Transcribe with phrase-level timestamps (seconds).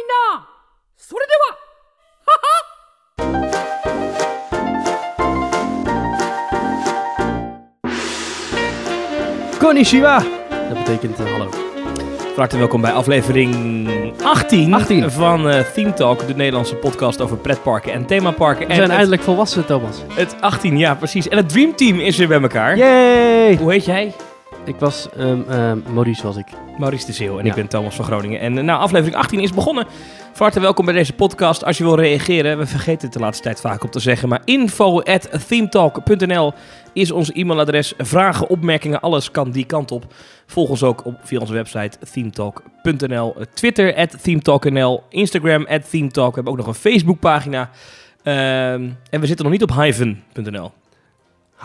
[0.00, 0.48] みんな
[0.96, 1.56] それでは
[2.26, 2.76] はは
[9.60, 10.22] Konnichiwa!
[10.68, 11.48] Dat betekent eh, hallo.
[11.50, 13.88] Van harte welkom bij aflevering
[14.22, 15.10] 18, 18.
[15.10, 18.66] van eh Theme Talk, de Nederlandse podcast over pretparken en themaparken.
[18.66, 20.02] We en zijn het, eindelijk volwassen, Thomas.
[20.12, 21.28] het 18, ja precies.
[21.28, 22.76] En het Dream Team is weer bij elkaar.
[22.76, 23.56] Yay!
[23.56, 24.12] Hoe heet jij?
[24.64, 26.46] Ik was, ehm ehm, Maurice was ik.
[26.81, 27.49] Maurice de Zeeuw en Ja.
[27.49, 28.39] ik ben Thomas van Groningen.
[28.39, 29.85] En eh, nou, aflevering 18 is begonnen.
[30.33, 31.65] Van harte welkom bij deze podcast.
[31.65, 34.41] Als je wil reageren, we vergeten het de laatste tijd vaak op te zeggen, maar
[34.45, 36.53] info at themetalk.nl
[36.93, 37.93] is ons e-mailadres.
[37.97, 40.13] Vragen, opmerkingen, alles kan die kant op.
[40.45, 43.35] Volg ons ook op, via onze website themetalk.nl.
[43.37, 45.03] Eh, Twitter at themetalk.nl.
[45.09, 46.29] Instagram at themetalk.
[46.29, 47.69] We hebben ook nog een Facebookpagina.
[48.23, 50.71] Ehm, en we zitten nog niet op hyven.nl.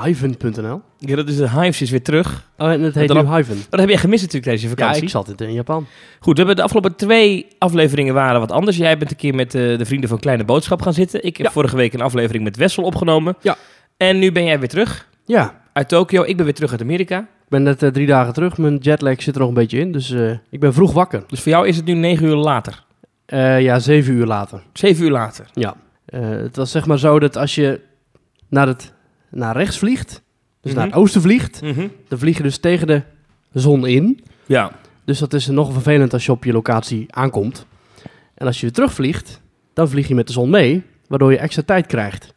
[0.03, 0.81] Hyven.nl.
[0.99, 2.49] Ja, dat is de Hives is weer terug.
[2.59, 3.57] Oh, en het heet Dan- nu Hyven.
[3.71, 5.03] Dat heb jij gemist natuurlijk deze Ja, vakantie.
[5.03, 5.87] ik zat het in Japan.
[6.21, 8.77] Goed, we hebben de afgelopen twee afleveringen waren wat anders.
[8.77, 11.25] Jij bent een keer met eh, de vrienden van Kleine Boodschap gaan zitten.
[11.25, 11.53] Ik heb Ja.
[11.53, 13.37] vorige week een aflevering met Wessel opgenomen.
[13.41, 13.57] Ja.
[13.97, 16.23] En nu ben jij weer terug Ja, uit Tokio.
[16.23, 17.19] Ik ben weer terug uit Amerika.
[17.21, 18.59] ik ben net eh, drie dagen terug.
[18.59, 21.25] Mijn jetlag zit er nog een beetje in, dus eh, ik ben vroeg wakker.
[21.29, 22.85] Dus voor jou is het nu negen uur later.
[23.27, 24.63] Eh, ja, zeven uur later.
[24.73, 25.47] Zeven uur later.
[25.53, 25.75] Ja.
[26.07, 27.81] Eh, het was zeg maar zo dat als je
[28.49, 28.93] naar, het,
[29.37, 30.23] naar rechts vliegt,
[30.61, 30.75] dus Mhm.
[30.81, 31.61] naar het oosten vliegt,
[32.09, 33.03] dan vlieg je dus tegen de
[33.53, 34.21] zon in.
[34.47, 34.73] Ja.
[35.05, 37.67] Dus dat is nog vervelend als je op je locatie aankomt.
[38.35, 39.41] En als je weer terugvliegt,
[39.73, 42.35] dan vlieg je met de zon mee, waardoor je extra tijd krijgt.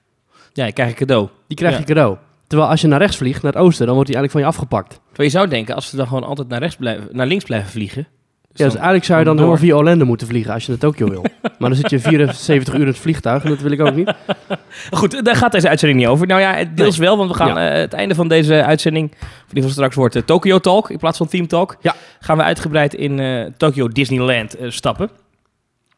[0.53, 1.29] Ja, je krijgt een cadeau.
[1.47, 1.79] Die krijg Ja.
[1.79, 2.17] je cadeau.
[2.47, 4.59] Terwijl als je naar rechts vliegt, naar het oosten, dan wordt die eigenlijk van je
[4.65, 4.89] afgepakt.
[5.07, 7.69] Terwijl je zou denken, als ze dan gewoon altijd naar, rechts blijven, naar links blijven
[7.71, 8.07] vliegen.
[8.53, 9.57] Ja, dus eigenlijk zou je dan door.
[9.57, 11.21] via Orlando moeten vliegen als je naar Tokio wil.
[11.59, 14.13] maar dan zit je 74 uur in het vliegtuig en dat wil ik ook niet.
[14.91, 16.27] Goed, daar gaat deze uitzending niet over.
[16.27, 17.69] Nou ja, deels wel, want we gaan Ja.
[17.71, 20.89] eh, het einde van deze uitzending, van in ieder geval straks wordt eh, Tokyo Talk
[20.89, 21.75] in plaats van Theme Talk.
[21.81, 21.95] Ja.
[22.19, 25.09] Gaan we uitgebreid in eh, Tokyo Disneyland stappen.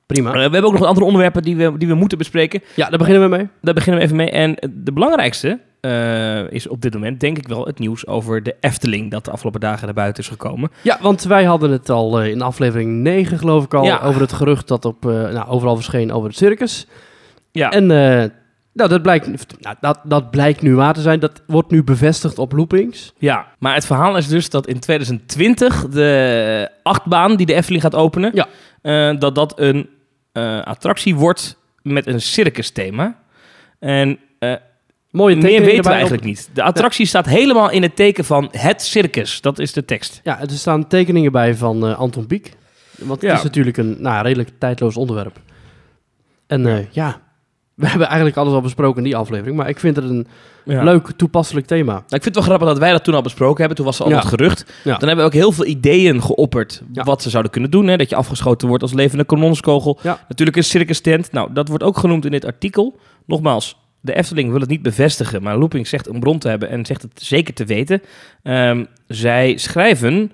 [0.06, 0.32] Prima.
[0.32, 2.62] We hebben ook nog wat andere onderwerpen die we, die we moeten bespreken.
[2.76, 3.48] Ja, daar beginnen we mee.
[3.62, 4.30] Daar beginnen we even mee.
[4.32, 8.56] En de belangrijkste eh, is op dit moment denk ik wel het nieuws over de
[8.60, 9.12] Efteling...
[9.12, 10.72] dat de afgelopen dagen naar buiten is gekomen.
[10.82, 14.00] Ja, want wij hadden het al eh, in aflevering 9 geloof ik al Ja.
[14.00, 16.88] over het gerucht dat op, eh, nou, overal verscheen over het circus.
[17.52, 17.86] Ja, En
[18.74, 19.28] nou, dat, blijkt,
[19.60, 21.20] nou, dat, dat blijkt nu waar te zijn.
[21.20, 23.14] Dat wordt nu bevestigd op loopings.
[23.18, 27.96] ja, maar het verhaal is dus dat in 2020 de achtbaan die de Efteling gaat
[27.96, 28.32] openen...
[28.82, 29.14] Ja.
[29.14, 29.90] dat dat een
[30.64, 33.20] attractie wordt met een circus thema.
[33.80, 34.54] En eh,
[35.12, 36.50] Mooie meer weten we op- eigenlijk niet.
[36.54, 39.42] De attractie staat helemaal in het teken van het circus.
[39.42, 40.20] Dat is de tekst.
[40.24, 42.52] Ja, er staan tekeningen bij van eh, Anton Pieck.
[42.98, 43.28] Want Ja.
[43.28, 45.40] het is natuurlijk een nou, redelijk tijdloos onderwerp.
[46.48, 47.22] En eh, ja,
[47.82, 49.56] we hebben eigenlijk alles al besproken in die aflevering.
[49.58, 50.28] Maar ik vind het een
[50.66, 50.84] Ja.
[50.84, 51.92] leuk, toepasselijk thema.
[51.92, 53.76] Nou, ik vind het wel grappig dat wij dat toen al besproken hebben.
[53.76, 54.16] Toen was er al Ja.
[54.16, 54.66] wat gerucht.
[54.84, 54.98] Ja.
[54.98, 57.88] Dan hebben we ook heel veel ideeën geopperd wat ze zouden kunnen doen.
[57.88, 57.98] Hè?
[57.98, 60.00] Dat je afgeschoten wordt als levende kanonskogel.
[60.28, 61.32] Natuurlijk een circus tent.
[61.32, 63.00] Nou, dat wordt ook genoemd in dit artikel.
[63.26, 65.44] Nogmaals, de Efteling wil het niet bevestigen.
[65.44, 68.02] Maar Looping zegt een bron te hebben en zegt het zeker te weten.
[68.44, 70.32] Ehm, zij schrijven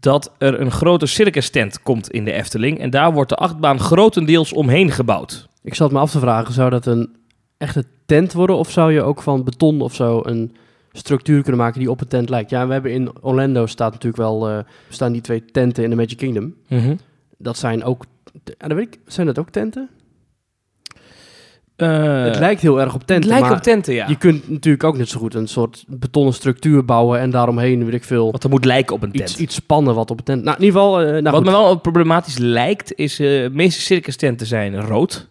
[0.00, 2.78] dat er een grote circus tent komt in de Efteling.
[2.78, 5.48] En daar wordt de achtbaan grotendeels omheen gebouwd.
[5.62, 7.16] Ik zat me af te vragen, zou dat een
[7.58, 8.56] echte tent worden?
[8.56, 10.56] Of zou je ook van beton of zo een
[10.92, 12.50] structuur kunnen maken die op een tent lijkt?
[12.50, 14.58] Ja, we hebben in Orlando staat natuurlijk wel, eh,
[14.88, 16.54] staan die twee tenten in de Magic Kingdom.
[17.38, 18.04] Dat zijn ook,
[18.44, 19.88] ja, dat weet ik, zijn dat ook tenten?
[21.76, 24.08] Eh, het lijkt heel erg op het tenten, lijkt maar op tenten, ja.
[24.08, 27.94] je kunt natuurlijk ook net zo goed een soort betonnen structuur bouwen en daaromheen, weet
[27.94, 29.30] ik veel, Want er moet lijken op een tent.
[29.30, 30.42] iets, iets spannen wat op een tent...
[30.44, 31.44] Nou, in ieder geval, eh, nou Wat goed.
[31.44, 35.28] me wel problematisch lijkt, is eh de meeste circus tenten zijn rood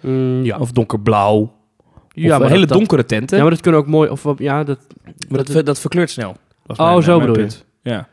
[0.00, 0.58] Mm, ja.
[0.58, 1.52] of donkerblauw.
[2.12, 3.36] ja, of maar hele dat- donkere tenten.
[3.36, 4.78] Ja, maar dat kunnen ook mooi, of wat- ja, dat...
[5.28, 6.36] maar dat, dat verkleurt snel.
[6.66, 7.48] was Oh, mijn- zo mijn bedoel je.
[7.50, 7.64] punt.
[7.82, 8.08] Ja.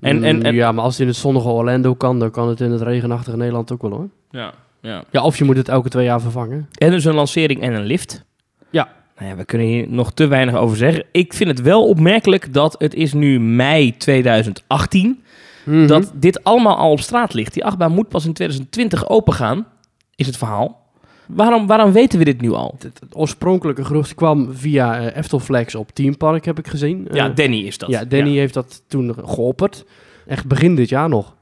[0.00, 2.48] En, en, en, Mm, ja, maar als het in het zonnige Orlando kan, dan kan
[2.48, 4.08] het in het regenachtige Nederland ook wel hoor.
[4.30, 5.04] ja, ja.
[5.10, 6.68] Ja, of je moet het elke twee jaar vervangen.
[6.78, 8.24] en dus een lancering en een lift.
[8.70, 8.88] Ja.
[9.18, 11.04] Nou ja, we kunnen hier nog te weinig over zeggen.
[11.12, 15.22] Ik vind het wel opmerkelijk dat het is nu mei 2018...
[15.64, 15.86] Mhm.
[15.86, 17.54] dat dit allemaal al op straat ligt.
[17.54, 19.66] Die achtbaan moet pas in 2020 opengaan,
[20.14, 20.88] is het verhaal.
[21.26, 22.74] Waarom, waarom weten we dit nu al?
[22.78, 27.08] het, het oorspronkelijke gerucht kwam via eh Eftelflex op Team Park, heb ik gezien.
[27.12, 27.88] Ja, Eh, Danny is dat.
[27.90, 29.84] ja, Danny heeft dat toen geopperd.
[30.26, 31.34] Echt begin dit jaar nog.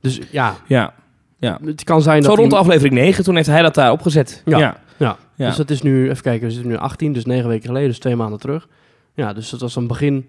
[0.00, 0.94] Dus ja, Ja.
[1.38, 1.58] Ja.
[1.64, 2.38] het kan zijn Zo dat...
[2.38, 4.42] rond die- aflevering 9, toen heeft hij dat daar opgezet.
[4.44, 4.58] Ja.
[4.58, 4.80] ja.
[4.96, 5.46] Ja, Ja.
[5.46, 7.98] dus dat is nu, even kijken, we zitten nu 18, dus negen weken geleden, dus
[7.98, 8.68] twee maanden terug.
[9.14, 10.26] Ja, dus dat was een begin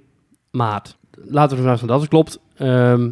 [0.51, 0.97] maart.
[1.11, 2.39] Laten we ervan uitgaan dat het klopt.
[2.57, 3.09] Ehm,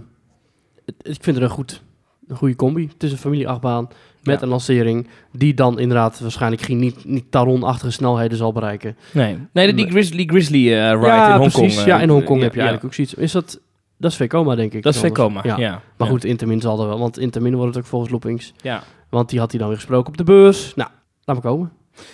[0.86, 1.82] het- ik vind het een, goed,
[2.28, 2.88] een goede combi.
[2.94, 3.88] Het is een familieachtbaan
[4.24, 4.42] met Ja.
[4.42, 8.98] een lancering die dan inderdaad waarschijnlijk geen niet, niet Taron-achtige snelheden zal bereiken.
[9.12, 11.52] Nee, nee die Grizzly, Grizzly eh, ride ja, in Hongkong.
[11.66, 11.78] precies.
[11.80, 12.66] eh, ja, in Hongkong ja, heb je ja.
[12.68, 13.14] eigenlijk ook zoiets.
[13.14, 13.60] Is dat
[13.98, 14.84] Dat is Vekoma, denk ik.
[14.84, 15.00] Dat is.
[15.00, 15.58] Vekoma, ja.
[15.58, 15.70] Ja.
[15.98, 16.14] Maar Ja.
[16.14, 17.00] goed, Intermin zal er wel.
[17.00, 18.54] Want Intermin wordt het ook volgens Loopings.
[18.62, 18.84] Ja.
[19.10, 20.76] Want die had hij dan weer gesproken op de beurs.
[20.76, 20.90] Nou,
[21.24, 21.72] laat me komen.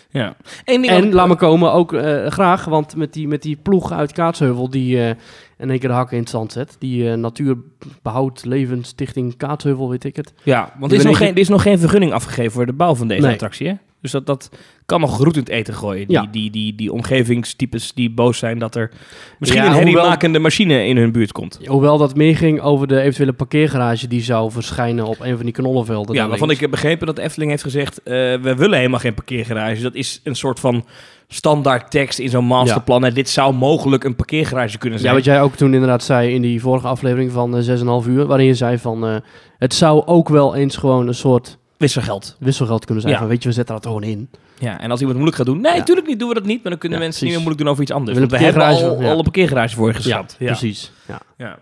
[0.10, 0.36] ja.
[0.66, 2.66] En laat me komen ook eh, graag.
[2.66, 5.10] Want met die, met die ploeg uit Kaatsheuvel die eh
[5.58, 6.76] in één keer de hakken in het zand zet.
[6.80, 10.34] Die eh Natuurbehoud Levensstichting Kaatsheuvel, weet ik het.
[10.44, 12.96] Ja, want er is, nog geen, er is nog geen vergunning afgegeven voor de bouw
[12.96, 13.32] van deze Nee.
[13.32, 13.74] attractie, hè?
[14.04, 14.50] Dus dat, dat
[14.86, 16.08] kan nog roet in het eten gooien.
[16.08, 16.28] Die, Ja.
[16.32, 18.92] die, die, die omgevingstypes die boos zijn dat er
[19.40, 21.60] misschien Ja, een herriemakende machine in hun buurt komt.
[21.66, 25.54] Hoewel dat meer ging over de eventuele parkeergarage die zou verschijnen op een van die
[25.54, 26.16] knollenvelden.
[26.16, 28.04] Ja, waarvan ik heb begrepen dat Efteling heeft gezegd...
[28.04, 29.82] eh, we willen helemaal geen parkeergarage.
[29.82, 30.86] Dat is een soort van
[31.28, 33.06] standaard tekst in zo'n masterplan.
[33.06, 35.16] En dit zou mogelijk een parkeergarage kunnen Ja, zijn.
[35.16, 38.26] wat jij ook toen inderdaad zei in die vorige aflevering van eh, 6,5 uur.
[38.26, 39.16] Waarin je zei van eh,
[39.58, 42.36] het zou ook wel eens gewoon een soort Wisselgeld.
[42.40, 43.14] wisselgeld kunnen zijn.
[43.14, 43.20] Ja.
[43.20, 44.30] Van weet je, we zetten dat gewoon in.
[44.60, 45.62] Ja, en als iemand moeilijk gaat doen...
[45.62, 46.62] Nee, natuurlijk niet, doen we dat niet.
[46.62, 48.18] Maar dan kunnen mensen niet meer moeilijk doen over iets anders.
[48.18, 50.36] We hebben al, al een parkeergarage voor je geschapt.
[50.40, 50.92] Ja, precies.
[51.08, 51.20] Ja.
[51.38, 51.60] Ja.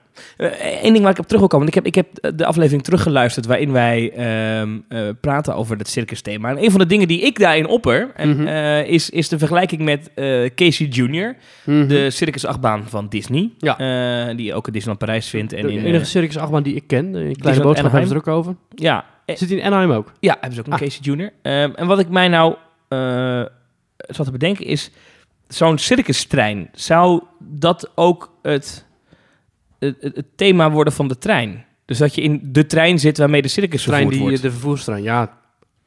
[0.81, 1.65] Eén ding waar ik op terug wil komen.
[1.71, 5.87] Want ik heb, ik heb de aflevering teruggeluisterd waarin wij ehm, eh, praten over het
[5.87, 6.49] circus thema.
[6.49, 8.47] En een van de dingen die ik daarin opper en, Mhm.
[8.47, 11.35] eh, is, is de vergelijking met eh, Casey Jr.,
[11.65, 11.87] Mhm.
[11.87, 13.49] de circusachtbaan van Disney.
[13.57, 13.77] Ja.
[14.29, 15.53] eh, die ook in Disneyland Parijs vindt.
[15.53, 17.15] En de in, enige eh, circus achtbaan die ik ken.
[17.15, 18.55] In Kleine Boodschap hebben ze er ook over.
[18.75, 19.05] ja, eh,
[19.37, 20.11] Zit hij in Anaheim ook?
[20.19, 20.79] ja, hebben ze ook een Ah.
[20.79, 21.31] Casey Jr.
[21.41, 22.55] Ehm, en wat ik mij nou
[22.87, 23.45] eh,
[23.97, 24.91] zat te bedenken is,
[25.47, 28.85] zo'n circustrein, zou dat ook het,
[29.79, 31.65] het, het- thema worden van de trein?
[31.85, 34.41] Dus dat je in de trein zit waarmee de circus Trein die, wordt.
[34.41, 35.03] de vervoerstrein.
[35.03, 35.37] Ja,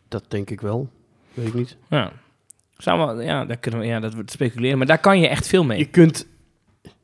[0.09, 0.89] dat denk ik wel.
[1.35, 1.77] Weet ik niet.
[1.89, 2.13] Ja.
[2.77, 4.79] Wel, ja, daar kunnen we, ja, dat wordt speculeren.
[4.79, 5.79] Maar daar kan je echt veel mee.
[5.79, 6.27] Je kunt...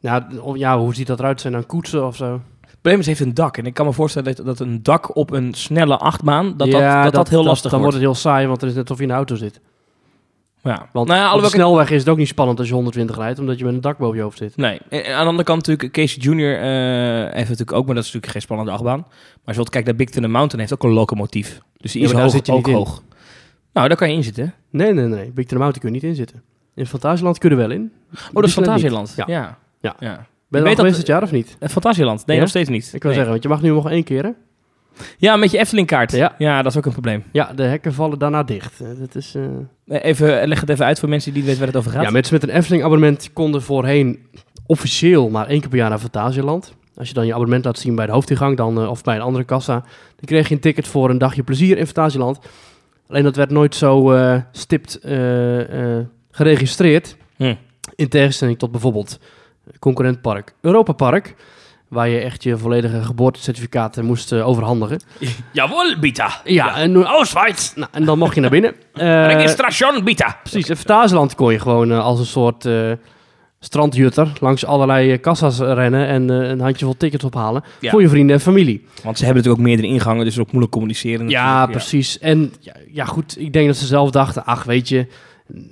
[0.01, 1.41] Nou, ja, hoe ziet dat eruit?
[1.41, 2.41] Zijn dan koetsen of zo?
[2.81, 3.57] Probleem is, heeft een dak.
[3.57, 6.95] En ik kan me voorstellen dat, dat een dak op een snelle achtbaan, dat Ja,
[6.95, 7.97] dat, dat, dat heel lastig Dan wordt.
[7.97, 9.61] wordt het heel saai, want het is net of je in een auto zit.
[10.63, 10.89] Ja.
[10.93, 13.39] Want nou ja, op de snelweg is het ook niet spannend als je 120 rijdt,
[13.39, 14.57] omdat je met een dak boven je hoofd zit.
[14.57, 14.79] Nee.
[14.89, 16.55] En aan de andere kant natuurlijk, Casey Jr.
[16.57, 18.99] eh, heeft natuurlijk ook, maar dat is natuurlijk geen spannende achtbaan.
[18.99, 21.61] Maar als je wilt kijken naar Big Thunder Mountain, heeft ook een locomotief.
[21.77, 22.75] Dus die Ja, is daar hoog, zit je ook niet in.
[22.75, 23.03] hoog.
[23.73, 24.55] Nou, daar kan je in zitten.
[24.71, 25.25] Nee, nee, nee.
[25.31, 26.43] Big Thunder Mountain kun je niet in zitten.
[26.75, 27.93] In Fantasieland kun je er wel in.
[28.15, 29.13] Oh, dat is Fantasieland.
[29.17, 29.59] Ja.
[29.81, 29.97] Ja.
[30.01, 30.27] ja.
[30.51, 31.57] Ben je weet dat- geweest dit jaar of niet?
[31.59, 32.27] Eh, Fantasieland?
[32.27, 32.43] Nee, Ja?
[32.43, 32.85] nog steeds niet.
[32.85, 33.13] Ik wil Nee.
[33.13, 34.31] zeggen, want je mag nu nog één keer, hè?
[35.19, 36.13] Ja, met je Efteling-kaart.
[36.13, 36.35] Ja.
[36.39, 37.25] ja, dat is ook een probleem.
[37.33, 38.81] Ja, de hekken vallen daarna dicht.
[38.81, 39.35] Eh, Dat is...
[39.35, 42.07] eh, Even, leg het even uit voor mensen die niet weten waar het over gaat.
[42.07, 44.19] Ja, mensen met een Efteling abonnement konden voorheen
[44.67, 46.75] officieel maar één keer per jaar naar Fantasieland.
[46.95, 49.45] Als je dan je abonnement laat zien bij de hoofdingang dan, of bij een andere
[49.45, 49.75] kassa,
[50.17, 52.39] dan kreeg je een ticket voor een dagje plezier in Fantasieland.
[53.09, 54.17] Alleen dat werd nooit zo
[54.53, 54.99] stipt
[56.31, 57.17] geregistreerd.
[57.37, 57.55] Hm.
[57.95, 59.19] In tegenstelling tot bijvoorbeeld
[59.79, 61.35] concurrentpark Europa Park,
[61.89, 65.01] waar je echt je volledige geboortecertificaten moest eh, overhandigen.
[65.53, 66.41] Jawel, Bita.
[66.45, 67.73] Ja, en, nu- Ausweis.
[67.75, 68.75] nou, en dan mocht je naar binnen.
[68.95, 70.39] Eh, Registration, Bita.
[70.43, 72.91] Precies, in Fantasieland kon je gewoon eh, als een soort eh,
[73.61, 77.91] strandjutter langs allerlei eh, kassa's rennen en eh, een handjevol tickets ophalen Ja.
[77.91, 78.85] voor je vrienden en familie.
[79.03, 81.29] Want ze hebben natuurlijk ook meerdere ingangen, dus ook moeilijk communiceren.
[81.29, 82.19] Ja, precies.
[82.19, 85.07] En ja, ja, goed, ik denk dat ze zelf dachten, ach weet je,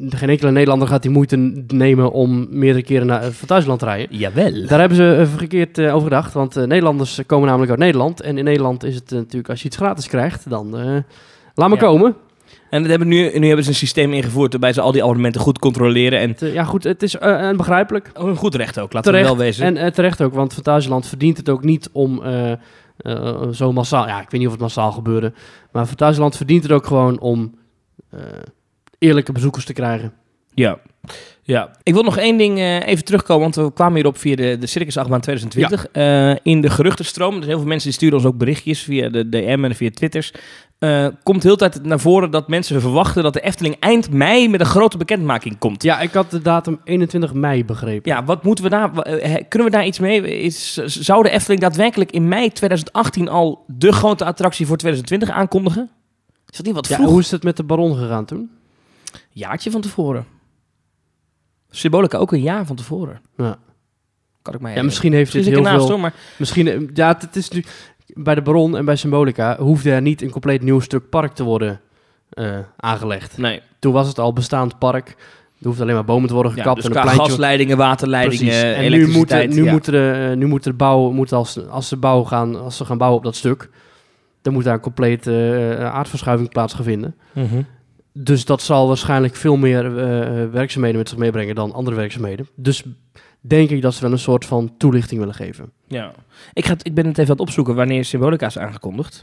[0.09, 1.37] geen enkele Nederlander gaat die moeite
[1.67, 4.17] nemen om meerdere keren naar eh, Fantasieland te rijden.
[4.17, 4.67] Jawel.
[4.67, 8.21] Daar hebben ze eh, verkeerd eh, over gedacht, want Nederlanders komen namelijk uit Nederland.
[8.21, 10.71] En in Nederland is het natuurlijk, als je iets gratis krijgt, dan
[11.55, 11.77] laat maar Ja.
[11.77, 12.15] komen.
[12.71, 15.41] En dat hebben nu, nu hebben ze een systeem ingevoerd waarbij ze al die abonnementen
[15.41, 16.19] goed controleren.
[16.21, 17.17] En Het, ja goed, het is
[17.57, 18.11] begrijpelijk.
[18.15, 19.31] oh, een goed recht ook, laten Terecht.
[19.31, 19.77] we wel wezen.
[19.77, 24.07] En terecht ook, want Fantasieland verdient het ook niet om eh, zo massaal...
[24.07, 25.33] Ja, ik weet niet of het massaal gebeurde.
[25.73, 27.55] Maar Fantasieland verdient het ook gewoon om
[28.99, 30.13] eerlijke bezoekers te krijgen.
[30.55, 30.79] Ja.
[31.43, 31.71] ja.
[31.83, 34.67] Ik wil nog één ding eh, even terugkomen, want we kwamen hierop via de, de
[34.67, 35.87] Circus Achtbaan 2020.
[35.93, 39.29] Eh, in de geruchtenstroom, dus heel veel mensen die sturen ons ook berichtjes via de
[39.29, 40.33] DM en via Twitters.
[40.79, 44.61] eh, komt heel tijd naar voren dat mensen verwachten dat de Efteling eind mei met
[44.61, 45.83] een grote bekendmaking komt.
[45.83, 48.13] Ja, ik had de datum 21 mei begrepen.
[48.13, 48.91] Ja, wat moeten we daar,
[49.49, 50.41] kunnen we daar iets mee?
[50.41, 55.91] Is, zou de Efteling daadwerkelijk in mei 2018 al de grote attractie voor 2020 aankondigen?
[56.51, 57.09] Is dat niet wat Ja, vroeg?
[57.11, 58.51] hoe is het met de Baron gegaan toen?
[59.39, 60.27] Jaartje van tevoren.
[61.71, 63.21] Symbolica ook een jaar van tevoren.
[63.37, 63.59] Ja,
[64.43, 65.95] Kan ik mij ja misschien heeft Misschien dit heel ernaast veel...
[65.95, 67.65] hoor, maar Misschien, eh, ja, het, is nu...
[68.15, 71.45] Bij de Baron en bij Symbolica hoefde er niet een compleet nieuw stuk park te
[71.45, 71.81] worden
[72.31, 73.39] eh, aangelegd.
[73.39, 73.63] nee.
[73.79, 75.09] Toen was het al bestaand park.
[75.61, 77.29] Er hoefde alleen maar bomen te worden Ja, gekapt dus en een pleintje...
[77.29, 78.63] gasleidingen, waterleidingen, Precies.
[78.63, 79.71] En nu moeten, nu ja.
[79.71, 82.85] moeten de, eh, nu moet de bouw, moet als, als, ze bouw gaan, als ze
[82.85, 83.71] gaan bouwen op dat stuk,
[84.43, 87.15] dan moet daar een complete aardverschuiving plaatsvinden.
[87.33, 87.63] Mhm.
[88.21, 92.49] Dus dat zal waarschijnlijk veel meer eh, werkzaamheden met zich meebrengen dan andere werkzaamheden.
[92.55, 92.83] Dus
[93.41, 95.73] denk ik dat ze wel een soort van toelichting willen geven.
[95.87, 96.13] Ja.
[96.53, 99.23] Ik, ga, ik ben het even aan het opzoeken wanneer Symbolica is aangekondigd.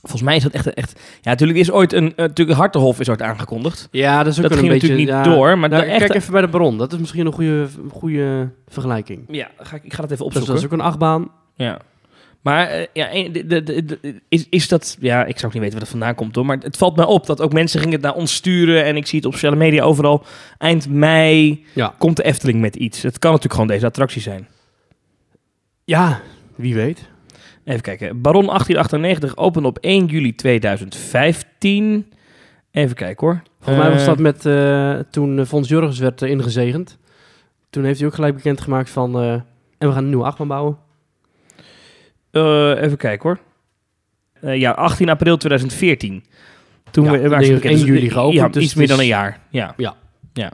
[0.00, 0.74] Volgens mij is dat echt...
[0.74, 2.08] echt ja, natuurlijk is ooit een...
[2.16, 3.88] eh, natuurlijk Hartenhof is ooit aangekondigd.
[3.90, 4.88] Ja, dat is ook Dat een ging beetje...
[4.88, 6.78] natuurlijk ja, niet door, maar nou, echte- Kijk even bij de bron.
[6.78, 9.24] Dat is misschien een goede, goede vergelijking.
[9.28, 10.50] Ja, ga ik, ik ga dat even Dus opzoeken.
[10.52, 11.30] dat is ook een achtbaan.
[11.54, 11.78] Ja.
[12.42, 14.96] Maar eh, ja, de, de, de- de- is, is dat...
[15.00, 16.46] Ja, ik zou ook niet weten waar dat vandaan komt hoor.
[16.46, 18.84] Maar het valt mij op dat ook mensen gingen het naar ons sturen.
[18.84, 20.24] En ik zie het op sociale media overal.
[20.58, 21.94] Eind mei Ja.
[21.98, 23.02] komt de Efteling met iets.
[23.02, 24.48] Het kan natuurlijk gewoon deze attractie zijn.
[25.84, 26.20] Ja,
[26.56, 27.10] wie weet.
[27.64, 28.20] Even kijken.
[28.20, 32.06] Baron 1898 opende op 1 juli 2015.
[32.70, 33.42] Even kijken hoor.
[33.60, 36.98] Volgens mij was Eh, dat met eh, toen Fons Jurgens werd ingezegend.
[37.70, 39.20] Toen heeft hij ook gelijk bekendgemaakt van...
[39.20, 39.44] en
[39.78, 40.76] we gaan een nieuwe achtbaan bouwen.
[42.32, 43.38] Eh, even kijken hoor.
[44.40, 46.24] Eh, ja, 18 april 2014.
[46.90, 47.80] Toen Ja, we, waren ze denk bekend.
[47.80, 49.38] 1 juli geopend, Ja, dus iets meer dan een jaar.
[49.50, 49.74] Ja.
[49.76, 49.94] Ja.
[50.32, 50.52] ja.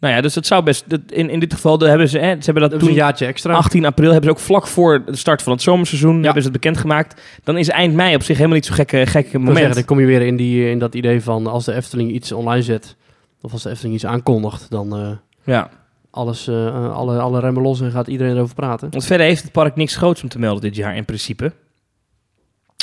[0.00, 0.90] Nou ja, dus dat zou best...
[0.90, 2.18] dat- In, in dit geval de, hebben ze...
[2.18, 2.88] Hè, ze hebben dat Dat is toen...
[2.88, 3.54] een jaartje extra.
[3.54, 6.22] 18 april hebben ze ook vlak voor de start van het zomerseizoen Ja.
[6.24, 7.20] hebben ze het bekendgemaakt.
[7.44, 9.56] Dan is eind mei op zich helemaal niet zo'n gekke, gekke moment.
[9.56, 12.32] zeggen, dan kom je weer in, die, in dat idee van als de Efteling iets
[12.32, 12.96] online zet,
[13.40, 15.10] of als de Efteling iets aankondigt, dan eh,
[15.44, 15.70] Ja.
[16.14, 18.90] Alles, eh, alle, alle remmen los en gaat iedereen erover praten.
[18.90, 21.52] Want verder heeft het park niks groots om te melden dit jaar in principe.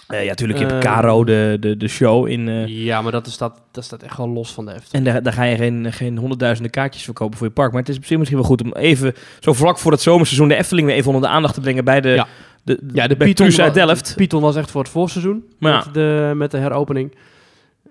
[0.08, 2.68] Eh, ja, natuurlijk heb je Caro, de, de, de show in...
[2.68, 5.08] Ja, maar dat, is dat, dat staat echt gewoon los van de Efteling.
[5.08, 7.72] en daar, daar ga je geen, geen honderdduizenden kaartjes verkopen voor je park.
[7.72, 10.56] Maar het is misschien, misschien wel goed om even, zo vlak voor het zomerseizoen, de
[10.56, 12.28] Efteling weer even onder de aandacht te brengen bij de, Ja.
[12.64, 14.14] de, Ja, de Python, uit Delft.
[14.16, 15.76] Python was echt voor het voorseizoen Ja.
[15.86, 17.16] met, de, met de heropening.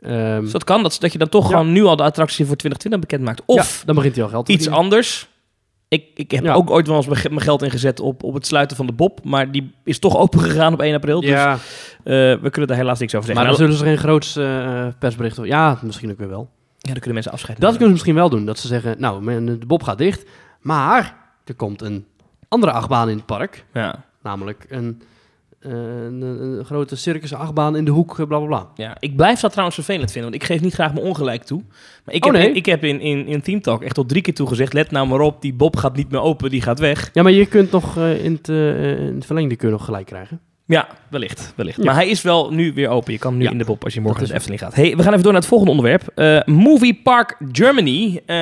[0.01, 1.57] Ehm, Dus dat kan, dat, dat je dan toch Ja.
[1.57, 3.43] gewoon nu al de attractie voor 2020 bekend maakt.
[3.47, 5.29] Of ja, dan begint hij al geld te iets anders.
[5.91, 6.55] Ik, ik heb Ja.
[6.55, 8.93] ook ooit wel eens mijn ge- mijn geld ingezet op, op het sluiten van de
[8.93, 9.25] Bob.
[9.25, 11.21] Maar die is toch open gegaan op 1 april.
[11.21, 11.59] Dus Ja, eh,
[12.15, 13.35] we kunnen daar helaas niks over zeggen.
[13.47, 15.51] maar dan Nou, zullen ze geen groots eh, persbericht over.
[15.51, 16.49] Ja, misschien ook weer wel.
[16.79, 18.45] ja, dan kunnen mensen afscheid Dat kunnen ze misschien wel doen.
[18.45, 20.25] Dat ze zeggen, nou, de Bob gaat dicht.
[20.61, 22.07] Maar er komt een
[22.49, 23.65] andere achtbaan in het park.
[23.73, 24.05] Ja.
[24.23, 25.03] Namelijk een,
[25.61, 28.67] een, een grote circus achtbaan in de hoek, eh, bla bla bla.
[28.75, 31.63] Ja, ik blijf dat trouwens vervelend vinden, want ik geef niet graag mijn ongelijk toe.
[32.05, 32.53] Maar ik Oh, heb, nee?
[32.53, 35.07] ik heb in, in, in Team Talk echt tot drie keer toe gezegd, let nou
[35.07, 37.11] maar op, die Bob gaat niet meer open, die gaat weg.
[37.13, 39.85] Ja, maar je kunt nog eh, in, het, eh, in het verlengde kun je nog
[39.85, 40.41] gelijk krijgen.
[40.67, 41.53] Ja, wellicht.
[41.57, 41.77] wellicht.
[41.77, 41.85] Ja.
[41.85, 43.13] Maar hij is wel nu weer open.
[43.13, 43.51] Je kan nu Ja.
[43.51, 44.75] in de Bob als je morgen naar de Efteling gaat.
[44.75, 46.09] Hey, we gaan even door naar het volgende onderwerp.
[46.15, 48.37] Eh, Movie Park Germany eh,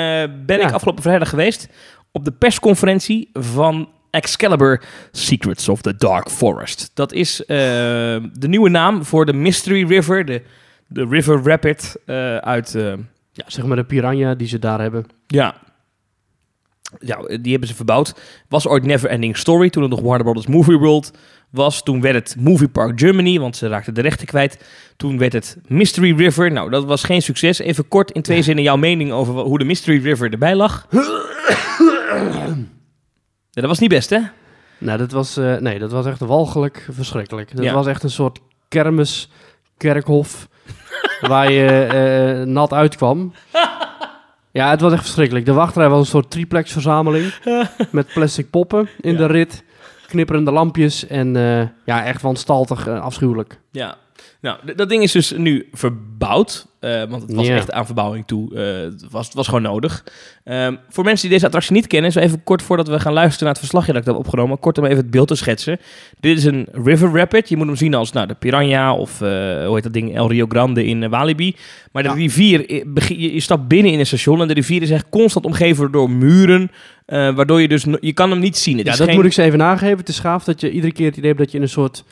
[0.47, 0.67] ben Ja.
[0.67, 1.69] ik afgelopen vrijdag geweest
[2.13, 6.91] op de persconferentie van Excalibur Secrets of the Dark Forest.
[6.95, 7.57] Dat is eh,
[8.33, 10.43] de nieuwe naam voor de Mystery River, de,
[10.87, 12.75] de River Rapid eh, uit...
[12.75, 12.93] eh,
[13.33, 15.07] Ja, zeg maar de piranha die ze daar hebben.
[15.27, 15.55] ja.
[17.01, 18.15] Ja, die hebben ze verbouwd.
[18.49, 21.11] Was ooit Never Ending Story, toen het nog Warner Brothers Movie World
[21.51, 21.83] was.
[21.83, 24.65] Toen werd het Movie Park Germany, want ze raakten de rechten kwijt.
[24.97, 26.53] Toen werd het Mystery River.
[26.53, 27.59] Nou, dat was geen succes.
[27.59, 30.87] Even kort in twee zinnen jouw mening over hoe de Mystery River erbij lag.
[33.61, 34.19] Dat was niet best, hè?
[34.79, 37.57] Nou, dat was, eh, nee, dat was echt walgelijk verschrikkelijk.
[37.57, 37.73] Dat Ja.
[37.75, 38.39] was echt een soort
[38.69, 39.31] kermis,
[39.77, 40.49] kerkhof,
[41.21, 43.33] waar je eh, nat uitkwam.
[44.51, 45.47] Ja, het was echt verschrikkelijk.
[45.47, 47.35] De wachtrij was een soort triplex-verzameling
[47.91, 49.19] met plastic poppen in Ja.
[49.19, 49.65] de rit,
[50.07, 53.59] knipperende lampjes en eh, ja, echt wanstaltig en afschuwelijk.
[53.71, 53.97] Ja.
[54.41, 56.67] Nou, dat ding is dus nu verbouwd.
[56.81, 57.55] eh, want het was Ja.
[57.57, 58.55] echt aan verbouwing toe.
[58.55, 60.05] eh, het, was, het was gewoon nodig.
[60.45, 63.45] Ehm, voor mensen die deze attractie niet kennen, zo even kort voordat we gaan luisteren
[63.45, 65.79] naar het verslagje dat ik heb opgenomen, kort om even het beeld te schetsen.
[66.21, 67.49] Dit is een river rapid.
[67.49, 69.29] Je moet hem zien als nou, de Piranha of eh,
[69.67, 71.57] hoe heet dat ding, El Rio Grande in Walibi.
[71.93, 72.15] Maar de Ja.
[72.15, 75.45] rivier, begin- je, je stapt binnen in een station en de rivier is echt constant
[75.45, 76.71] omgeven door muren,
[77.07, 78.77] eh, waardoor je dus, je kan hem niet zien.
[78.77, 79.99] Het Ja, dat geen- moet ik ze even nageven.
[79.99, 82.05] Het is gaaf dat je iedere keer het idee hebt dat je in een soort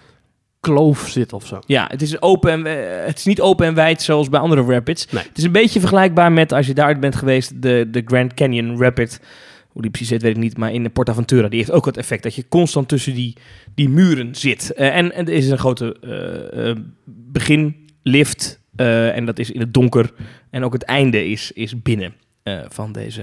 [0.60, 1.58] kloof zit of zo.
[1.66, 2.64] Ja, het is, open en,
[3.06, 5.06] het is niet open en wijd zoals bij andere rapids.
[5.10, 5.22] Nee.
[5.22, 8.78] Het is een beetje vergelijkbaar met, als je daar bent geweest, de, de Grand Canyon
[8.78, 9.20] Rapid.
[9.68, 10.56] Hoe die precies zit, weet ik niet.
[10.56, 13.36] Maar in de Portaventura, die heeft ook het effect dat je constant tussen die,
[13.75, 14.72] die muren zit.
[14.72, 18.60] Eh, en, en er is een grote eh, eh, beginlift.
[18.76, 20.10] en dat is in het donker.
[20.50, 22.14] En ook het einde is, is binnen
[22.47, 23.23] eh, van deze,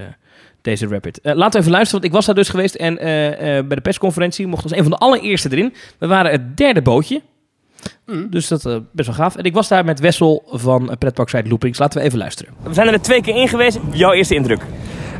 [0.62, 1.20] deze rapid.
[1.20, 2.74] Eh, laten we even luisteren, want ik was daar dus geweest.
[2.74, 5.74] En eh, eh, bij de persconferentie mocht als een van de allereerste erin.
[5.98, 7.22] We waren het derde bootje.
[8.30, 9.36] Dus dat is best wel gaaf.
[9.36, 11.78] En ik was daar met Wessel van Pretparksite Loopings.
[11.78, 12.52] Laten we even luisteren.
[12.62, 13.78] We zijn er twee keer in geweest.
[13.92, 14.60] Jouw eerste indruk?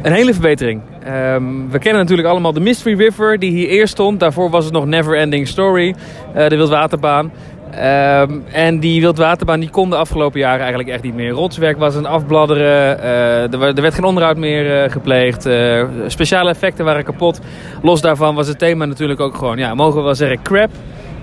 [0.02, 0.82] Een hele verbetering.
[1.04, 4.20] Ehm, we kennen natuurlijk allemaal de Mystery River die hier eerst stond.
[4.20, 5.94] Daarvoor was het nog Never Ending Story,
[6.34, 7.32] eh, de wildwaterbaan.
[7.78, 11.30] Ehm, en die wildwaterbaan die kon de afgelopen jaren eigenlijk echt niet meer.
[11.30, 15.46] Rotswerk was het afbladderen, eh, er, er werd geen onderhoud meer eh, gepleegd.
[15.46, 17.40] eh, speciale effecten waren kapot.
[17.82, 20.70] Los daarvan was het thema natuurlijk ook gewoon, ja, mogen we wel zeggen, crap.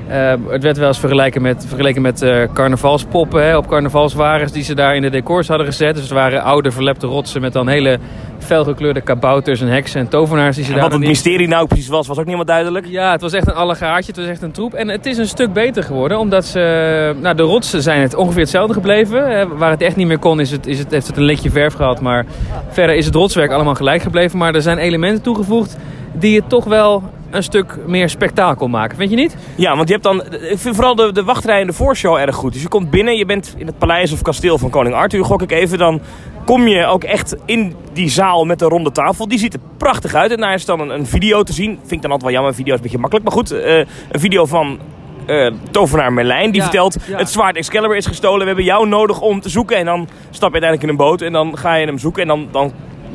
[0.07, 4.63] Eh, het werd wel eens vergeleken met, vergeleken met eh, carnavalspoppen hè, op carnavalswagens die
[4.63, 5.93] ze daar in de decors hadden gezet.
[5.93, 7.99] Dus het waren oude verlepte rotsen met dan hele
[8.39, 11.87] felgekleurde kabouters en heksen en tovenaars die ze En daar wat het mysterie nou precies
[11.87, 12.85] was, was ook niet helemaal duidelijk.
[12.85, 14.11] ja, het was echt een allegaartje.
[14.11, 14.73] Het was echt een troep.
[14.73, 16.19] En het is een stuk beter geworden.
[16.19, 17.15] Omdat ze...
[17.21, 19.39] Nou, de rotsen zijn het ongeveer hetzelfde gebleven.
[19.39, 21.51] Eh, Waar het echt niet meer kon, is het, is het, heeft het een likje
[21.51, 22.01] verf gehad.
[22.01, 22.25] Maar
[22.69, 24.37] verder is het rotswerk allemaal gelijk gebleven.
[24.37, 25.77] Maar er zijn elementen toegevoegd
[26.11, 28.97] die het toch wel een stuk meer spektakel maken.
[28.97, 29.35] Vind je niet?
[29.55, 30.23] Ja, want je hebt dan.
[30.33, 32.53] Ik vind vooral de, de wachtrij en de voorshow erg goed.
[32.53, 35.41] Dus je komt binnen, je bent in het paleis of kasteel van Koning Arthur, gok
[35.41, 35.77] ik even.
[35.77, 36.01] Dan
[36.45, 39.27] kom je ook echt in die zaal met de ronde tafel.
[39.27, 40.31] Die ziet er prachtig uit.
[40.31, 41.77] En daar is dan een, een video te zien.
[41.79, 43.27] Vind ik dan altijd wel jammer, een video is een beetje makkelijk.
[43.27, 43.77] Maar goed, eh,
[44.11, 44.79] een video van.
[45.25, 47.17] eh, tovenaar Merlijn die Ja, vertelt ja.
[47.17, 48.39] het zwaard Excalibur is gestolen.
[48.39, 49.77] We hebben jou nodig om te zoeken.
[49.77, 52.21] En dan stap je uiteindelijk in een boot en dan ga je hem zoeken.
[52.21, 52.71] En dan, dan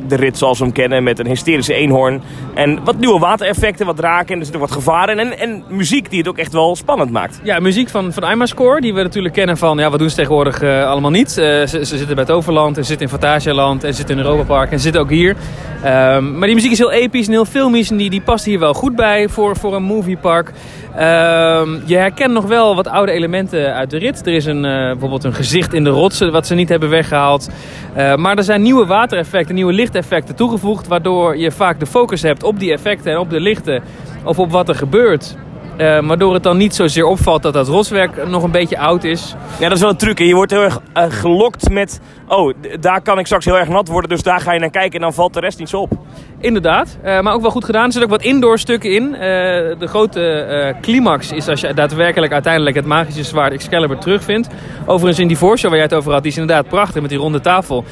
[0.09, 2.21] de rit zoals we hem kennen met een hysterische eenhoorn.
[2.53, 5.19] En wat nieuwe watereffecten, wat draken en er zit ook wat gevaren.
[5.19, 7.39] En, en muziek die het ook echt wel spannend maakt.
[7.43, 9.77] Ja, muziek van, van Imascore, die we natuurlijk kennen van...
[9.77, 11.37] Ja, wat doen ze tegenwoordig eh, allemaal niet?
[11.37, 13.83] Eh, ze, ze zitten bij Toverland, en zitten in Fantasialand...
[13.83, 15.35] en zitten in Europa Park en zitten ook hier.
[15.83, 17.91] Ehm, maar die muziek is heel episch en heel filmisch...
[17.91, 20.51] en die, die past hier wel goed bij voor, voor een moviepark.
[20.97, 24.27] Ehm, je herkent nog wel wat oude elementen uit de rit.
[24.27, 27.49] Er is een, eh, bijvoorbeeld een gezicht in de rotsen wat ze niet hebben weggehaald.
[27.93, 30.87] Eh, maar er zijn nieuwe watereffecten, nieuwe lichteffecten toegevoegd...
[30.87, 33.83] waardoor je vaak de focus hebt op die effecten en op de lichten...
[34.23, 35.37] of op wat er gebeurt...
[35.77, 39.35] Eh, waardoor het dan niet zozeer opvalt dat dat rotswerk nog een beetje oud is.
[39.59, 40.17] Ja, dat is wel een truc.
[40.17, 40.25] hè.
[40.25, 41.99] Je wordt heel erg eh, gelokt met...
[42.27, 44.93] Oh, daar kan ik straks heel erg nat worden, dus daar ga je naar kijken...
[44.93, 45.91] en dan valt de rest niet zo op.
[46.39, 47.85] Inderdaad, eh, maar ook wel goed gedaan.
[47.85, 49.11] Er zitten ook wat indoor stukken in.
[49.79, 54.47] De grote climax is als je daadwerkelijk uiteindelijk het magische zwaard Excalibur terugvindt.
[54.85, 57.19] Overigens in die voorshow waar jij het over had, die is inderdaad prachtig met die
[57.19, 57.83] ronde tafel.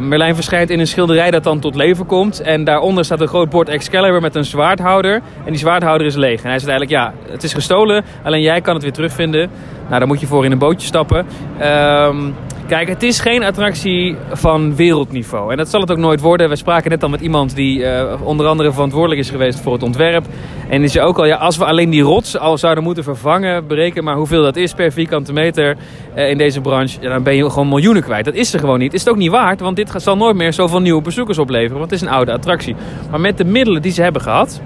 [0.00, 2.40] Merlijn verschijnt in een schilderij dat dan tot leven komt.
[2.40, 5.14] En daaronder staat een groot bord Excalibur met een zwaardhouder.
[5.14, 6.42] En die zwaardhouder is leeg.
[6.42, 9.50] En hij zegt eigenlijk, ja, het is gestolen, alleen jij kan het weer terugvinden.
[9.86, 11.26] Nou, daar moet je voor in een bootje stappen.
[11.58, 12.30] Ehm,
[12.66, 15.50] Kijk, het is geen attractie van wereldniveau.
[15.50, 16.48] En dat zal het ook nooit worden.
[16.48, 19.82] We spraken net al met iemand die eh, onder andere verantwoordelijk is geweest voor het
[19.82, 20.24] ontwerp.
[20.68, 23.66] En die zei ook al, ja, als we alleen die rots al zouden moeten vervangen,
[23.66, 25.76] bereken maar hoeveel dat is per vierkante meter
[26.14, 27.00] eh, in deze branche.
[27.00, 28.24] Dan ben je gewoon miljoenen kwijt.
[28.24, 28.94] Dat is er gewoon niet.
[28.94, 31.78] Is het ook niet waard, want dit zal nooit meer zoveel nieuwe bezoekers opleveren.
[31.78, 32.76] Want het is een oude attractie.
[33.10, 34.60] Maar met de middelen die ze hebben gehad,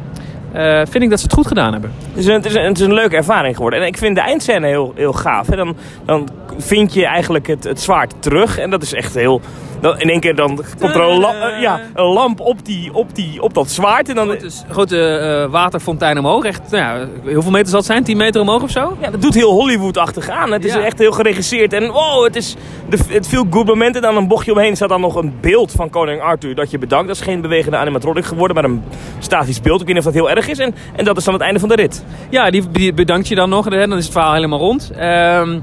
[0.58, 1.92] eh, vind ik dat ze het goed gedaan hebben.
[2.08, 3.80] Het is, een, het, is het is een leuke ervaring geworden.
[3.80, 5.46] En ik vind de eindscène heel, heel gaaf.
[5.46, 5.56] Hè.
[5.56, 8.58] Dan, dan vind je eigenlijk het, het zwaard terug.
[8.58, 9.40] En dat is echt heel...
[9.80, 12.94] Dan, in één keer dan komt er een, la- eh, ja, een lamp op, die,
[12.94, 14.09] op, die, op dat zwaard.
[14.09, 16.44] En dan, Grote, grote eh, waterfontein omhoog.
[16.44, 18.05] Echt, nou ja, hoeveel meter zal het zijn?
[18.05, 18.96] 10 meter omhoog of zo?
[19.00, 20.52] ja, dat doet heel Hollywood-achtig aan.
[20.52, 20.81] Het is Ja.
[20.81, 21.72] echt heel geregisseerd.
[21.72, 22.57] En wow, het is
[22.88, 23.96] de, het veel good moment.
[23.96, 26.55] En dan een bochtje omheen staat dan nog een beeld van koning Arthur.
[26.55, 27.07] Dat je bedankt.
[27.07, 28.83] Dat is geen bewegende animatronic geworden, maar een
[29.18, 29.81] statisch beeld.
[29.81, 30.59] Ik weet niet of dat heel erg is.
[30.59, 32.05] En, en dat is dan het einde van de rit.
[32.31, 33.64] Ja, die, bedankt je dan nog.
[33.64, 34.90] Hè, dan is het verhaal helemaal rond.
[34.96, 35.59] Ehm,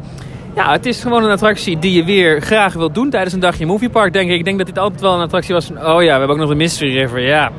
[0.56, 3.65] ja, het is gewoon een attractie die je weer graag wilt doen tijdens een dagje
[3.65, 4.38] moviepark, denk ik.
[4.38, 6.38] Ik denk dat dit altijd wel een attractie was van, oh ja, we hebben ook
[6.38, 7.20] nog de Mystery River.
[7.20, 7.52] Ja,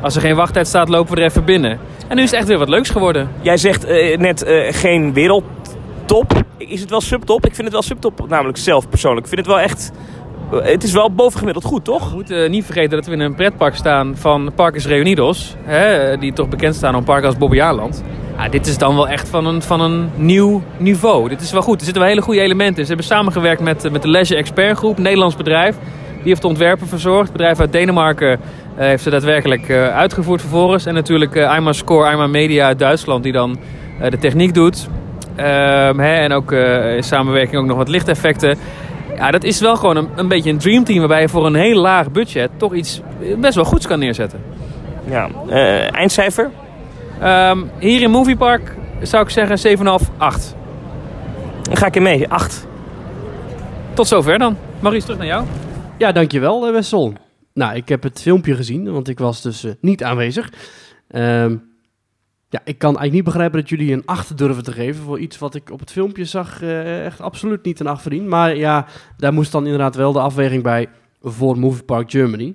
[0.00, 1.78] als er geen wachttijd staat, lopen we er even binnen.
[2.08, 3.30] En nu is het echt weer wat leuks geworden.
[3.40, 6.44] Jij zegt eh, net eh, geen wereldtop.
[6.58, 7.46] Is het wel subtop?
[7.46, 9.26] Ik vind het wel subtop, namelijk zelf persoonlijk.
[9.26, 9.92] Ik vind het wel echt...
[10.62, 12.08] het is wel bovengemiddeld goed, toch?
[12.08, 15.54] We moeten niet vergeten dat we in een pretpark staan van Parkers Reunidos.
[15.62, 18.02] Hè, die toch bekend staan om parken als Bobbejaanland.
[18.36, 21.28] Ja, dit is dan wel echt van een, van een nieuw niveau.
[21.28, 21.78] Dit is wel goed.
[21.78, 22.82] Er zitten wel hele goede elementen in.
[22.82, 25.76] Ze hebben samengewerkt met, eh, met de Leisure Expert Groep, een Nederlands bedrijf.
[26.14, 27.22] Die heeft de ontwerpen verzorgd.
[27.22, 28.38] Het bedrijf uit Denemarken eh,
[28.76, 30.86] heeft ze daadwerkelijk eh, uitgevoerd vervolgens.
[30.86, 33.56] En natuurlijk uh, Score, IMA Media uit Duitsland die dan
[34.10, 34.88] de techniek doet.
[35.36, 36.52] Ehm, hè, en ook
[36.96, 38.58] in samenwerking ook nog wat lichteffecten.
[39.16, 41.80] Ja, dat is wel gewoon een, een beetje een dreamteam waarbij je voor een heel
[41.80, 43.00] laag budget toch iets
[43.38, 44.40] best wel goeds kan neerzetten.
[45.08, 45.28] Ja.
[45.48, 46.50] Eh, eindcijfer?
[47.20, 50.54] Ehm, hier in Moviepark zou ik zeggen 7,5, 8.
[51.62, 52.28] Dan ga ik er mee.
[52.28, 52.66] 8.
[53.94, 54.56] Tot zover dan.
[54.80, 55.44] Maurice, terug naar jou.
[55.98, 57.12] Ja, dankjewel, eh, Wessel.
[57.54, 60.52] Nou, ik heb het filmpje gezien, want ik was dus eh, niet aanwezig.
[61.08, 61.56] Ehm,
[62.54, 65.38] ja, ik kan eigenlijk niet begrijpen dat jullie een 8 durven te geven voor iets
[65.38, 68.26] wat ik op het filmpje zag eh, echt absoluut niet een 8 verdient.
[68.26, 68.86] Maar ja,
[69.16, 70.88] daar moest dan inderdaad wel de afweging bij
[71.22, 72.54] voor Movie Park Germany.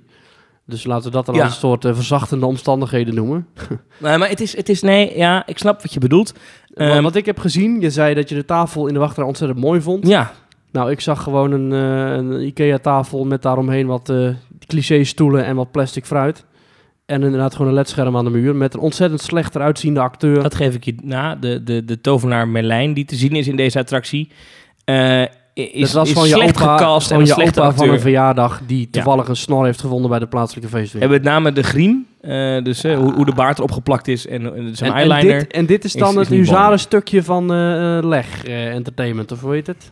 [0.66, 1.42] Dus laten we dat dan Ja.
[1.42, 3.46] als een soort eh, verzachtende omstandigheden noemen.
[3.98, 4.82] Nee, maar het is, het is...
[4.82, 6.32] Nee, ja, ik snap wat je bedoelt.
[6.74, 9.26] Want Ehm, wat ik heb gezien, je zei dat je de tafel in de wachtrij
[9.26, 10.06] ontzettend mooi vond.
[10.06, 10.32] Ja.
[10.72, 14.28] Nou, ik zag gewoon een, eh, een IKEA-tafel met daaromheen wat eh
[14.66, 16.44] cliché-stoelen en wat plastic fruit.
[17.10, 20.42] En inderdaad gewoon een ledscherm aan de muur met een ontzettend slecht eruitziende acteur.
[20.42, 21.34] Dat geef ik je na.
[21.34, 24.28] De, de, de tovenaar Merlijn die te zien is in deze attractie...
[24.84, 25.22] eh,
[25.54, 28.00] is, dat is van je slecht opa, gecast en van een je opa van een
[28.00, 31.02] verjaardag die toevallig een snor heeft gevonden bij de plaatselijke feestweer.
[31.02, 34.26] En met name de griem Eh, dus eh, hoe, hoe de baard erop geplakt is
[34.26, 35.38] en, en zijn En, en, eyeliner.
[35.38, 37.46] dit, en dit is dan is- het huzarenstukje van
[38.06, 39.90] Leg Entertainment, of hoe heet het?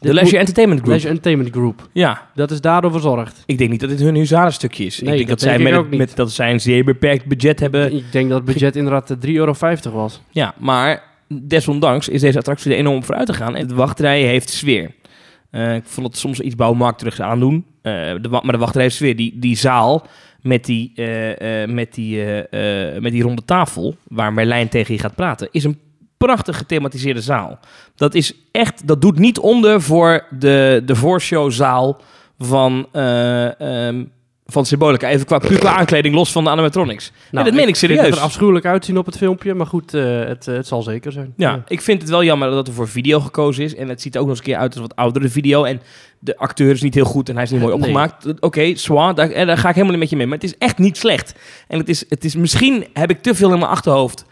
[0.00, 0.92] De Leisure Entertainment Group.
[0.92, 1.88] Leisure Entertainment Group.
[1.92, 3.42] Ja, Dat is daardoor verzorgd.
[3.46, 5.00] ik denk niet dat dit hun huzarenstukje is.
[5.00, 7.60] Nee, ik denk dat dat, zij ik met, met dat zij een zeer beperkt budget
[7.60, 7.92] hebben.
[7.96, 9.54] Ik denk dat het budget inderdaad eh, 3,50 euro
[9.92, 10.22] was.
[10.30, 13.56] Ja, maar desondanks is deze attractie er enorm vooruit te gaan.
[13.56, 14.90] En de wachtrij heeft sfeer.
[15.50, 17.64] Eh, ik vond het soms iets bouwmarkterigs aandoen.
[17.82, 19.16] Eh, de, maar de wachtrij heeft sfeer.
[19.16, 20.06] Die, die zaal
[20.42, 22.24] met die, eh, met, die,
[23.00, 23.96] met die ronde tafel...
[24.08, 25.48] waar Merlijn tegen je gaat praten...
[25.50, 25.78] is een
[26.16, 27.58] prachtig gethematiseerde zaal.
[27.94, 28.86] Dat is echt...
[28.86, 32.00] Dat doet niet onder voor de, de voorshowzaal
[32.38, 32.86] van...
[32.92, 34.04] eh ehm,
[34.46, 35.08] van Symbolica.
[35.08, 37.12] Even qua, puur qua aankleding, los van de animatronics.
[37.30, 38.00] Nou, dat meen ik serieus.
[38.06, 41.12] het er afschuwelijk uitzien op het filmpje, maar goed, eh, het, eh, het zal zeker
[41.12, 41.32] zijn.
[41.36, 43.74] Ja, ik vind het wel jammer dat er voor video gekozen is.
[43.74, 45.64] En het ziet er ook nog eens een keer uit als wat oudere video.
[45.64, 45.80] En
[46.18, 47.80] de acteur is niet heel goed en hij is niet mooi Nee.
[47.82, 48.40] opgemaakt.
[48.40, 50.26] Oké, zwaar, daar, daar ga ik helemaal niet met je mee.
[50.26, 51.34] Maar het is echt niet slecht.
[51.68, 54.24] En het is, het is misschien heb ik te veel in mijn achterhoofd.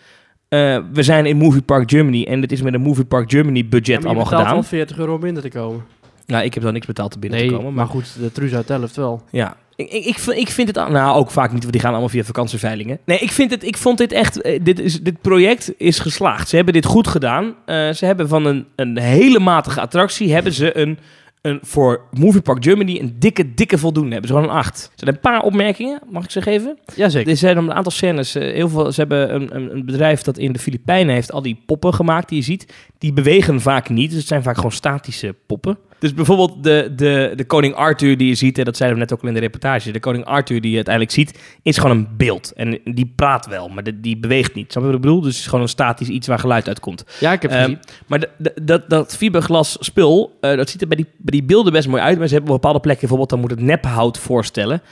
[0.49, 3.67] Eh, we zijn in Movie Park Germany en het is met een Movie Park Germany
[3.69, 4.53] budget Ja, je allemaal gedaan.
[4.53, 5.85] wel 40 euro om binnen te komen.
[6.27, 7.75] Nou, ik heb dan niks betaald te binnen Nee, te komen.
[7.75, 9.23] maar Maar goed, de Truus uit Delft wel.
[9.31, 10.89] ja, ik, ik, ik, vind- ik vind het...
[10.89, 12.99] Nou, ook vaak niet, want die gaan allemaal via vakantieveilingen.
[13.05, 14.41] Nee, ik, vind het, ik vond dit echt...
[14.41, 16.49] eh, Dit, is, dit project is geslaagd.
[16.49, 17.55] Ze hebben dit goed gedaan.
[17.65, 20.33] Eh, ze hebben van een, een hele matige attractie...
[20.33, 20.99] hebben ze een,
[21.45, 24.13] een, voor Movie Park Germany een dikke, dikke voldoende.
[24.15, 24.85] Hebben een 8.
[24.85, 26.79] Er zijn een paar opmerkingen, mag ik ze geven?
[26.95, 27.31] Jazeker.
[27.31, 28.35] Er zijn een aantal scènes.
[28.35, 31.43] eh, heel veel, ze hebben een, een, een bedrijf dat in de Filipijnen heeft al
[31.43, 32.75] die poppen gemaakt die je ziet.
[32.99, 34.09] Die bewegen vaak niet.
[34.09, 35.79] Dus het zijn vaak gewoon statische poppen.
[36.05, 39.13] Dus bijvoorbeeld de, de, de koning Arthur die je ziet, en dat zeiden we net
[39.15, 39.91] ook al in de reportage.
[39.91, 42.53] De koning Arthur die je uiteindelijk ziet, is gewoon een beeld.
[42.53, 44.71] En die praat wel, maar de- die beweegt niet.
[44.73, 45.21] Snap je wat ik bedoel?
[45.21, 47.05] Dus het is gewoon een statisch iets waar geluid uitkomt.
[47.21, 47.83] Ja, ik heb het Ehm, gezien.
[48.07, 48.25] maar
[48.63, 52.03] dat, dat fiberglas spul, eh, dat ziet er bij die, bij die beelden best mooi
[52.03, 52.19] uit.
[52.19, 54.83] Maar ze hebben op bepaalde plekken, bijvoorbeeld dan moet het nephout voorstellen.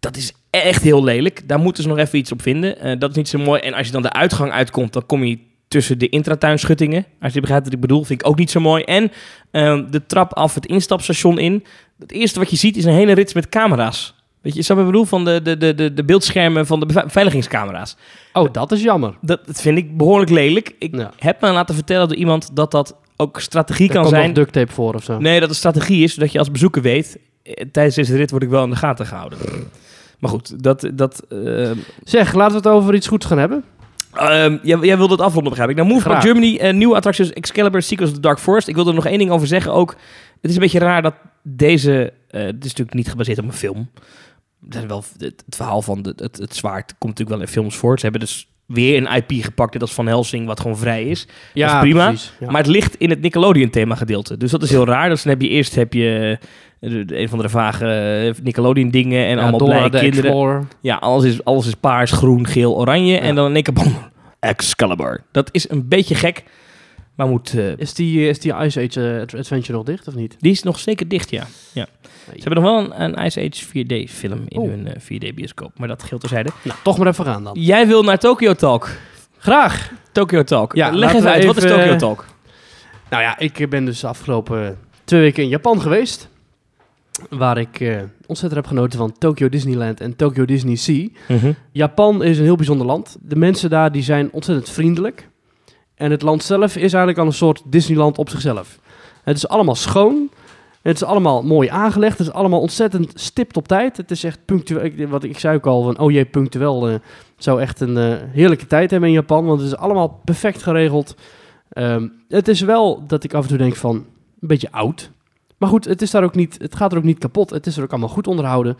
[0.00, 1.48] Dat is echt heel lelijk.
[1.48, 2.78] Daar moeten ze nog even iets op vinden.
[2.80, 3.60] Eh, dat is niet zo mooi.
[3.60, 7.04] En als je dan de uitgang uitkomt, dan kom je tussen de intratuinschuttingen.
[7.20, 8.82] Als je begrijpt wat ik bedoel, vind ik ook niet zo mooi.
[8.82, 9.12] En
[9.50, 11.64] eh, de trap af het instapstation in.
[11.98, 14.14] Het eerste wat je ziet is een hele rits met camera's.
[14.42, 15.04] Weet je, je wat ik bedoel?
[15.04, 17.96] Van de, de, de, de, de beeldschermen van de beve- beveiligingscamera's.
[18.32, 19.14] Oh, dat is jammer.
[19.20, 20.74] Dat, dat vind ik behoorlijk lelijk.
[20.78, 21.10] Ik Ja.
[21.18, 24.26] heb me laten vertellen door iemand dat dat ook strategie Er kan zijn.
[24.26, 25.18] nog duct tape voor of zo.
[25.18, 27.18] Nee, dat het strategie is, zodat je als bezoeker weet...
[27.42, 29.38] eh, tijdens deze rit word ik wel in de gaten gehouden.
[30.18, 30.90] Maar goed, dat...
[30.94, 31.70] dat eh,
[32.04, 33.64] Zeg, laten we het over iets goeds gaan hebben.
[34.16, 35.76] Ehm, jij, jij wilde het afronden, begrijp ik.
[35.76, 36.22] Nou, Move Graag.
[36.22, 38.68] Germany, eh, nieuwe attracties Excalibur, Secrets of the Dark Forest.
[38.68, 39.96] Ik wilde er nog één ding over zeggen ook.
[40.40, 42.12] Het is een beetje raar dat deze...
[42.28, 43.90] eh het is natuurlijk niet gebaseerd op een film.
[44.86, 47.98] Wel, het, het verhaal van de, het, het zwaard komt natuurlijk wel in films voor.
[47.98, 51.26] Ze hebben dus weer een IP gepakt, net als Van Helsing, wat gewoon vrij is.
[51.54, 52.32] Ja, is prima, precies.
[52.40, 52.50] Ja.
[52.50, 54.36] Maar het ligt in het Nickelodeon thema gedeelte.
[54.36, 55.08] Dus dat is heel raar.
[55.08, 56.38] Dus dan heb je eerst heb je
[56.80, 60.24] een van de vage eh, Nickelodeon dingen en Ja, allemaal Dora blije de kinderen.
[60.24, 60.66] Explorer.
[60.80, 63.12] Ja, alles is, alles is paars, groen, geel, oranje.
[63.14, 63.20] Ja.
[63.20, 63.84] En dan in één keer
[64.40, 65.22] Excalibur.
[65.32, 66.44] Dat is een beetje gek.
[67.14, 70.36] Maar moet, eh, Is die, eh, is die Ice Age Adventure nog dicht of niet?
[70.38, 71.46] die is nog zeker dicht, ja.
[71.72, 71.86] ja.
[72.36, 74.68] Ze hebben nog wel een, een Ice Age 4D film in Oh.
[74.68, 75.78] hun 4D bioscoop.
[75.78, 76.50] Maar dat geldt terzijde.
[76.62, 77.56] Nou, toch maar even gaan dan.
[77.60, 78.90] Jij wil naar Tokyo Talk.
[79.38, 79.90] Graag.
[80.12, 80.74] Tokyo Talk.
[80.74, 82.24] Ja, Leg even uit, wat is even, Tokyo Talk?
[83.10, 86.28] Nou ja, ik ben dus de afgelopen twee weken in Japan geweest.
[87.30, 91.08] Waar ik eh, ontzettend heb genoten van Tokyo Disneyland en Tokyo Disney Sea.
[91.28, 91.52] Mhm.
[91.72, 93.16] Japan is een heel bijzonder land.
[93.20, 95.28] De mensen daar die zijn ontzettend vriendelijk.
[95.94, 98.78] En het land zelf is eigenlijk al een soort Disneyland op zichzelf.
[99.22, 100.30] Het is allemaal schoon.
[100.82, 102.18] Het is allemaal mooi aangelegd.
[102.18, 103.96] Het is allemaal ontzettend stipt op tijd.
[103.96, 104.84] Het is echt punctueel.
[104.84, 106.88] ik- Wat ik zei ook al, van, oh jee, punctueel.
[106.88, 106.94] eh
[107.36, 109.44] zou echt een eh, heerlijke tijd hebben in Japan.
[109.44, 111.14] Want het is allemaal perfect geregeld.
[111.68, 113.94] Ehm, het is wel dat ik af en toe denk van,
[114.40, 115.10] een beetje oud.
[115.58, 117.50] Maar goed, het, is daar ook niet, het gaat er ook niet kapot.
[117.50, 118.76] Het is er ook allemaal goed onderhouden.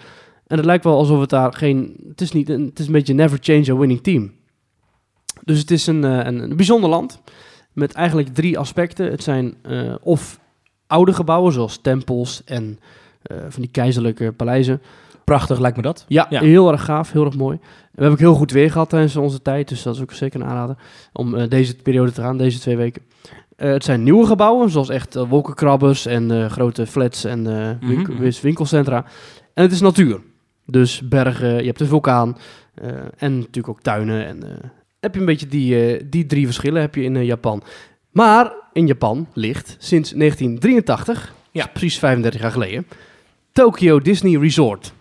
[0.46, 1.96] En het lijkt wel alsof het daar geen...
[2.08, 4.32] Het is, niet, een- het is een beetje never change a winning team.
[5.44, 7.20] Dus het is een, eh, een, een bijzonder land.
[7.72, 9.10] Met eigenlijk drie aspecten.
[9.10, 10.40] Het zijn eh, of
[10.86, 12.78] oude gebouwen, zoals tempels en
[13.22, 14.82] eh, van die keizerlijke paleizen.
[15.24, 16.04] Prachtig lijkt me dat.
[16.08, 16.40] Ja, Ja.
[16.40, 17.56] heel erg gaaf, heel erg mooi.
[17.60, 20.40] We hebben ook heel goed weer gehad tijdens onze tijd, dus dat is ook zeker
[20.40, 20.76] een aanrader
[21.12, 23.02] om deze periode te gaan, deze twee weken.
[23.56, 27.44] Eh, het zijn nieuwe gebouwen, zoals echt eh, wolkenkrabbers en eh, grote flats en
[27.80, 28.22] winkel- Mhm.
[28.22, 29.04] wis- winkelcentra.
[29.54, 30.20] En het is natuur.
[30.66, 32.36] Dus bergen, je hebt een vulkaan
[33.16, 34.26] en natuurlijk ook tuinen.
[34.26, 34.42] En,
[35.00, 37.62] heb je een beetje die, die drie verschillen heb je in Japan.
[38.10, 41.62] Maar in Japan ligt sinds 1983, Ja.
[41.62, 42.86] dus precies 35 jaar geleden,
[43.52, 44.92] Tokyo Disney Resort.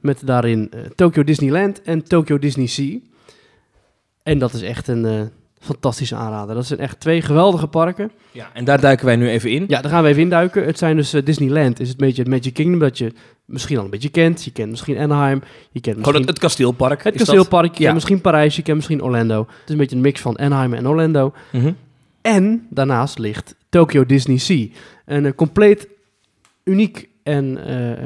[0.00, 2.98] Met daarin Tokyo Disneyland en Tokyo Disney Sea.
[4.22, 5.30] En dat is echt een
[5.62, 6.54] fantastische aanrader.
[6.54, 8.10] Dat zijn echt twee geweldige parken.
[8.32, 9.64] Ja, en daar duiken wij nu even in.
[9.68, 10.64] Ja, daar gaan we even induiken.
[10.64, 13.12] Het zijn dus eh, Disneyland, is het beetje het Magic Kingdom dat je
[13.44, 14.44] misschien al een beetje kent.
[14.44, 17.02] Je kent misschien Anaheim, je kent Gewoon misschien het, het kasteelpark.
[17.02, 17.26] het dat?
[17.26, 17.82] kasteelpark, je Ja.
[17.82, 19.38] kent misschien Parijs, je kent misschien Orlando.
[19.40, 21.32] Het is een beetje een mix van Anaheim en Orlando.
[21.52, 21.72] Mhm.
[22.22, 24.66] En daarnaast ligt Tokyo Disney Sea.
[25.06, 25.88] Een eh, compleet
[26.64, 27.98] uniek en eh,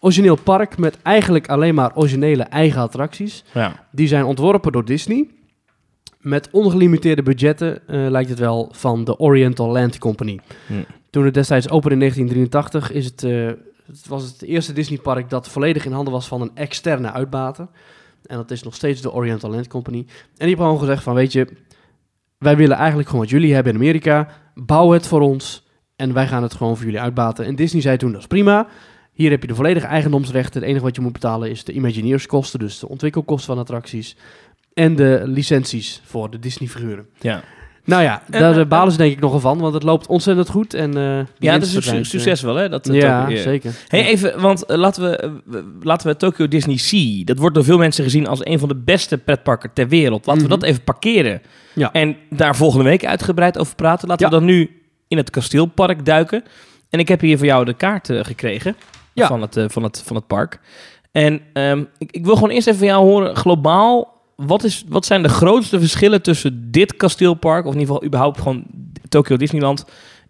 [0.00, 3.44] origineel park met eigenlijk alleen maar originele eigen attracties.
[3.54, 3.86] Ja.
[3.90, 5.28] Die zijn ontworpen door Disney.
[6.20, 10.40] Met ongelimiteerde budgetten eh, lijkt het wel van de Oriental Land Company.
[10.66, 10.74] Hm.
[11.10, 13.46] Toen het destijds opende in 1983 is het, eh,
[13.86, 17.68] het was het eerste Disneypark dat volledig in handen was van een externe uitbater.
[18.26, 19.98] En dat is nog steeds de Oriental Land Company.
[19.98, 21.48] En die hebben gewoon gezegd van weet je,
[22.38, 24.28] wij willen eigenlijk gewoon wat jullie hebben in Amerika.
[24.54, 27.44] Bouw het voor ons en wij gaan het gewoon voor jullie uitbaten.
[27.44, 28.68] En Disney zei toen dat is prima.
[29.12, 30.60] Hier heb je de volledige eigendomsrechten.
[30.60, 34.16] Het enige wat je moet betalen is de Imagineerskosten, dus de ontwikkelkosten van attracties.
[34.80, 37.06] En de licenties voor de Disney-figuren.
[37.20, 37.42] Ja.
[37.84, 40.06] Nou ja, En, daar eh, eh, balen ze denk ik nogal van, want het loopt
[40.06, 40.74] ontzettend goed.
[40.74, 41.02] En, eh,
[41.38, 42.68] ja, de dat is een su- eh, succes wel, hè?
[42.68, 43.72] Dat, dat ja, ook, eh, zeker.
[43.88, 44.06] Hey, Ja.
[44.06, 45.30] even, want eh, laten, we, eh,
[45.80, 48.76] laten we Tokyo Disney Sea, dat wordt door veel mensen gezien als een van de
[48.76, 50.26] beste pretparken ter wereld.
[50.26, 50.52] Laten Mhm.
[50.52, 51.42] we dat even parkeren.
[51.74, 51.92] Ja.
[51.92, 54.08] En daar volgende week uitgebreid over praten.
[54.08, 54.32] Laten Ja.
[54.32, 54.70] we dan nu
[55.08, 56.44] in het kasteelpark duiken.
[56.90, 58.76] En ik heb hier voor jou de kaart eh, gekregen
[59.12, 59.26] Ja.
[59.26, 60.60] van, het, eh, van, het, van het park.
[61.12, 65.04] En ehm, ik, ik wil gewoon eerst even van jou horen, globaal, wat, is, wat
[65.06, 68.64] zijn de grootste verschillen tussen dit kasteelpark, of in ieder geval überhaupt gewoon
[69.08, 69.84] Tokyo Disneyland,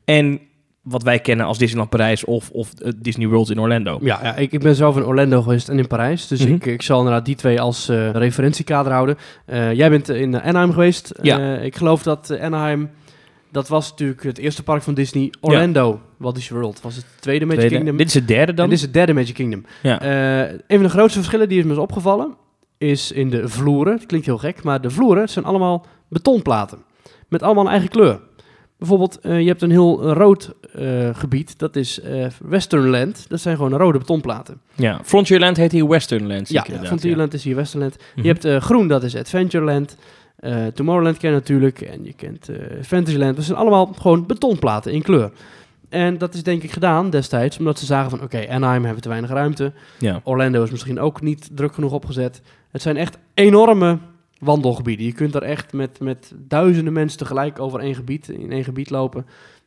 [0.04, 0.40] en
[0.82, 3.98] wat wij kennen als Disneyland Parijs of, of eh, Disney World in Orlando?
[4.02, 6.26] Ja, ja ik, ik ben zelf in Orlando geweest en in Parijs.
[6.28, 6.52] Dus Mhm.
[6.54, 9.16] ik, ik zal inderdaad die twee als eh, referentiekader houden.
[9.46, 11.12] Eh, jij bent in Anaheim geweest.
[11.22, 11.56] Ja.
[11.56, 12.90] Ik geloof dat Anaheim,
[13.52, 15.32] dat was natuurlijk het eerste park van Disney.
[15.40, 17.76] Orlando, Walt Disney World, was het tweede Magic Tweede.
[17.76, 17.96] Kingdom.
[17.96, 18.64] Dit is het derde dan?
[18.64, 19.64] En dit is het derde Magic Kingdom.
[19.82, 20.02] Ja.
[20.02, 22.34] Een van de grootste verschillen die is me is opgevallen,
[22.80, 23.92] is in de vloeren.
[23.92, 26.78] Het klinkt heel gek, maar de vloeren zijn allemaal betonplaten.
[27.28, 28.20] Met allemaal een eigen kleur.
[28.78, 33.24] Bijvoorbeeld, eh, je hebt een heel rood eh, gebied, dat is eh Westernland.
[33.28, 34.60] Dat zijn gewoon rode betonplaten.
[34.74, 35.00] ja.
[35.04, 36.48] Frontierland heet hier Westernland.
[36.48, 37.96] Ja, inderdaad, Frontierland is hier Westernland.
[37.96, 38.26] Mhm.
[38.26, 39.96] Je hebt eh, groen, dat is Adventureland.
[40.74, 41.80] Tomorrowland ken je natuurlijk.
[41.80, 42.48] En je kent
[42.82, 43.36] Fantasyland.
[43.36, 45.30] Dat zijn allemaal gewoon betonplaten in kleur.
[45.88, 48.22] En dat is denk ik gedaan destijds, omdat ze zagen van...
[48.22, 49.72] Oké, Anaheim hebben te weinig ruimte.
[49.98, 50.20] Ja.
[50.24, 52.42] Orlando is misschien ook niet druk genoeg opgezet.
[52.70, 53.98] Het zijn echt enorme
[54.38, 55.06] wandelgebieden.
[55.06, 58.90] Je kunt er echt met, met duizenden mensen tegelijk over één gebied, in één gebied
[58.90, 59.26] lopen.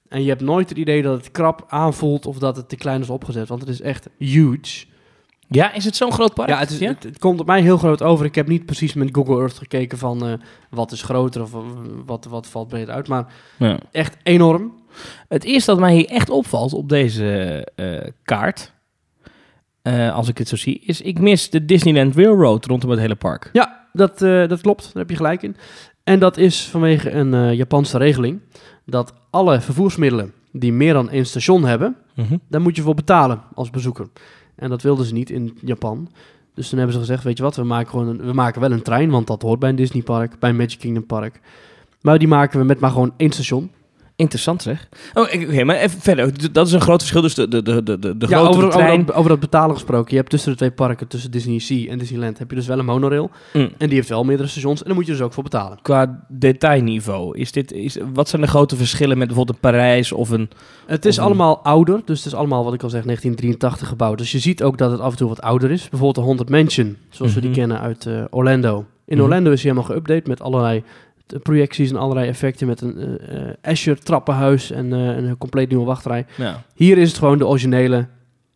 [0.09, 3.01] En je hebt nooit het idee dat het krap aanvoelt of dat het te klein
[3.01, 3.47] is opgezet.
[3.47, 4.85] Want het is echt huge.
[5.47, 6.49] ja, is het zo'n groot park?
[6.49, 8.25] Ja, het, is, Het, het komt op mij heel groot over.
[8.25, 10.33] Ik heb niet precies met Google Earth gekeken van eh,
[10.69, 11.59] wat is groter of eh,
[12.05, 13.07] wat, wat valt breder uit.
[13.07, 13.79] Maar Ja.
[13.91, 14.73] echt enorm.
[15.27, 18.72] Het eerste dat mij hier echt opvalt op deze eh, kaart,
[19.83, 23.15] eh, als ik het zo zie, is ik mis de Disneyland Railroad rondom het hele
[23.15, 23.49] park.
[23.53, 24.83] Ja, dat, eh, dat klopt.
[24.83, 25.55] Daar heb je gelijk in.
[26.03, 28.39] En dat is vanwege een eh, Japanse regeling.
[28.85, 32.35] Dat alle vervoersmiddelen die meer dan één station hebben, Mhm.
[32.47, 34.07] daar moet je voor betalen als bezoeker.
[34.55, 36.09] En dat wilden ze niet in Japan.
[36.53, 38.71] Dus toen hebben ze gezegd, weet je wat, we maken, gewoon een, we maken wel
[38.71, 41.39] een trein, want dat hoort bij een Disneypark, bij een Magic Kingdom Park.
[42.01, 43.71] Maar die maken we met maar gewoon één station.
[44.23, 44.87] Interessant zeg.
[45.13, 46.51] Oh, oké, maar even verder.
[46.51, 47.21] Dat is een groot verschil.
[47.21, 49.05] Dus de, de, de, de, de Ja, grotere over, over, trein...
[49.05, 50.11] dat, over dat betalen gesproken.
[50.11, 52.79] Je hebt tussen de twee parken, tussen Disney Sea en Disneyland, heb je dus wel
[52.79, 53.31] een monorail.
[53.53, 53.61] Mm.
[53.77, 55.79] En die heeft wel meerdere stations en daar moet je dus ook voor betalen.
[55.81, 60.29] Qua detailniveau, is dit, is, wat zijn de grote verschillen met bijvoorbeeld een Parijs of
[60.29, 60.49] een...
[60.85, 64.17] Het is een- allemaal ouder, dus het is allemaal wat ik al zeg, 1983 gebouwd.
[64.17, 65.81] Dus je ziet ook dat het af en toe wat ouder is.
[65.81, 67.59] Bijvoorbeeld de Haunted Mansion, zoals we die Mhm.
[67.59, 68.85] kennen uit eh, Orlando.
[69.05, 69.23] In Mhm.
[69.25, 70.83] Orlando is hij helemaal geüpdate met allerlei
[71.39, 72.67] projecties en allerlei effecten.
[72.67, 76.25] Met een eh, Azure trappenhuis en eh, een compleet nieuwe wachtrij.
[76.37, 76.63] Ja.
[76.75, 78.07] Hier is het gewoon de originele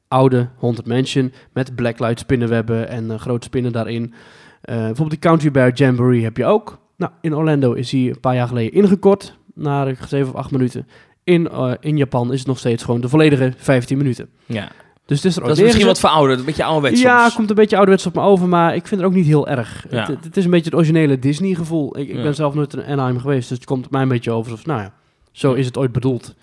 [0.07, 4.13] oude Haunted Mansion met blacklight spinnenwebben en grote spinnen daarin.
[4.61, 6.79] Bijvoorbeeld die Country Bear Jamboree heb je ook.
[6.97, 10.51] Nou, in Orlando is hij een paar jaar geleden ingekort naar eh, 7 of 8
[10.51, 10.87] minuten.
[11.23, 14.29] In, in Japan is het nog steeds gewoon de volledige 15 minuten.
[14.45, 14.71] ja.
[15.07, 17.35] Dus het is er ook Dat is misschien wat verouderd, een beetje ouderwets Ja, soms.
[17.35, 19.85] komt een beetje ouderwets op me over, maar ik vind het ook niet heel erg.
[19.89, 20.05] Ja.
[20.05, 21.97] Het, het is een beetje het originele Disney gevoel.
[21.99, 22.21] Ik, ik Ja.
[22.21, 24.81] ben zelf nooit in Anaheim geweest, dus het komt mij een beetje over alsof, nou
[24.81, 24.93] ja,
[25.31, 26.35] zo is het ooit bedoeld.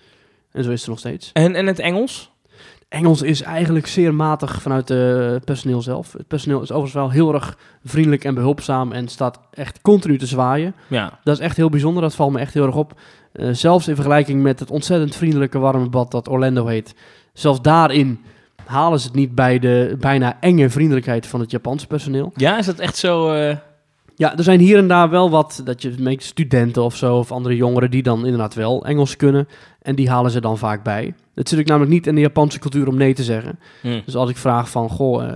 [0.51, 1.29] En zo is het nog steeds.
[1.33, 2.31] En, en het Engels?
[2.89, 4.97] Engels is eigenlijk zeer matig vanuit eh,
[5.31, 6.13] het personeel zelf.
[6.13, 10.25] Het personeel is overigens wel heel erg vriendelijk en behulpzaam en staat echt continu te
[10.25, 10.73] zwaaien.
[10.87, 11.19] Ja.
[11.23, 12.99] Dat is echt heel bijzonder, dat valt me echt heel erg op.
[13.31, 16.95] Eh, zelfs in vergelijking met het ontzettend vriendelijke warme bad dat Orlando heet.
[17.33, 18.19] Zelfs daarin
[18.65, 22.31] halen ze het niet bij de bijna enge vriendelijkheid van het Japanse personeel.
[22.35, 23.31] Ja, is dat echt zo...
[23.31, 23.55] eh,
[24.15, 27.55] Ja, er zijn hier en daar wel wat, dat je studenten of zo, of andere
[27.55, 29.47] jongeren die dan inderdaad wel Engels kunnen.
[29.81, 31.13] En die halen ze dan vaak bij.
[31.35, 33.59] Het zit ook namelijk niet in de Japanse cultuur om nee te zeggen.
[33.81, 33.99] hm.
[34.05, 35.31] Dus als ik vraag van, goh, eh,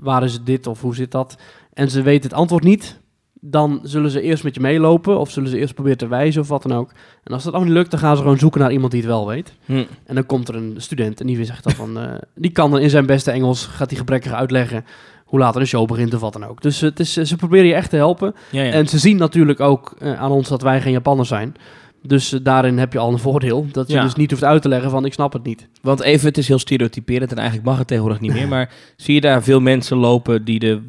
[0.00, 1.36] waar is dit of hoe zit dat?
[1.72, 3.00] En ze weten het antwoord niet,
[3.40, 6.48] dan zullen ze eerst met je meelopen of zullen ze eerst proberen te wijzen of
[6.48, 6.90] wat dan ook.
[7.24, 9.10] En als dat allemaal niet lukt, dan gaan ze gewoon zoeken naar iemand die het
[9.10, 9.52] wel weet.
[9.64, 9.84] Hm.
[10.06, 12.80] En dan komt er een student en die zegt dan van, eh, die kan dan
[12.80, 14.84] in zijn beste Engels, gaat die gebrekkig uitleggen
[15.24, 16.62] hoe later de show begint of wat dan ook.
[16.62, 18.34] Dus het is, ze proberen je echt te helpen.
[18.50, 18.72] Ja, ja.
[18.72, 21.54] En ze zien natuurlijk ook eh, aan ons dat wij geen Japanners zijn.
[22.02, 23.66] Dus eh, daarin heb je al een voordeel.
[23.72, 24.02] Dat je Ja.
[24.02, 25.68] dus niet hoeft uit te leggen van ik snap het niet.
[25.82, 28.48] Want even, het is heel stereotyperend en eigenlijk mag het tegenwoordig niet meer.
[28.54, 30.80] Maar zie je daar veel mensen lopen die, de,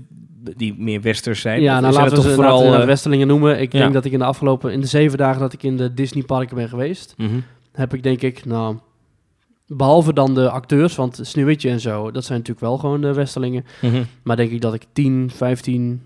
[0.56, 1.62] die meer westers zijn?
[1.62, 3.62] Ja, nou laten we ze toch vooral eh, Westerlingen noemen.
[3.62, 3.80] Ik ja.
[3.80, 6.24] denk dat ik in de afgelopen, in de zeven dagen dat ik in de Disney
[6.24, 7.40] parken ben geweest, mhm.
[7.72, 8.78] heb ik denk ik, nou,
[9.68, 13.66] behalve dan de acteurs, want Sneeuwwitje en zo, dat zijn natuurlijk wel gewoon de Westerlingen.
[13.82, 14.04] Mhm.
[14.24, 16.02] Maar denk ik dat ik 10, 15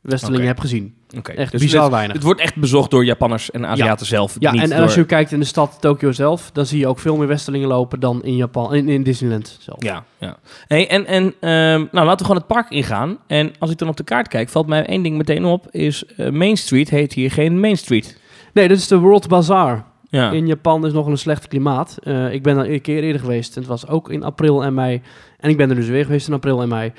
[0.00, 0.54] Westerlingen Oké.
[0.54, 0.94] heb gezien.
[1.34, 2.14] Echt Dus bizar het, weinig.
[2.14, 4.36] het wordt echt bezocht door Japanners en Aziaten zelf.
[4.38, 4.86] Ja, niet en, en door...
[4.86, 7.68] als je kijkt in de stad Tokio zelf, dan zie je ook veel meer Westerlingen
[7.68, 9.82] lopen dan in Japan, in, in Disneyland zelf.
[9.82, 10.36] Ja, ja.
[10.66, 13.18] Hey, en en ehm, nou, laten we gewoon het park ingaan.
[13.26, 15.66] En als ik dan op de kaart kijk, valt mij één ding meteen op.
[15.70, 18.18] Is eh, Main Street heet hier geen Main Street.
[18.52, 19.84] Nee, dit is de World Bazaar.
[20.08, 20.30] Ja.
[20.30, 21.98] In Japan is nog een slecht klimaat.
[22.02, 23.54] Eh, ik ben er een keer eerder geweest.
[23.54, 25.02] En het was ook in april en mei.
[25.38, 26.92] En ik ben er dus weer geweest in april en mei.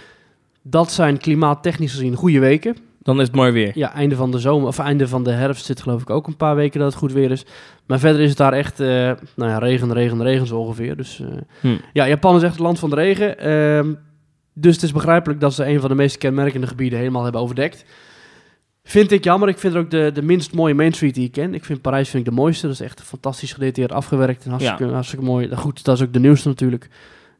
[0.62, 2.76] Dat zijn klimaattechnisch gezien goede weken.
[3.04, 3.72] Dan is het mooi weer.
[3.74, 6.36] Ja, einde van de zomer of einde van de herfst zit geloof ik ook een
[6.38, 7.46] paar weken dat het goed weer is.
[7.86, 8.88] Maar verder is het daar echt, eh,
[9.36, 10.98] nou ja, regen, regen, regen zo ongeveer.
[10.98, 11.28] Dus eh,
[11.60, 11.78] Hm.
[11.94, 13.38] ja, Japan is echt het land van de regen.
[13.40, 13.94] Ehm,
[14.54, 17.86] dus het is begrijpelijk dat ze een van de meest kenmerkende gebieden helemaal hebben overdekt.
[18.84, 19.50] Vind ik jammer.
[19.50, 21.54] Ik vind er ook de, de minst mooie Main Street die ik ken.
[21.54, 22.66] Ik vind Parijs vind ik de mooiste.
[22.66, 24.44] Dat is echt fantastisch gedetailleerd afgewerkt.
[24.46, 25.56] En hartstikke, hartstikke mooi.
[25.56, 26.90] Goed, dat is ook de nieuwste natuurlijk.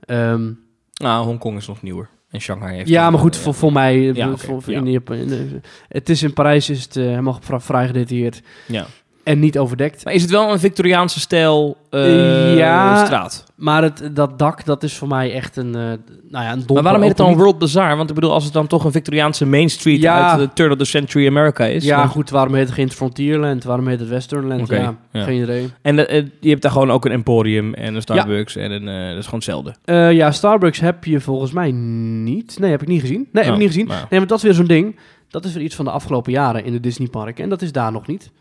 [0.06, 0.52] Ehm,
[0.94, 2.10] Nou, Hongkong is nog nieuwer.
[2.32, 2.90] En Shanghai heeft...
[2.90, 4.80] ja, maar goed, eh, voor, voor mij, Ja, voor, oké, voor- voor ja.
[4.80, 8.86] in Japan- het is in Parijs is het eh, helemaal vrij gedetailleerd Ja.
[9.24, 10.04] En niet overdekt.
[10.06, 13.06] Maar is het wel een Victoriaanse stijl eh, Ja.
[13.06, 13.44] straat?
[13.56, 15.82] Maar het, dat dak, dat is voor mij echt een, eh,
[16.30, 16.64] nou ja, een.
[16.74, 17.98] Maar waarom heet het dan niet- World Bazaar?
[17.98, 20.30] Want ik bedoel, als het dan toch een Victoriaanse Main Street Ja.
[20.32, 21.84] uit de turn of the century America is.
[21.84, 23.64] Ja, dan- goed, waarom heet het geen Frontierland?
[23.64, 24.68] Waarom heet het Westernland?
[24.68, 25.24] Ja, ja.
[25.24, 25.70] geen idee.
[25.82, 29.18] En eh, je hebt daar gewoon ook een Emporium en een Starbucks en een, dat
[29.18, 30.14] is gewoon hetzelfde.
[30.16, 32.58] Ja, Starbucks heb je volgens mij niet.
[32.60, 33.28] Nee, heb ik niet gezien.
[33.32, 33.88] Nee, heb Oh, ik niet gezien.
[33.88, 34.00] nou.
[34.10, 34.96] Nee, maar dat is weer zo'n ding.
[35.30, 37.44] Dat is weer iets van de afgelopen jaren in de Disneyparken.
[37.44, 38.32] En dat is daar nog niet.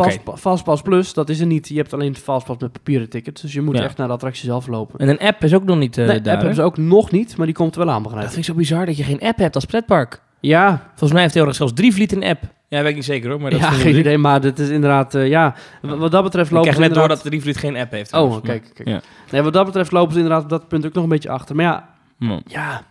[0.00, 0.18] Fast.
[0.40, 1.68] Fastpass Plus, dat is er niet.
[1.68, 3.42] Je hebt alleen Fastpass met papieren tickets.
[3.42, 3.82] Dus je moet Ja.
[3.84, 4.98] echt naar de attractie zelf lopen.
[4.98, 6.32] En een app is ook nog niet eh nee, daar.
[6.32, 8.32] app hebben ze ook nog niet, maar die komt er wel aan, Dat begrijp ik.
[8.32, 10.22] vind ik zo bizar dat je geen app hebt als pretpark.
[10.40, 12.42] Ja, Volgens mij heeft Theodor zelfs Drievliet een app.
[12.68, 13.40] Ja, weet ik niet zeker hoor.
[13.40, 15.14] Maar dat ja is geen idee, maar dit is inderdaad...
[15.14, 17.90] eh, ja, wat dat betreft Ik lopen krijg ze net door dat Drievliet geen app
[17.90, 18.12] heeft.
[18.12, 18.88] Oh, kijk, kijk.
[18.88, 19.00] Ja.
[19.30, 21.56] Nee, wat dat betreft lopen ze inderdaad op dat punt ook nog een beetje achter.
[21.56, 22.40] Maar ja, Maar- Hm.
[22.46, 22.82] ja...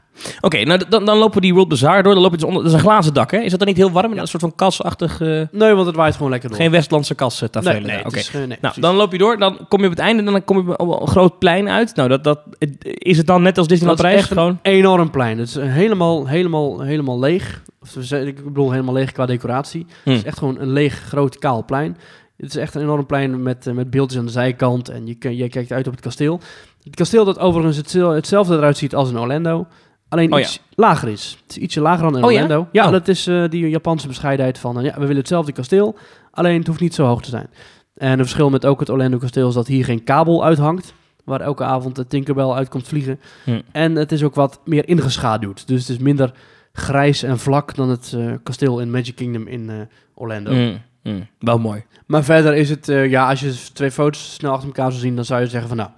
[0.41, 2.13] Oké, nou dan, dan lopen we die World Bazaar door.
[2.13, 3.37] Dan lopen we onder, dat is een glazen dak, hè?
[3.37, 4.17] Is dat dan niet heel warm?
[4.17, 5.21] Een soort van kasachtig...
[5.21, 6.57] eh, Nee, want het waait gewoon lekker door.
[6.57, 9.37] geen Westlandse kas uh, nee, nee, is, eh, nee, Nou, dan loop je door.
[9.37, 11.95] Dan kom je op het einde en dan kom je op een groot plein uit.
[11.95, 12.39] Nou, dat, dat,
[12.83, 14.29] is het dan net als Disneyland Dat is Parijs?
[14.29, 14.59] echt Gewoon...
[14.77, 15.37] enorm plein.
[15.39, 17.61] Het is helemaal, helemaal, helemaal leeg.
[17.81, 19.85] Of ik bedoel helemaal leeg qua decoratie.
[20.03, 20.09] Hm.
[20.09, 21.97] Het is echt gewoon een leeg, groot, kaal plein.
[22.37, 24.89] Het is echt een enorm plein met, eh, met beeldjes aan de zijkant.
[24.89, 26.39] En je, je kijkt uit op het kasteel.
[26.83, 29.67] Het kasteel dat overigens hetzel- hetzelfde eruit ziet als in Orlando.
[30.11, 31.37] Alleen Oh iets lager is.
[31.43, 32.31] Het is ietsje lager dan in Oh?
[32.31, 32.67] Orlando.
[32.71, 32.91] Ja, Oh.
[32.91, 34.77] dat is eh, die Japanse bescheidenheid van...
[34.79, 35.95] eh, ja, we willen hetzelfde kasteel,
[36.31, 37.49] alleen het hoeft niet zo hoog te zijn.
[37.95, 40.93] En het verschil met ook het Orlando kasteel is dat hier geen kabel uithangt.
[41.25, 43.19] Waar elke avond de Tinkerbell uitkomt vliegen.
[43.43, 43.61] Hm.
[43.71, 45.67] En het is ook wat meer ingeschaduwd.
[45.67, 46.31] Dus het is minder
[46.73, 50.51] grijs en vlak dan het eh, kasteel in Magic Kingdom in Orlando.
[50.53, 51.27] Mm, mm.
[51.39, 51.83] Wel mooi.
[52.05, 55.25] Maar verder is het, ja, als je twee foto's snel achter elkaar zou zien, dan
[55.25, 55.89] zou je zeggen van nou,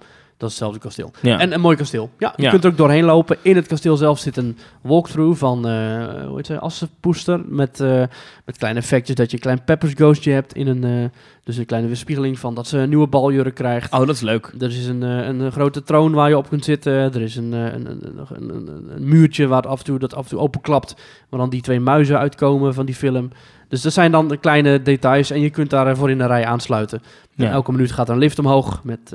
[0.44, 1.10] dat is hetzelfde kasteel.
[1.22, 1.38] Ja.
[1.38, 2.10] En een mooi kasteel.
[2.18, 2.50] Ja, je Ja.
[2.50, 3.36] kunt er ook doorheen lopen.
[3.42, 7.40] In het kasteel zelf zit een walkthrough van, eh hoe heet ze, Assenpoester.
[7.46, 8.02] Met, eh,
[8.44, 11.08] met kleine effectjes dat je een klein Peppers Ghostje hebt in een, eh,
[11.44, 13.92] dus een kleine weerspiegeling van dat ze een nieuwe baljurk krijgt.
[13.92, 14.52] Oh, dat is leuk.
[14.58, 16.92] Er is een, een, grote troon waar je op kunt zitten.
[16.92, 19.98] Er is een, een, een, een, een, een- een muurtje waar het af en toe,
[19.98, 20.94] dat af en toe openklapt.
[21.28, 23.30] Waar dan die twee muizen uitkomen van die film.
[23.68, 25.30] Dus dat zijn dan de kleine details.
[25.30, 27.02] En je kunt daarvoor in de rij aansluiten.
[27.36, 28.80] En elke minuut gaat er een lift omhoog.
[28.84, 29.14] Met,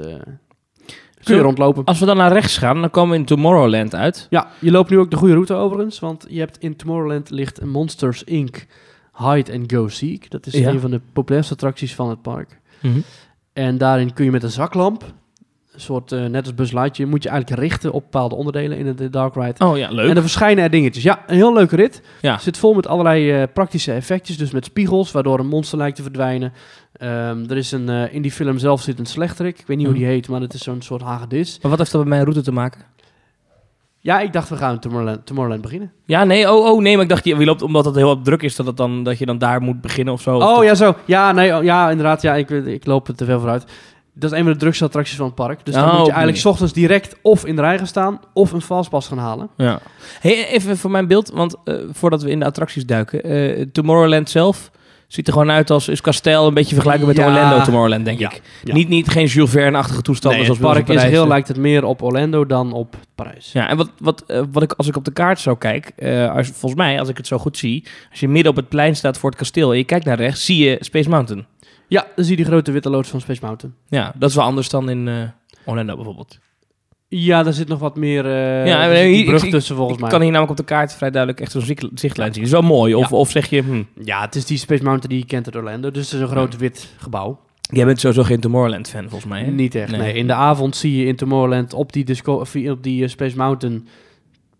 [1.24, 1.84] kun je rondlopen.
[1.86, 4.28] Als we dan naar rechts gaan, dan komen we in Tomorrowland uit.
[4.30, 6.00] Ja, je loopt nu ook de goede route overigens.
[6.00, 8.66] Want je hebt in Tomorrowland ligt Monsters Inc.
[9.18, 10.32] Hide and Go Seek.
[10.32, 10.70] Dat is Ja.
[10.70, 12.60] een van de populairste attracties van het park.
[13.54, 15.04] En daarin kun je met een zaklamp,
[15.74, 18.96] een soort, eh, net als Buzz Lightyear, moet je eigenlijk richten op bepaalde onderdelen in
[18.96, 19.66] de Dark Ride.
[19.66, 20.10] Oh ja, leuk.
[20.10, 21.04] En er verschijnen er dingetjes.
[21.04, 22.02] Ja, een heel leuke rit.
[22.22, 22.38] Ja.
[22.38, 24.38] Zit vol met allerlei eh, praktische effectjes.
[24.38, 26.54] Dus met spiegels, waardoor een monster lijkt te verdwijnen.
[26.94, 29.60] Ehm, er is een, eh, in die film zelf zit een slechterik.
[29.60, 31.60] Ik weet niet hoe die heet, maar het is zo'n soort hagedis.
[31.62, 32.82] Maar wat heeft dat met mijn route te maken?
[34.02, 35.92] Ja, ik dacht we gaan Tomorrowland, Tomorrowland beginnen.
[36.06, 38.56] Ja, nee, oh, oh nee, maar ik dacht, je loopt omdat het heel druk is,
[38.56, 40.38] dat, het dan, dat je dan daar moet beginnen of zo.
[40.38, 40.96] Oh ja, zo.
[41.06, 42.22] Ja, nee, oh, ja, inderdaad.
[42.22, 43.66] Ja, ik, ik loop er te veel vooruit.
[44.20, 45.60] Dat is een van de drukste attracties van het park.
[45.66, 48.20] Dus dan Oh, moet je eigenlijk 's ochtends direct of in de rij gaan staan...
[48.34, 49.50] of een fastpass gaan halen.
[49.58, 49.80] Ja.
[50.20, 53.24] Hey, even voor mijn beeld, want eh, voordat we in de attracties duiken.
[53.24, 54.72] eh, Tomorrowland zelf
[55.08, 57.26] ziet er gewoon uit als is Kastel een beetje vergelijkbaar met Ja.
[57.28, 58.30] Orlando Tomorrowland, denk Ja.
[58.32, 58.42] ik.
[58.64, 58.74] Ja.
[58.74, 61.58] Niet, niet geen Jules Verne-achtige toestanden Nee, zoals het park in is heel, lijkt het
[61.58, 63.52] meer op Orlando dan op Parijs.
[63.52, 65.92] Ja, en wat, wat, eh, wat ik, als ik op de kaart zo kijk,
[66.36, 68.96] als, volgens mij, als ik het zo goed zie, als je midden op het plein
[68.96, 71.46] staat voor het kasteel en je kijkt naar rechts, zie je Space Mountain.
[71.90, 73.76] Ja, dan zie je die grote witte loods van Space Mountain.
[73.88, 75.16] Ja, dat is wel anders dan in eh,
[75.66, 76.40] Orlando bijvoorbeeld.
[77.08, 80.12] Ja, daar zit nog wat meer eh Ja, nee, brug ik- tussen volgens ik mij.
[80.12, 82.44] kan hier namelijk op de kaart vrij duidelijk echt zo'n zicht- zichtlijn zien.
[82.44, 82.96] Dat is wel mooi.
[82.96, 83.16] Of, Ja.
[83.18, 85.92] of zeg je, hm, Ja, het is die Space Mountain die je kent uit Orlando.
[85.92, 87.40] Dus het is een groot wit gebouw.
[87.72, 89.44] jij bent sowieso geen Tomorrowland-fan volgens mij.
[89.44, 89.52] Hè?
[89.52, 90.00] Niet echt, Nee.
[90.00, 90.14] nee.
[90.14, 92.34] In de avond zie je in Tomorrowland op die, disco,
[92.70, 93.88] op die eh, Space Mountain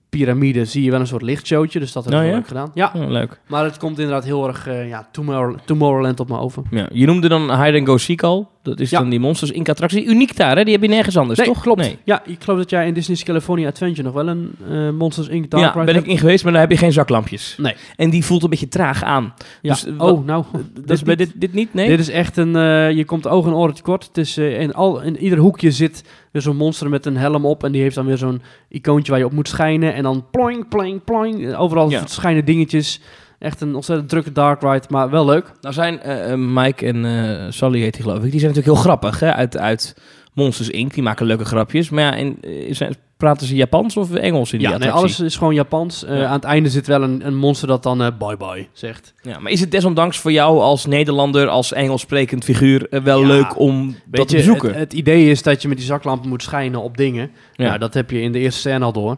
[0.10, 1.80] piramide zie je wel een soort lichtshowtje.
[1.80, 2.38] Dus dat hebben Oh, we ja?
[2.40, 2.72] leuk gedaan.
[2.74, 3.40] Ja, Oh, leuk.
[3.48, 6.64] maar het komt inderdaad heel erg eh, ja, Tomorrow- Tomorrowland op me over.
[6.72, 8.50] Ja, je noemde dan Hide and Go Seek al.
[8.64, 9.00] Dat is Ja.
[9.00, 9.70] dan die Monsters Inc.
[9.70, 10.06] attractie.
[10.06, 10.64] Uniek daar, hè?
[10.64, 11.62] Die heb je nergens anders, nee, toch?
[11.62, 11.80] klopt.
[11.82, 11.98] Nee.
[12.04, 15.50] Ja, ik geloof dat jij in Disney's California Adventure nog wel een eh, Monsters Inc.
[15.52, 17.56] Dark Ja, Ride ben ik in geweest, maar daar heb je geen zaklampjes.
[17.58, 17.74] Nee.
[17.96, 19.34] En die voelt een beetje traag aan.
[19.62, 19.74] Ja.
[19.74, 20.44] Dus, eh, wat- oh, nou,
[20.86, 21.88] is bij dit, dit niet, nee?
[21.88, 22.52] Dit is echt een,
[22.96, 24.04] je komt ogen en oren tekort.
[24.08, 27.64] Het is, in, al, in ieder hoekje zit weer zo'n monster met een helm op.
[27.64, 29.94] En die heeft dan weer zo'n icoontje waar je op moet schijnen.
[29.94, 31.56] En dan ploing, ploing, ploing.
[31.56, 32.06] Overal Ja.
[32.08, 33.02] schijnen dingetjes.
[33.40, 35.52] Echt een ontzettend drukke dark ride, maar wel leuk.
[35.62, 38.32] Nou zijn eh, eh, Mike en eh Sally heet die geloof ik.
[38.32, 39.34] Die zijn natuurlijk heel grappig, hè?
[39.34, 39.96] Uit, uit
[40.34, 40.94] Monsters Inc.
[40.94, 41.90] Die maken leuke grapjes.
[41.90, 42.38] Maar ja, in,
[42.76, 45.16] zijn, praten ze Japans of Engels in die Ja, nee, attractie?
[45.16, 46.04] alles is gewoon Japans.
[46.06, 46.26] Eh, Ja.
[46.26, 49.14] Aan het einde zit wel een, een monster dat dan eh, bye bye zegt.
[49.22, 53.22] Ja, maar is het desondanks voor jou als Nederlander, als Engels sprekend figuur, eh, wel
[53.22, 54.70] Ja, leuk om dat te bezoeken?
[54.70, 57.32] het, het idee is dat je met die zaklampen moet schijnen op dingen.
[57.54, 57.66] ja.
[57.68, 59.18] Nou, dat heb je in de eerste scène al door.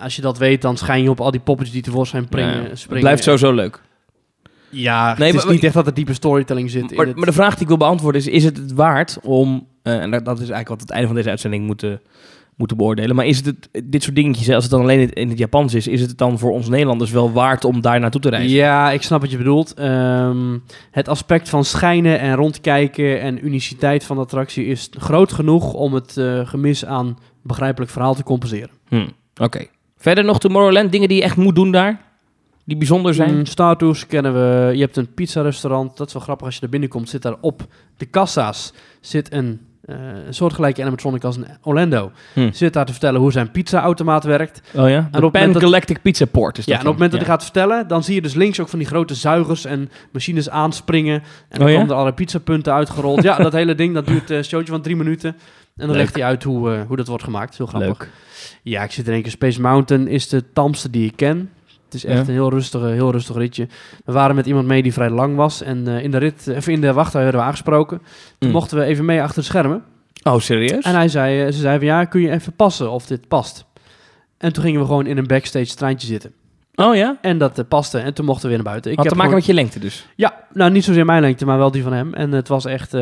[0.00, 2.62] Als je dat weet, dan schijn je op al die poppetjes die tevoorschijn springen.
[2.62, 3.02] Ja, het springen.
[3.02, 3.80] blijft sowieso leuk.
[4.70, 7.16] Ja, Nee, het is niet echt dat er diepe storytelling zit in Maar, het...
[7.16, 10.10] maar de vraag die ik wil beantwoorden is: is het het waard om, eh, en
[10.10, 12.00] dat, dat is eigenlijk wat het einde van deze uitzending moeten,
[12.56, 15.38] moeten beoordelen, maar is het, het dit soort dingetjes, als het dan alleen in het,
[15.38, 18.56] Japans is, is het dan voor ons Nederlanders wel waard om daar naartoe te reizen?
[18.56, 19.74] Ja, ik snap wat je bedoelt.
[19.74, 20.58] Ehm,
[20.90, 25.94] het aspect van schijnen en rondkijken en uniciteit van de attractie is groot genoeg om
[25.94, 28.70] het eh, gemis aan begrijpelijk verhaal te compenseren.
[28.88, 29.08] Hm,
[29.42, 29.66] Oké.
[29.96, 32.00] Verder nog Tomorrowland, dingen die je echt moet doen daar,
[32.64, 33.34] die bijzonder zijn.
[33.36, 34.76] Mm, Star Tours kennen we.
[34.76, 35.96] Je hebt een pizza-restaurant.
[35.96, 37.08] Dat is wel grappig als je er binnenkomt.
[37.08, 39.96] Zit daar op de kassa's zit een eh,
[40.30, 42.10] soortgelijke animatronic als een Orlando.
[42.32, 42.52] Hm.
[42.52, 44.60] Zit daar te vertellen hoe zijn pizza-automaat werkt.
[44.74, 44.80] Oh ja?
[44.82, 47.02] op De het moment Pan dat- Galactic Pizza Port is Ja, dat en op het
[47.02, 49.64] moment dat hij gaat vertellen, dan zie je dus links ook van die grote zuigers
[49.64, 51.14] en machines aanspringen.
[51.48, 51.72] En dan Oh ja?
[51.72, 53.22] komen er allerlei pizzapunten uitgerold.
[53.22, 55.36] ja, dat hele ding, dat duurt eh, een showtje van drie minuten.
[55.76, 57.56] En dan legt hij uit hoe, eh, hoe dat wordt gemaakt.
[57.56, 57.98] Heel grappig.
[57.98, 58.08] Leuk.
[58.62, 59.30] Ja, ik zit er één keer.
[59.30, 61.50] Space Mountain is de tamste die ik ken.
[61.96, 62.20] Is echt Ja.
[62.28, 63.68] een heel rustig, heel rustig ritje.
[64.04, 65.62] We waren met iemand mee die vrij lang was.
[65.62, 67.98] En eh, in de rit, even in de wachtrij werden we aangesproken.
[68.38, 68.54] Toen Mm.
[68.54, 69.82] mochten we even mee achter de schermen.
[70.22, 70.84] Oh, serieus?
[70.84, 73.64] En hij zei, eh, ze zei van ja, kun je even passen of dit past.
[74.38, 76.32] En toen gingen we gewoon in een backstage treintje zitten.
[76.74, 77.16] Oh ja?
[77.20, 77.98] En dat eh, paste.
[77.98, 78.90] En toen mochten we weer naar buiten.
[78.90, 80.06] Ik Had heb te maken gewoon- met je lengte dus.
[80.16, 82.14] Ja, nou niet zozeer mijn lengte, maar wel die van hem.
[82.14, 82.94] En het was echt...
[82.94, 83.00] eh,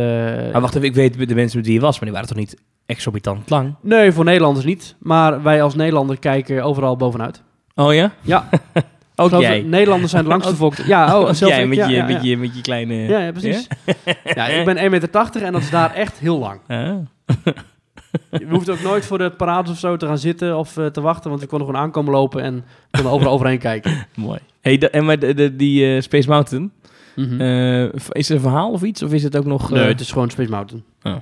[0.53, 2.39] Maar wacht even, ik weet de mensen met wie je was, maar die waren toch
[2.39, 3.75] niet exorbitant lang?
[3.81, 4.95] Nee, voor Nederlanders niet.
[4.99, 7.43] Maar wij als Nederlander kijken overal bovenuit.
[7.75, 8.13] Oh ja?
[8.21, 8.49] Ja.
[9.17, 9.63] Ook jij?
[9.63, 10.75] Nederlanders zijn de langste volk.
[10.77, 12.21] Ja, oh, zelfs jij met, ja, je, ja, met, ja.
[12.23, 12.95] Je, met je kleine...
[12.95, 13.67] Ja, precies.
[14.35, 16.61] Ja, ik ben 1,80 meter en dat is daar echt heel lang.
[16.69, 16.97] Ah.
[18.31, 21.01] Je hoeft ook nooit voor de parades of zo te gaan zitten of eh, te
[21.01, 24.07] wachten, want we konden gewoon aankomen lopen en konden overal overheen kijken.
[24.15, 24.39] Mooi.
[24.61, 26.73] Hey, de- en maar de, de- die eh, Space Mountain,
[27.17, 27.41] Mhm.
[27.41, 29.03] eh, is er een verhaal of iets?
[29.03, 29.71] Of is het ook nog...
[29.71, 30.85] nee, het is gewoon Space Mountain.
[31.03, 31.17] Oh.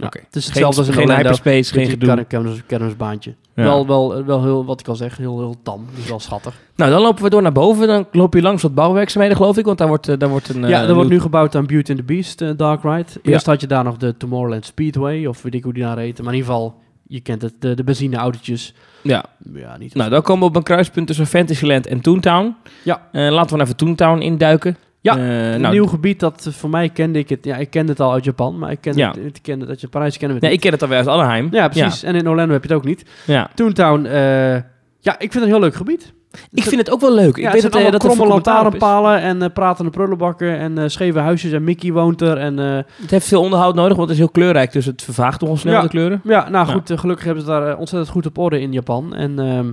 [0.00, 0.06] Ja.
[0.26, 2.08] Het is geen, hetzelfde als geen hyperspace, geen gedoe.
[2.08, 3.34] kermis- kermis- kermisbaantje.
[3.54, 3.62] Ja.
[3.62, 5.86] Wel, wel, wel heel, wat ik al zeg, heel, heel tam.
[6.02, 6.54] Is wel schattig.
[6.76, 7.86] Nou, dan lopen we door naar boven.
[7.86, 9.64] Dan loop je langs wat bouwwerkzaamheden, geloof ik.
[9.64, 10.68] Want daar wordt, eh, daar wordt een...
[10.68, 13.06] ja, eh, er wordt nu gebouwd aan Beauty and the Beast, eh, Dark Ride.
[13.22, 16.22] Eerst had je daar nog de Tomorrowland Speedway, of weet ik hoe die daar heette.
[16.22, 16.74] Maar in ieder geval,
[17.06, 18.74] je kent het, de, de benzineautootjes.
[19.02, 19.24] Ja,
[19.54, 22.56] Ja, niet nou, dan komen we op een kruispunt tussen Fantasyland en Toontown.
[22.84, 23.00] Ja.
[23.12, 24.76] Laten we even Toontown induiken.
[25.02, 27.44] Ja, Eh, Een nou, nieuw gebied dat eh, voor mij kende ik het.
[27.44, 29.08] Ja, ik kende het al uit Japan, maar ik kende Ja.
[29.08, 31.06] het, ik kende het uit Parijs kennen we Nee, het ik ken het alweer uit
[31.20, 31.48] Anaheim.
[31.50, 32.02] Ja, precies.
[32.02, 33.04] En in Orlando heb je het ook niet.
[33.26, 33.50] Ja.
[33.54, 34.54] Toontown, eh,
[34.98, 36.12] ja, ik vind het een heel leuk gebied.
[36.52, 37.36] Ik vind het ook wel leuk.
[37.36, 40.90] Ja, ik het weet zijn dat, dat er kromme lantaarnpalen en eh, pratende prullenbakken en
[40.90, 42.36] scheve huisjes en Mickey woont er.
[42.36, 44.72] En, Het heeft veel onderhoud nodig, want het is heel kleurrijk.
[44.72, 46.20] Dus het vervaagt nogal snel de kleuren.
[46.24, 49.14] ja, nou goed, gelukkig hebben ze daar ontzettend goed op orde in Japan.
[49.14, 49.68] En ehm,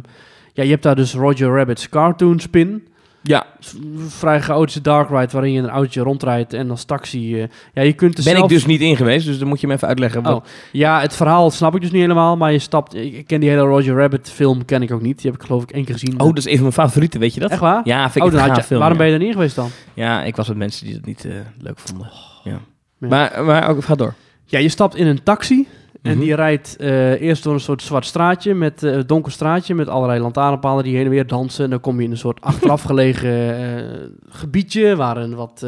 [0.54, 2.88] ja, je hebt daar dus Roger Rabbit's Cartoon Spin.
[3.28, 3.46] Ja,
[4.08, 7.48] vrij chaotische dark ride waarin je een autootje rondrijdt en als taxi.
[7.74, 9.74] ja, je kunt er ben ik dus niet in geweest, dus dan moet je me
[9.74, 10.26] even uitleggen.
[10.26, 12.96] Oh, ja, het verhaal snap ik dus niet helemaal, maar je stapt...
[12.96, 15.22] Ik ken die hele Roger Rabbit film, ken ik ook niet.
[15.22, 16.20] Die heb ik geloof ik één keer gezien.
[16.20, 17.52] oh, dat is een van mijn favorieten, weet je dat?
[17.52, 17.82] Echt waar?
[17.84, 18.80] Ja, vind ik oh, een je, film.
[18.80, 19.04] waarom ja.
[19.04, 19.70] ben je er niet geweest dan?
[19.94, 22.12] Ja, ik was met mensen die dat niet eh, leuk vonden.
[22.44, 22.60] ja.
[23.00, 23.08] ja.
[23.08, 24.14] Maar, maar ook, ga door.
[24.46, 25.68] Ja, je stapt in een taxi
[26.08, 26.20] en Mhm.
[26.26, 30.20] die rijdt eh, eerst door een soort zwart straatje, met een donker straatje met allerlei
[30.20, 31.64] lantaarnpalen die heen en weer dansen.
[31.64, 33.84] En dan kom je in een soort achteraf gelegen eh,
[34.30, 35.66] gebiedje waar een wat,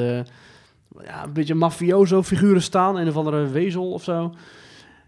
[1.05, 4.33] ja, een beetje mafioso figuren staan, een of andere wezel of zo.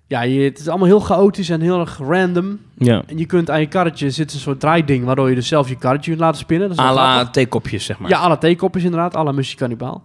[0.08, 2.60] Ja, je, het is allemaal heel chaotisch en heel erg random.
[2.78, 3.04] Ja.
[3.08, 5.76] En je kunt aan je karretje zit een soort draaiding waardoor je dus zelf je
[5.76, 6.68] karretje kunt laten spinnen.
[6.70, 8.10] Dat is A la theekopjes, zeg maar.
[8.10, 10.02] Ja, alle theekopjes inderdaad, alle Cannibal.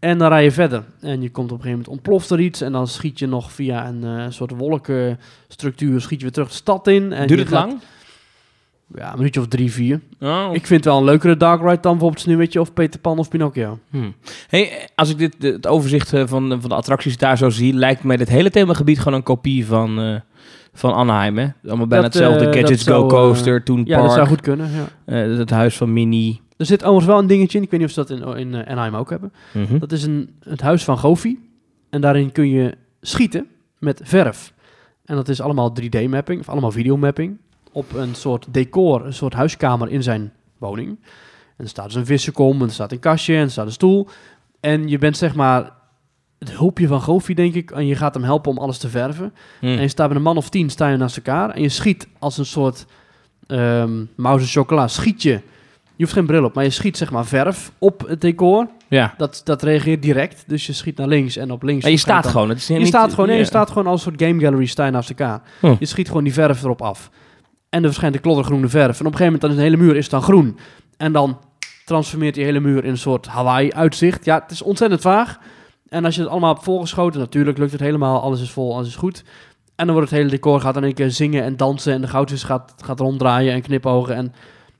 [0.00, 0.84] En dan rij je verder.
[1.00, 2.60] En je komt op een gegeven moment ontploft er iets.
[2.60, 6.54] En dan schiet je nog via een eh, soort wolkenstructuur schiet je weer terug de
[6.54, 7.12] stad in.
[7.12, 7.80] En Duurt het gaat- lang?
[8.94, 10.00] Ja, een minuutje of drie, vier.
[10.20, 10.48] Oh.
[10.52, 13.28] Ik vind het wel een leukere Dark Ride dan bijvoorbeeld Sneeuwwitje of Peter Pan of
[13.28, 13.78] Pinocchio.
[13.90, 14.14] Hmm.
[14.48, 17.74] Hey, als ik dit, het overzicht eh, van, de- van de attracties daar zo zie,
[17.74, 20.14] lijkt mij dit hele themagebied gewoon een kopie van, eh,
[20.72, 21.38] van Anaheim.
[21.38, 21.48] Hè?
[21.66, 22.44] Allemaal bijna Dat, hetzelfde.
[22.44, 24.70] Gadgets dat Go zou, Coaster, Toon Ja, Park, dat zou goed kunnen.
[25.06, 25.14] Ja.
[25.14, 26.40] het huis van Minnie.
[26.60, 27.64] Er zit overigens wel een dingetje in.
[27.64, 29.32] Ik weet niet of ze dat in, in eh, Anaheim ook hebben.
[29.52, 29.78] Mhm.
[29.78, 31.36] Dat is een, het huis van Goofy.
[31.90, 33.46] En daarin kun je schieten
[33.78, 34.52] met verf.
[35.04, 37.36] En dat is allemaal 3D-mapping, of allemaal videomapping.
[37.72, 40.88] Op een soort decor, een soort huiskamer in zijn woning.
[41.56, 43.72] En er staat dus een vissenkom, en er staat een kastje, en er staat een
[43.72, 44.08] stoel.
[44.60, 45.72] En je bent zeg maar
[46.38, 47.70] het hulpje van Goofy, denk ik.
[47.70, 49.32] En je gaat hem helpen om alles te verven.
[49.60, 49.74] Hmm.
[49.74, 51.50] En je staat met een man of tien sta je naast elkaar.
[51.50, 52.86] En je schiet als een soort
[53.46, 54.88] ehm mouse chocola.
[54.88, 55.40] Schiet je.
[56.00, 58.66] Je hoeft geen bril op, maar je schiet zeg maar verf op het decor.
[58.88, 59.14] Ja.
[59.16, 60.44] Dat, dat reageert direct.
[60.46, 61.82] Dus je schiet naar links en op links.
[61.82, 62.48] Maar je staat dan- gewoon.
[62.48, 64.66] Het is Je niet- staat gewoon, nee, je staat gewoon als een soort game gallery
[64.66, 65.42] sta je naast elkaar.
[65.60, 65.74] Hm.
[65.78, 67.10] Je schiet gewoon die verf erop af.
[67.68, 69.00] En er verschijnt een kloddergroene verf.
[69.00, 70.58] En op een gegeven moment dan is de hele muur is dan groen.
[70.96, 71.38] En dan
[71.84, 74.24] transformeert die hele muur in een soort Hawaii-uitzicht.
[74.24, 75.38] Ja, het is ontzettend vaag.
[75.88, 78.20] En als je het allemaal hebt volgeschoten, natuurlijk lukt het helemaal.
[78.22, 79.24] Alles is vol, alles is goed.
[79.76, 81.92] En dan wordt het hele decor gaat in één keer zingen en dansen.
[81.92, 84.14] En de goudvis gaat, gaat ronddraaien en knipogen.
[84.14, 84.32] En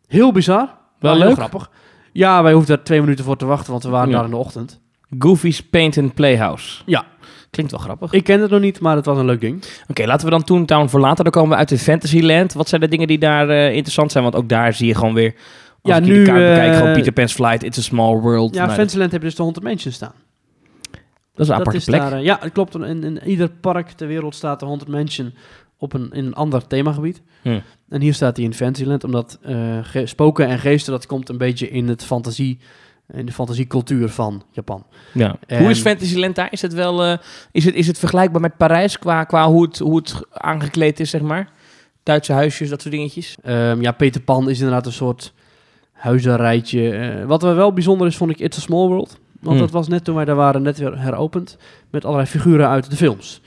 [0.06, 0.78] heel bizar.
[1.00, 1.32] Wel heel leuk.
[1.36, 1.70] grappig.
[2.12, 4.14] Ja, wij hoefden er twee minuten voor te wachten, want we waren Ja.
[4.14, 4.80] daar in de ochtend.
[5.18, 6.82] Goofy's Paint and Playhouse.
[6.86, 7.04] Ja.
[7.50, 8.12] Klinkt wel grappig.
[8.12, 9.64] Ik ken het nog niet, maar het was een leuk ding.
[9.88, 11.24] Oké, laten we dan Toontown verlaten.
[11.24, 12.52] Dan komen we uit de Fantasyland.
[12.52, 14.24] Wat zijn de dingen die daar eh, interessant zijn?
[14.24, 15.34] Want ook daar zie je gewoon weer...
[15.82, 18.16] Als Ja, ik nu, de kaart bekijk, eh, gewoon Peter Pan's Flight, It's a Small
[18.16, 18.54] World.
[18.54, 20.12] Ja, Nou, Fantasyland heb je dus de Haunted Mansion staan.
[21.34, 22.00] dat is een aparte plek.
[22.00, 22.74] daar, eh, ja, het klopt.
[22.74, 25.34] In, in ieder park ter wereld staat de Haunted Mansion
[25.80, 27.22] op een, in een ander themagebied.
[27.88, 29.38] En hier staat hij in Fantasyland, omdat
[29.82, 32.58] ge- spoken en geesten, dat komt een beetje in, het fantasie,
[33.12, 34.86] in de fantasiecultuur van Japan.
[35.12, 35.36] Ja.
[35.46, 36.48] En- Hoe is Fantasyland daar?
[36.50, 37.16] Is het wel eh,
[37.52, 41.10] is het, is het vergelijkbaar met Parijs qua, qua hoe, het, hoe het aangekleed is,
[41.10, 41.48] zeg maar?
[42.02, 43.36] Duitse huisjes, dat soort dingetjes.
[43.42, 45.32] Ehm, ja, Peter Pan is inderdaad een soort
[45.92, 46.90] huizenrijtje.
[46.90, 49.18] Eh, wat wel bijzonder is, vond ik It's a Small World.
[49.40, 49.62] Want Hm.
[49.62, 51.56] dat was net toen wij daar waren, net weer heropend.
[51.90, 53.40] Met allerlei figuren uit de films.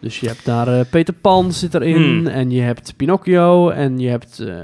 [0.00, 2.02] Dus je hebt daar eh, Peter Pan zit erin.
[2.20, 2.26] Hm.
[2.26, 3.68] En je hebt Pinocchio.
[3.68, 4.54] En je hebt, eh,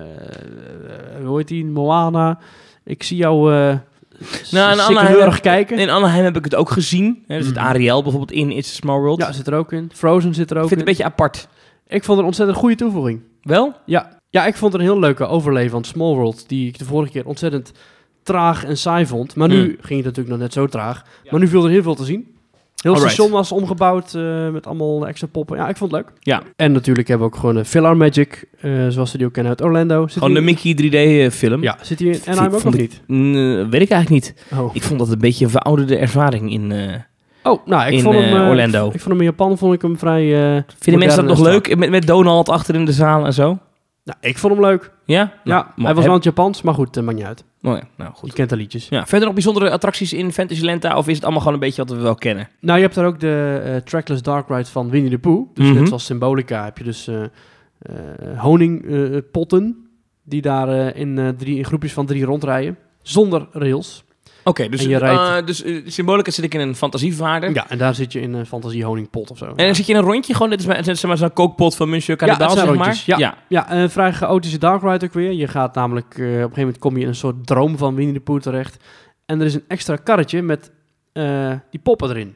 [1.24, 2.38] hoe heet die, Moana.
[2.84, 3.74] Ik zie jou eh
[4.50, 5.78] Nou, nou, Anaheim- kijken.
[5.78, 7.24] In Anaheim heb ik het ook gezien.
[7.26, 7.64] Er zit Mhm.
[7.64, 9.18] Ariel bijvoorbeeld in It's a Small World.
[9.20, 9.90] Ja, zit er ook in.
[9.94, 10.86] Frozen zit er ik ook vind in.
[10.86, 11.48] het een beetje apart.
[11.86, 13.20] Ik vond het een ontzettend goede toevoeging.
[13.42, 13.72] Wel?
[13.86, 14.18] Ja.
[14.30, 17.12] ja, ik vond het een heel leuke overlay van Small World, die ik de vorige
[17.12, 17.72] keer ontzettend
[18.22, 19.34] traag en saai vond.
[19.34, 19.66] Maar nu Hmm.
[19.80, 21.04] ging het natuurlijk nog net zo traag.
[21.30, 22.35] Maar nu viel er heel veel te zien.
[22.82, 23.12] Heel Alright.
[23.12, 25.56] station was omgebouwd eh, met allemaal extra poppen.
[25.56, 26.12] Ja, ik vond het leuk.
[26.20, 26.42] Ja.
[26.56, 29.52] En natuurlijk hebben we ook gewoon een Filler Magic, eh, zoals we die ook kennen
[29.52, 30.06] uit Orlando.
[30.08, 31.62] Zit Gewoon de Mickey 3D-film.
[31.62, 33.70] Ja, zit hier in Anaheim ook vond nog niet?
[33.70, 34.34] weet ik eigenlijk niet.
[34.58, 36.72] Oh, Ik vond dat een beetje een verouderde ervaring in...
[36.72, 36.94] eh
[37.52, 38.24] oh nou, ik in, vond hem...
[38.24, 38.84] eh, eh, Orlando.
[38.86, 40.56] Ik vond hem in Japan vond ik hem vrij...
[40.56, 41.76] eh, Vinden mensen dat nog en leuk?
[41.76, 43.58] Met, met Donald achter in de zaal en zo?
[44.06, 44.90] Nou, ik vond hem leuk.
[45.04, 45.16] Ja?
[45.16, 47.44] Ja, Nou, hij was wel in het Japans, maar goed, maakt niet uit.
[47.62, 48.32] Oh ja, nou Je goed.
[48.32, 48.88] kent de liedjes.
[48.88, 50.96] Ja, verder nog bijzondere attracties in Fantasyland daar?
[50.96, 52.48] Of is het allemaal gewoon een beetje wat we wel kennen?
[52.60, 55.48] Nou, je hebt daar ook de eh, Trackless Dark Ride van Winnie the Pooh.
[55.54, 55.74] Dus Mhm.
[55.78, 57.22] net zoals Symbolica heb je dus eh,
[57.78, 59.88] eh, honingpotten
[60.22, 62.76] die daar in, drie, in groepjes van drie rondrijden.
[63.02, 64.04] Zonder rails.
[64.48, 67.54] Oké, dus, En je rijdt- eh, dus eh, symbolica zit ik in een fantasievaarder.
[67.54, 69.44] Ja, en daar zit je in een fantasie honingpot of zo.
[69.44, 71.76] En dan zit je in een rondje gewoon, dit is maar, zeg maar zo'n kookpot
[71.76, 72.86] van Monsieur Ja, Cannibal, het zijn zeg maar.
[72.86, 73.38] rondjes, ja.
[73.48, 75.32] Ja, een vrij chaotische Dark Ride ook weer.
[75.32, 77.94] Je gaat namelijk, eh, op een gegeven moment kom je in een soort droom van
[77.94, 78.84] Winnie the Pooh terecht.
[79.26, 80.70] En er is een extra karretje met
[81.12, 82.34] eh, die poppen erin.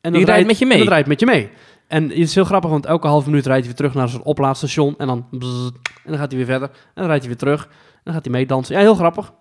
[0.00, 0.78] En Die rijdt met je mee?
[0.78, 1.50] En dat rijdt met je mee.
[1.88, 4.22] En het is heel grappig, want elke half minuut rijdt hij weer terug naar soort
[4.22, 4.94] oplaadstation.
[4.98, 5.72] En dan, bzzzt,
[6.04, 6.68] en dan gaat hij weer verder.
[6.68, 7.64] En dan rijdt hij weer terug.
[7.64, 8.74] En dan gaat hij meedansen.
[8.74, 9.32] Ja, heel grappig.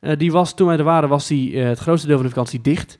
[0.00, 2.32] Eh, die was, toen wij er waren, was die, eh, het grootste deel van de
[2.32, 2.98] vakantie dicht.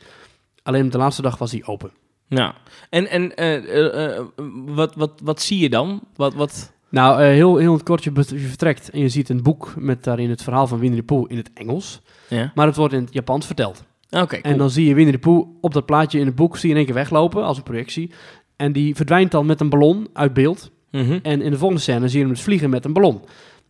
[0.62, 1.90] Alleen op de laatste dag was die open.
[2.26, 2.54] Ja.
[2.90, 4.20] En, en eh,
[4.66, 6.00] wat, wat, wat zie je dan?
[6.16, 6.72] Wat, wat...
[6.88, 10.66] Nou, heel, heel kort, je, vertrekt en je ziet een boek met daarin het verhaal
[10.66, 12.00] van Winnie the Pooh in het Engels.
[12.28, 12.52] Ja.
[12.54, 13.84] Maar het wordt in het Japans verteld.
[14.10, 14.40] Oké, cool.
[14.42, 16.70] En dan zie je Winnie the Pooh op dat plaatje in het boek, zie je
[16.70, 18.10] in één keer weglopen als een projectie.
[18.56, 20.70] En die verdwijnt dan met een ballon uit beeld.
[20.90, 21.18] Mhm.
[21.22, 23.20] En in de volgende scène zie je hem dus vliegen met een ballon.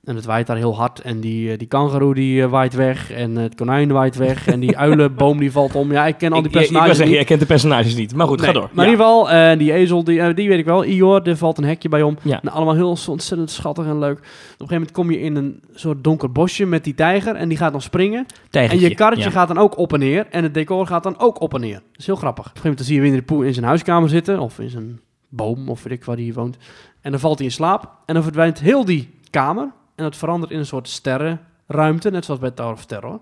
[0.04, 1.00] En het waait daar heel hard.
[1.00, 3.10] En die, eh, die kangaroo die eh, waait weg.
[3.10, 4.46] En het konijn waait weg.
[4.46, 5.92] En die uilenboom die valt om.
[5.92, 7.14] Ja, ik ken al die Ik- ik- ik personages zeggen, niet.
[7.14, 8.14] jij kent de personages niet.
[8.14, 8.68] Maar goed, ga door.
[8.72, 8.90] Maar Ja.
[8.90, 10.84] in ieder geval, eh, die ezel, die, eh, die weet ik wel.
[10.84, 12.16] Ior, er valt een hekje bij om.
[12.22, 12.38] Ja.
[12.42, 14.18] Nou, allemaal heel ontzettend schattig en leuk.
[14.18, 17.34] Op een gegeven moment kom je in een soort donker bosje met die tijger.
[17.34, 18.26] En die gaat dan springen.
[18.50, 19.30] Tijgertje, En je karretje ja.
[19.30, 20.26] gaat dan ook op en neer.
[20.30, 21.74] En het decor gaat dan ook op en neer.
[21.74, 22.44] Dat is heel grappig.
[22.44, 24.38] Op een gegeven moment zie je Winnie de Pooh in zijn huiskamer zitten.
[24.40, 26.56] Of in zijn boom, of weet ik waar hij woont.
[27.00, 27.90] En dan valt hij in slaap.
[28.06, 29.70] En dan verdwijnt heel die kamer.
[30.00, 32.10] En het verandert in een soort sterrenruimte.
[32.10, 33.20] Net zoals bij Tower of Terror.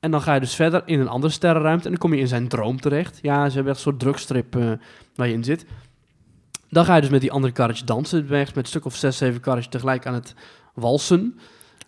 [0.00, 1.84] En dan ga je dus verder in een andere sterrenruimte.
[1.84, 3.18] En dan kom je in zijn droom terecht.
[3.22, 4.70] Ja, ze hebben echt een soort drugstrip eh,
[5.14, 5.66] waar je in zit.
[6.70, 8.18] Dan ga je dus met die andere karretjes dansen.
[8.18, 10.34] Je bent echt met een stuk of zes, zeven karretjes tegelijk aan het
[10.74, 11.38] walsen.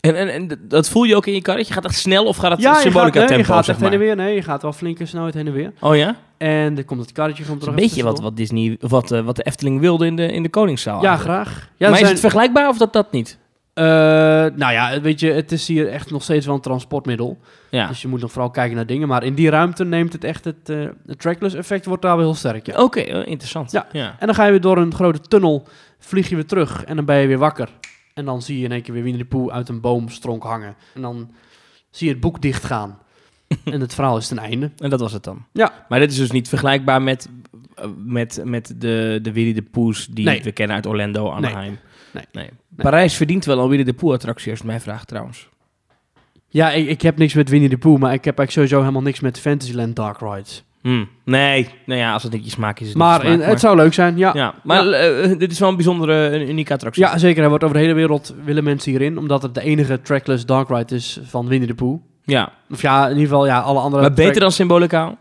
[0.00, 1.72] En, en, en dat voel je ook in je karretje?
[1.72, 3.92] Gaat het echt snel of gaat het ja, symbolica tempo, je gaat zeg echt heen
[3.92, 4.16] en weer.
[4.16, 5.72] Nee, je gaat wel flinke snelheid heen en weer.
[5.80, 6.16] Oh ja?
[6.36, 7.74] En dan komt het karretje Dat is terug.
[7.74, 10.48] een beetje wat, wat Disney, wat, eh, wat de Efteling wilde in de, in de
[10.48, 11.02] Koningszaal.
[11.02, 11.42] Ja, eigenlijk.
[11.42, 11.68] graag.
[11.76, 13.38] Ja, maar is zijn, het vergelijkbaar of dat dat niet?
[13.78, 13.84] Eh,
[14.56, 17.38] nou ja, weet je, het is hier echt nog steeds wel een transportmiddel.
[17.70, 17.86] Ja.
[17.86, 19.08] Dus je moet nog vooral kijken naar dingen.
[19.08, 22.24] Maar in die ruimte neemt het echt het, eh, het trackless effect wordt daar wel
[22.24, 22.66] heel sterk.
[22.66, 22.82] Ja.
[22.82, 23.70] Oké, eh, interessant.
[23.70, 23.86] Ja.
[23.92, 24.16] ja.
[24.18, 25.66] En dan ga je weer door een grote tunnel,
[25.98, 27.68] vlieg je weer terug en dan ben je weer wakker.
[28.14, 30.74] En dan zie je in één keer weer Winnie de Pooh uit een boomstronk hangen.
[30.94, 31.30] En dan
[31.90, 32.98] zie je het boek dichtgaan.
[33.64, 34.70] en het verhaal is ten einde.
[34.78, 35.44] En dat was het dan.
[35.52, 35.84] Ja.
[35.88, 37.28] Maar dit is dus niet vergelijkbaar met,
[37.74, 40.42] eh, met, met de, de Winnie de Pooh's die Nee.
[40.42, 41.70] we kennen uit Orlando, Anaheim.
[41.70, 41.78] Nee.
[42.76, 45.48] Parijs verdient wel een Winnie de Pooh attractie, als het mij vraagt trouwens.
[46.48, 49.02] Ja, ik, ik heb niks met Winnie de Pooh, maar ik heb eigenlijk sowieso helemaal
[49.02, 50.62] niks met Fantasyland Dark Rides.
[50.80, 51.08] Hmm.
[51.24, 53.48] Nee, nou ja, als het niet je smaak is, is het Maar je in- smaak,
[53.50, 54.30] het zou leuk zijn, ja.
[54.34, 57.02] Ja, maar eh, dit is wel een bijzondere, een unieke attractie.
[57.02, 57.38] Ja, zeker.
[57.40, 60.68] Hij wordt over de hele wereld willen mensen hierin, omdat het de enige trackless dark
[60.68, 62.00] ride is van Winnie de Pooh.
[62.24, 62.52] ja.
[62.70, 64.02] Of ja, in ieder geval, ja, alle andere...
[64.02, 65.16] Maar beter track- dan Symbolica?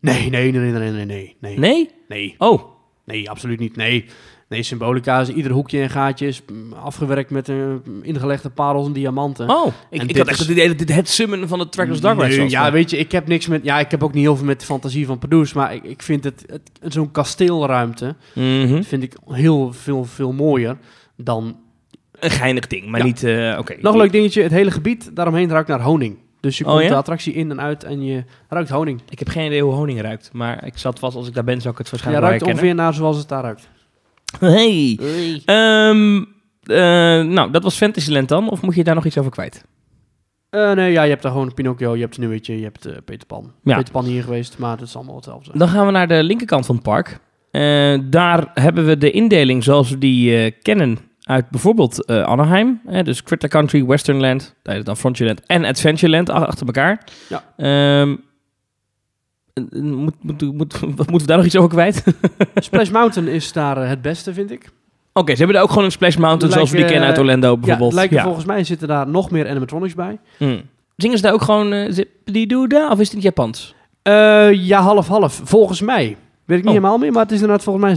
[0.00, 1.58] Nee, nee, nee, nee, nee, nee, nee, nee.
[1.58, 1.90] Nee?
[2.08, 2.62] Nee, Oh,
[3.04, 3.76] nee, absoluut niet.
[3.76, 4.04] Nee,
[4.48, 6.42] nee Symbolica is ieder hoekje en gaatje is
[6.82, 7.56] afgewerkt met eh,
[8.02, 9.50] ingelegde parels en diamanten.
[9.50, 9.66] oh.
[9.90, 12.40] Ik, ik had echt het idee dat dit het summen van de Trackless Dark Nee,
[12.40, 12.50] was.
[12.50, 13.64] ja, weet je, ik heb niks met...
[13.64, 16.02] Ja, ik heb ook niet heel veel met de fantasie van Pardoes, maar ik, ik
[16.02, 16.44] vind het,
[16.80, 18.82] het zo'n kasteelruimte Mhm.
[18.82, 20.76] vind ik heel veel, veel mooier
[21.16, 21.56] dan...
[22.18, 23.06] Een geinig ding, maar Ja.
[23.06, 23.22] niet...
[23.24, 23.74] eh, Oké.
[23.80, 26.16] Nog een leuk dingetje, het hele gebied daaromheen ruikt naar honing.
[26.40, 26.88] Dus je Oh, komt ja?
[26.88, 29.00] de attractie in en uit en je ruikt honing.
[29.08, 31.60] Ik heb geen idee hoe honing ruikt, maar ik zat vast als ik daar ben,
[31.60, 32.74] zou ik het Ja, waarschijnlijk ruikt wel herkennen.
[32.78, 33.68] ongeveer naar zoals het daar ruikt.
[34.40, 34.98] Hey.
[35.44, 36.24] Ehm,
[36.62, 36.76] eh,
[37.32, 39.64] nou, dat was Fantasyland dan, of moet je daar nog iets over kwijt?
[40.50, 43.26] Eh, nee, ja, je hebt daar gewoon Pinocchio, je hebt Sneeuwwitje, je hebt eh, Peter
[43.26, 43.52] Pan.
[43.62, 43.76] Ja.
[43.76, 45.58] Peter Pan hier geweest, maar het is allemaal hetzelfde.
[45.58, 47.18] Dan gaan we naar de linkerkant van het park.
[48.10, 52.80] Daar hebben we de indeling zoals we die kennen uit bijvoorbeeld Anaheim.
[53.02, 57.06] dus Critter Country, Westernland, dat dan Frontierland en Adventureland achter elkaar.
[57.28, 57.44] Ja.
[57.56, 58.16] Ehm, eh,
[59.70, 62.04] moet, moet, moet, wat moeten we daar nog iets over kwijt?
[62.40, 64.70] Oké, Splash Mountain is daar eh, het beste, vind ik.
[65.14, 67.50] ze hebben daar ook gewoon een Splash Mountain zoals we die Lijken, kennen uit Orlando
[67.50, 67.92] Ja, bijvoorbeeld.
[67.92, 70.18] lijkt volgens mij zitten daar nog meer animatronics bij.
[70.36, 70.60] Hmm.
[70.96, 71.84] Zingen ze daar ook gewoon uh,
[72.90, 73.74] of is het in het Japans?
[74.02, 75.40] Eh, ja, half-half.
[75.44, 76.16] Volgens mij.
[76.44, 76.70] Weet ik niet Oh.
[76.70, 77.96] helemaal meer, maar het is inderdaad volgens mij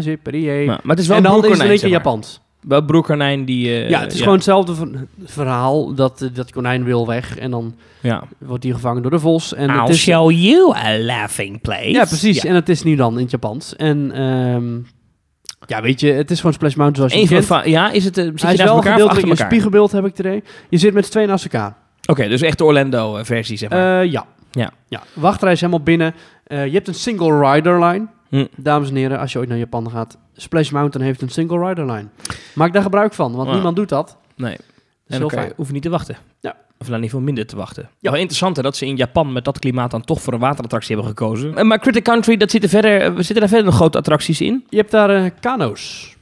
[0.00, 0.64] zippity-yay.
[0.64, 1.98] Nou, maar het is wel en dan is het in maar.
[1.98, 2.40] Japans.
[2.62, 3.68] Wel broerkonijn die...
[3.68, 5.94] eh, ja, het is gewoon hetzelfde ver- verhaal.
[5.94, 8.22] Dat, eh, dat konijn wil weg en dan Ja.
[8.38, 9.54] wordt hij gevangen door de vos.
[9.54, 11.90] En I'll het is, show you a laughing place.
[11.90, 12.42] Ja, precies.
[12.42, 12.48] Ja.
[12.48, 13.76] En het is nu dan in het Japans.
[13.76, 14.74] En ehm,
[15.66, 17.64] ja, weet je, het is gewoon Splash Mountain zoals je Eén kent.
[17.66, 20.18] ja, is het, eh, zit Hij je is naast wel gedeeltelijk een spiegelbeeld, heb ik
[20.18, 20.42] idee.
[20.68, 21.76] Je zit met z'n tweeën naast elkaar.
[22.06, 24.00] Oké, dus echt de Orlando-versie, zeg maar.
[24.02, 24.26] Eh, ja.
[24.50, 24.70] Ja.
[24.88, 25.02] ja.
[25.14, 26.14] Wachtrij is helemaal binnen.
[26.44, 28.06] Eh, je hebt een single rider line.
[28.32, 28.46] Hm.
[28.56, 31.86] Dames en heren, als je ooit naar Japan gaat, Splash Mountain heeft een single rider
[31.92, 32.06] line.
[32.54, 33.54] Maak daar gebruik van, want Ja.
[33.54, 34.16] niemand doet dat.
[34.36, 34.56] nee.
[34.56, 34.72] Dat En
[35.06, 35.52] heel dan kan je, fijn.
[35.56, 36.16] hoef je niet te wachten.
[36.40, 36.56] Ja.
[36.78, 37.88] Of in ieder geval minder te wachten.
[37.98, 38.10] Ja.
[38.10, 40.94] Wel interessant hè, dat ze in Japan met dat klimaat dan toch voor een waterattractie
[40.94, 41.56] hebben gekozen.
[41.56, 44.40] Eh, Maar Critter Country, dat zit er verder, eh, zitten daar verder nog grote attracties
[44.40, 44.64] in?
[44.68, 46.16] Je hebt daar eh, kano's.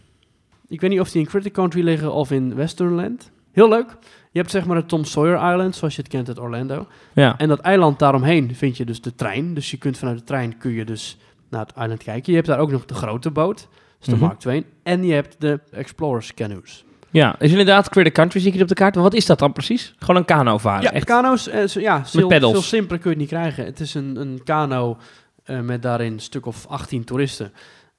[0.69, 3.31] Ik weet niet of die in Critic Country liggen of in Westernland.
[3.53, 3.97] Heel leuk.
[4.33, 6.87] Je hebt zeg maar het Tom Sawyer Island, zoals je het kent uit Orlando.
[7.15, 7.39] Ja.
[7.39, 9.55] En dat eiland daaromheen vind je dus de trein.
[9.55, 11.19] Dus je kunt vanuit de trein kun je dus
[11.51, 12.31] naar het eiland kijken.
[12.33, 13.57] Je hebt daar ook nog de grote boot.
[13.59, 13.69] Dat
[14.01, 14.25] is de Mhm.
[14.25, 14.67] Mark II.
[14.83, 16.85] En je hebt de Explorers canoes.
[17.11, 18.95] Ja, is inderdaad Critter Country, zie ik het op de kaart.
[18.95, 19.95] Maar wat is dat dan precies?
[19.99, 21.05] Gewoon een kano varen, ja, echt?
[21.05, 21.49] kano's.
[21.49, 23.65] eh, zo- ja, veel, simpeler kun je het niet krijgen.
[23.65, 24.97] Het is een, een kano
[25.45, 27.53] eh, met daarin een stuk of 18 toeristen.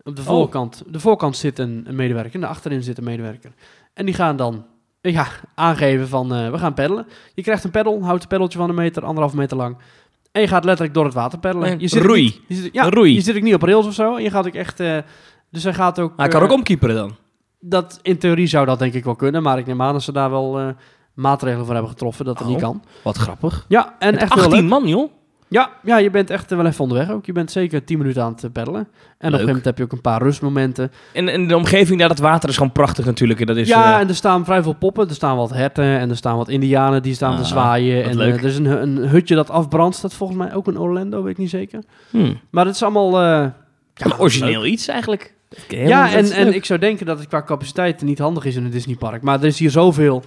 [0.03, 0.27] Op de Oh.
[0.27, 3.51] voorkant, de voorkant zit een, een medewerker en de achterin zit een medewerker.
[3.93, 4.65] En die gaan dan
[5.01, 7.07] ja, aangeven van eh, we gaan peddelen.
[7.33, 9.77] Je krijgt een peddel, houdt een peddeltje van een meter, anderhalf meter lang.
[10.31, 11.79] En je gaat letterlijk door het water peddelen.
[11.79, 12.21] Je zit roei.
[12.23, 13.13] niet- je zit, ja, roei.
[13.13, 14.15] je zit ook niet op rails of zo.
[14.15, 14.79] En je gaat ook echt...
[14.79, 14.97] eh,
[15.49, 16.13] dus hij gaat ook...
[16.15, 17.15] Hij kan eh, ook omkieperen dan.
[17.59, 19.43] dat, in theorie zou dat denk ik wel kunnen.
[19.43, 20.67] Maar ik neem aan dat ze daar wel eh,
[21.13, 22.53] maatregelen voor hebben getroffen dat het Oh.
[22.53, 22.83] niet kan.
[23.03, 23.65] Wat grappig.
[23.67, 24.69] Ja, en Met echt heel 18 leuk.
[24.69, 25.11] man, joh.
[25.53, 27.25] Ja, ja, je bent echt eh, wel even onderweg ook.
[27.25, 28.79] Je bent zeker 10 minuten aan het eh, peddelen.
[28.81, 30.91] En op een gegeven moment heb je ook een paar rustmomenten.
[31.13, 33.39] En, en de omgeving daar, dat water is gewoon prachtig natuurlijk.
[33.39, 35.07] En dat is, ja, eh, en er staan vrij veel poppen.
[35.09, 38.03] Er staan wat herten en er staan wat indianen die staan te Ah, zwaaien.
[38.03, 40.01] En er is een, hu- een hutje dat afbrandt.
[40.01, 41.83] Dat volgens mij ook in Orlando, weet ik niet zeker.
[42.09, 42.39] hmm.
[42.49, 43.21] Maar het is allemaal...
[43.95, 45.33] een origineel iets eigenlijk.
[45.67, 48.71] Ja, en, en ik zou denken dat het qua capaciteit niet handig is in een
[48.71, 49.21] Disneypark.
[49.21, 50.23] Maar er is hier zoveel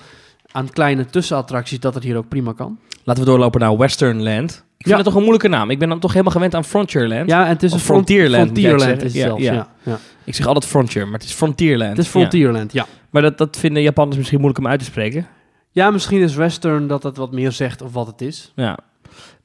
[0.54, 2.78] aan kleine tussenattracties dat het hier ook prima kan.
[3.04, 4.50] Laten we doorlopen naar Westernland.
[4.50, 4.94] Ik vind Ja.
[4.96, 5.70] het toch een moeilijke naam.
[5.70, 7.28] Ik ben dan toch helemaal gewend aan Frontierland.
[7.28, 9.52] Ja, en het is een front- Frontierland, Frontierland is zelfs, ja.
[9.52, 9.68] ja.
[9.82, 9.98] ja.
[10.24, 11.90] Ik zeg altijd Frontier, maar het is Frontierland.
[11.90, 12.08] Het is.
[12.08, 12.86] Frontierland, ja.
[13.10, 15.26] Maar dat, dat vinden Japanners misschien moeilijk om uit te spreken.
[15.70, 18.52] Ja, misschien is Western dat het wat meer zegt of wat het is.
[18.56, 18.78] Ja.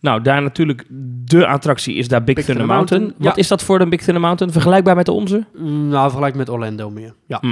[0.02, 0.86] Nou, daar natuurlijk
[1.26, 3.02] de attractie is daar Big, Big Thunder Thunder Mountain.
[3.02, 3.42] Mountain, Wat ja.
[3.42, 4.54] is dat voor een Big Thunder Mountain?
[4.54, 5.46] Vergelijkbaar met de onze?
[5.64, 7.14] Nou, vergelijk met Orlando meer.
[7.26, 7.38] Ja.
[7.42, 7.48] Hm.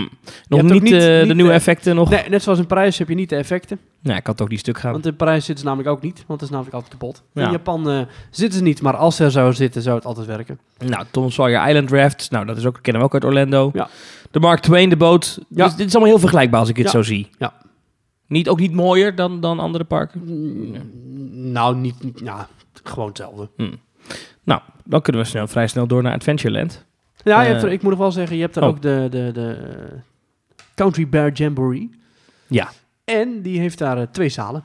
[0.47, 2.09] Nog niet, niet- eh, de niet, nieuwe effecten nog?
[2.09, 3.79] Nee, net zoals in Parijs heb je niet de effecten.
[4.01, 4.91] Nee, ik had ook niet stuk gaan.
[4.91, 7.23] Want in Parijs zitten ze namelijk ook niet, want het is namelijk altijd kapot.
[7.33, 7.45] Ja.
[7.45, 10.27] In Japan eh, zitten ze niet, maar als ze er zou zitten, zou het altijd
[10.27, 10.59] werken.
[10.85, 12.31] Nou, Tom Sawyer Island Raft.
[12.31, 13.69] Nou, dat is ook, kennen we ook uit Orlando.
[13.73, 13.87] Ja.
[14.31, 15.39] De Mark Twain, de boot.
[15.49, 15.65] Ja.
[15.65, 17.29] Dus dit is allemaal heel vergelijkbaar als ik het zo zie.
[17.39, 17.53] Ja.
[18.27, 20.21] Niet, ook niet mooier dan, dan andere parken?
[20.25, 22.47] Mm, Nou, niet, niet- ja,
[22.83, 23.49] gewoon hetzelfde.
[24.43, 26.85] Nou, dan kunnen we snel, vrij snel door naar Adventureland.
[27.23, 28.67] Ja, Eh, er, ik moet nog wel zeggen, je hebt er oh.
[28.69, 29.97] ook de, de, de eh,
[30.75, 31.89] Country Bear Jamboree.
[32.47, 32.69] Ja.
[33.03, 34.63] En die heeft daar eh, twee zalen.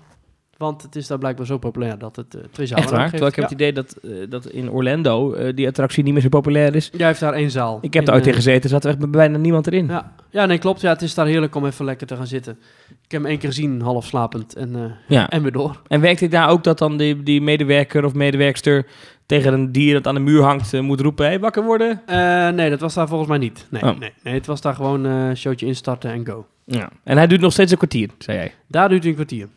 [0.56, 3.08] Want het is daar blijkbaar zo populair dat het twee zalen Echt waar?
[3.10, 6.22] Terwijl ik heb het idee dat, eh, dat in Orlando eh, die attractie niet meer
[6.22, 6.90] zo populair is.
[6.96, 7.78] Jij heeft daar één zaal.
[7.80, 9.86] Ik heb daar ooit in gezeten, er zat er echt bijna niemand erin.
[9.86, 10.12] Ja.
[10.30, 10.80] ja, nee, klopt.
[10.80, 12.58] Ja, het is daar heerlijk om even lekker te gaan zitten.
[12.88, 14.54] Ik heb hem één keer gezien, half slapend.
[14.54, 15.28] En, Ja.
[15.30, 15.80] en weer door.
[15.86, 18.86] En werkt het daar ook dat dan die, die medewerker of medewerkster
[19.26, 22.02] tegen een dier dat aan de muur hangt moet roepen, hey, wakker worden?
[22.56, 23.66] Nee, dat was daar volgens mij niet.
[23.70, 23.98] Nee, Oh.
[23.98, 26.46] nee, nee het was daar gewoon showtje instarten en go.
[26.64, 26.88] Ja.
[27.04, 28.52] En hij duurt nog steeds een kwartier, zei jij.
[28.66, 29.48] Daar duurt het een kwartier.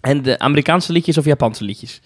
[0.00, 1.96] En de Amerikaanse liedjes of Japanse liedjes?
[1.96, 2.02] Ik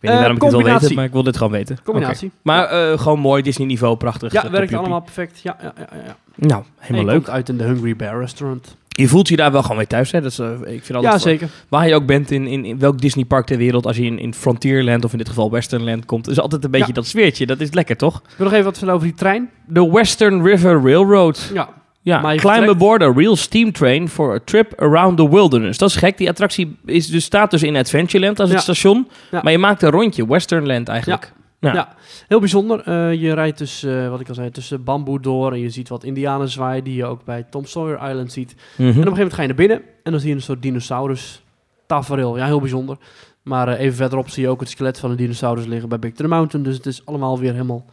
[0.00, 0.80] niet Eh, waarom ik het wil combinatie.
[0.80, 1.78] weten, maar ik wil dit gewoon weten.
[1.84, 2.30] Combinatie.
[2.42, 4.32] Maar eh, gewoon mooi, Disney-niveau, prachtig.
[4.32, 5.40] Ja, eh, werkt allemaal perfect.
[5.42, 6.16] Ja, ja, ja, ja.
[6.34, 7.16] Nou, helemaal je leuk.
[7.24, 8.76] komt uit in de Hungry Bear Restaurant.
[8.88, 10.10] Je voelt je daar wel gewoon weer thuis.
[10.10, 10.20] Hè?
[10.20, 11.48] Dat is, eh, ik vind altijd Ja, zeker.
[11.68, 14.34] Waar je ook bent, in, in, in welk Disneypark ter wereld, als je in, in
[14.34, 16.92] Frontierland of in dit geval Westernland komt, is altijd een beetje Ja.
[16.92, 17.46] dat sfeertje.
[17.46, 18.16] Dat is lekker, toch?
[18.16, 19.50] Ik wil nog even wat vertellen over die trein.
[19.66, 21.50] De Western River Railroad.
[21.54, 21.68] Ja,
[22.08, 25.78] Ja, Maar climb vertrekt- aboard a real steam train for a trip around the wilderness.
[25.78, 26.18] Dat is gek.
[26.18, 29.08] Die attractie is dus, staat dus in Adventureland als het station.
[29.30, 29.40] Ja.
[29.42, 31.32] Maar je maakt een rondje, Westernland eigenlijk.
[31.60, 31.72] Ja.
[31.72, 31.94] Ja.
[32.28, 32.80] heel bijzonder.
[32.80, 35.88] Eh, je rijdt dus, eh, wat ik al zei, tussen bamboe door en je ziet
[35.88, 38.54] wat indianen zwaaien die je ook bij Tom Sawyer Island ziet.
[38.54, 38.82] Mhm.
[38.82, 40.62] En op een gegeven moment ga je naar binnen en dan zie je een soort
[40.62, 41.42] dinosaurus
[41.86, 42.36] tafereel.
[42.36, 42.96] Ja, heel bijzonder.
[43.42, 46.12] Maar eh, even verderop zie je ook het skelet van een dinosaurus liggen bij Big
[46.12, 46.64] Thunder Mountain.
[46.66, 47.84] Dus het is allemaal weer helemaal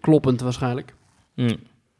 [0.00, 0.94] kloppend waarschijnlijk.
[1.34, 1.56] Mm.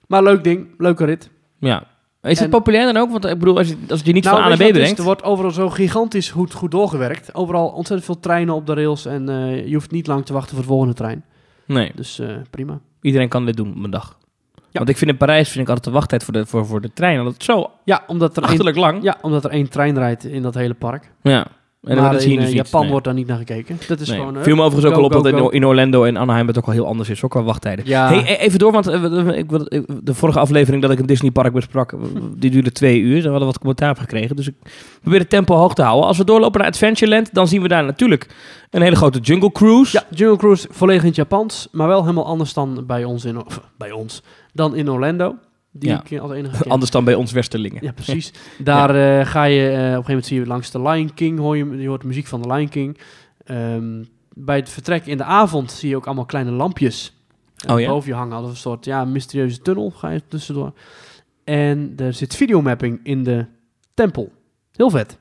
[0.06, 1.30] Maar leuk ding, leuke rit.
[1.60, 1.84] Ja.
[2.22, 3.10] Is het populair dan ook?
[3.10, 4.70] Want ik bedoel, als je, als het je niet van A Nou, naar B het
[4.70, 4.76] is?
[4.82, 4.98] brengt.
[4.98, 7.34] Er wordt overal zo gigantisch goed, goed doorgewerkt.
[7.34, 10.50] Overal ontzettend veel treinen op de rails en eh, je hoeft niet lang te wachten
[10.54, 11.24] voor de volgende trein.
[11.66, 12.78] Nee, Dus eh, prima.
[13.00, 14.18] iedereen kan dit doen op een dag.
[14.72, 16.92] Want ik vind in Parijs vind ik altijd de wachttijd voor de, voor, voor de
[16.92, 19.02] trein altijd zo Ja, omdat er, achterlijk lang.
[19.02, 21.12] ja, omdat er één trein rijdt in dat hele park.
[21.22, 21.46] Ja.
[21.82, 22.52] En maar dat in eh.
[22.52, 22.90] Japan Nee.
[22.90, 23.78] wordt daar niet naar gekeken.
[23.88, 24.18] Dat is Nee.
[24.18, 24.36] gewoon...
[24.36, 25.48] eh, Viel me overigens ook al op go, dat in, go.
[25.48, 27.22] in Orlando en Anaheim het ook al heel anders is.
[27.24, 27.84] Ook al wachttijden.
[27.86, 29.48] Ja, Hey, e- even door, want eh, ik,
[30.04, 31.94] de vorige aflevering dat ik een Disneypark besprak,
[32.36, 33.12] die duurde twee uur.
[33.14, 34.36] Daar hadden we wat commentaar gekregen.
[34.36, 34.54] Dus ik
[35.00, 36.06] probeer het tempo hoog te houden.
[36.06, 38.26] Als we doorlopen naar Adventureland, dan zien we daar natuurlijk
[38.70, 39.96] een hele grote Jungle Cruise.
[39.96, 43.44] ja, Jungle Cruise volledig in het Japans, maar wel helemaal anders dan bij ons in,
[43.44, 44.22] of, bij ons,
[44.52, 45.34] dan in Orlando.
[45.72, 46.02] Die Ja.
[46.08, 46.70] ik als enige ken.
[46.70, 47.84] Anders dan bij ons Westerlingen.
[47.84, 48.32] Ja, precies.
[48.58, 51.38] Daar eh, ga je, eh, op een gegeven moment zie je langs de Lion King,
[51.38, 52.98] hoor je, je hoort de muziek van de Lion King.
[53.44, 54.04] Ehm,
[54.34, 57.12] bij het vertrek in de avond zie je ook allemaal kleine lampjes
[57.56, 57.88] eh, Oh ja?
[57.88, 58.36] boven je hangen.
[58.36, 60.72] Als een soort ja, mysterieuze tunnel ga je tussendoor.
[61.44, 63.46] En er zit videomapping in de
[63.94, 64.32] tempel.
[64.72, 65.18] Heel vet.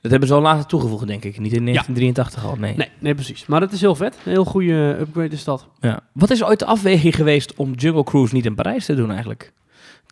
[0.00, 1.38] Dat hebben ze al later toegevoegd, denk ik.
[1.38, 2.76] Niet in 1983 al, nee.
[2.76, 3.46] Nee, nee, precies.
[3.46, 4.18] Maar dat is heel vet.
[4.24, 5.68] Een heel goede upgrade is dat.
[5.80, 6.00] Ja.
[6.12, 9.52] Wat is ooit de afweging geweest om Jungle Cruise niet in Parijs te doen eigenlijk?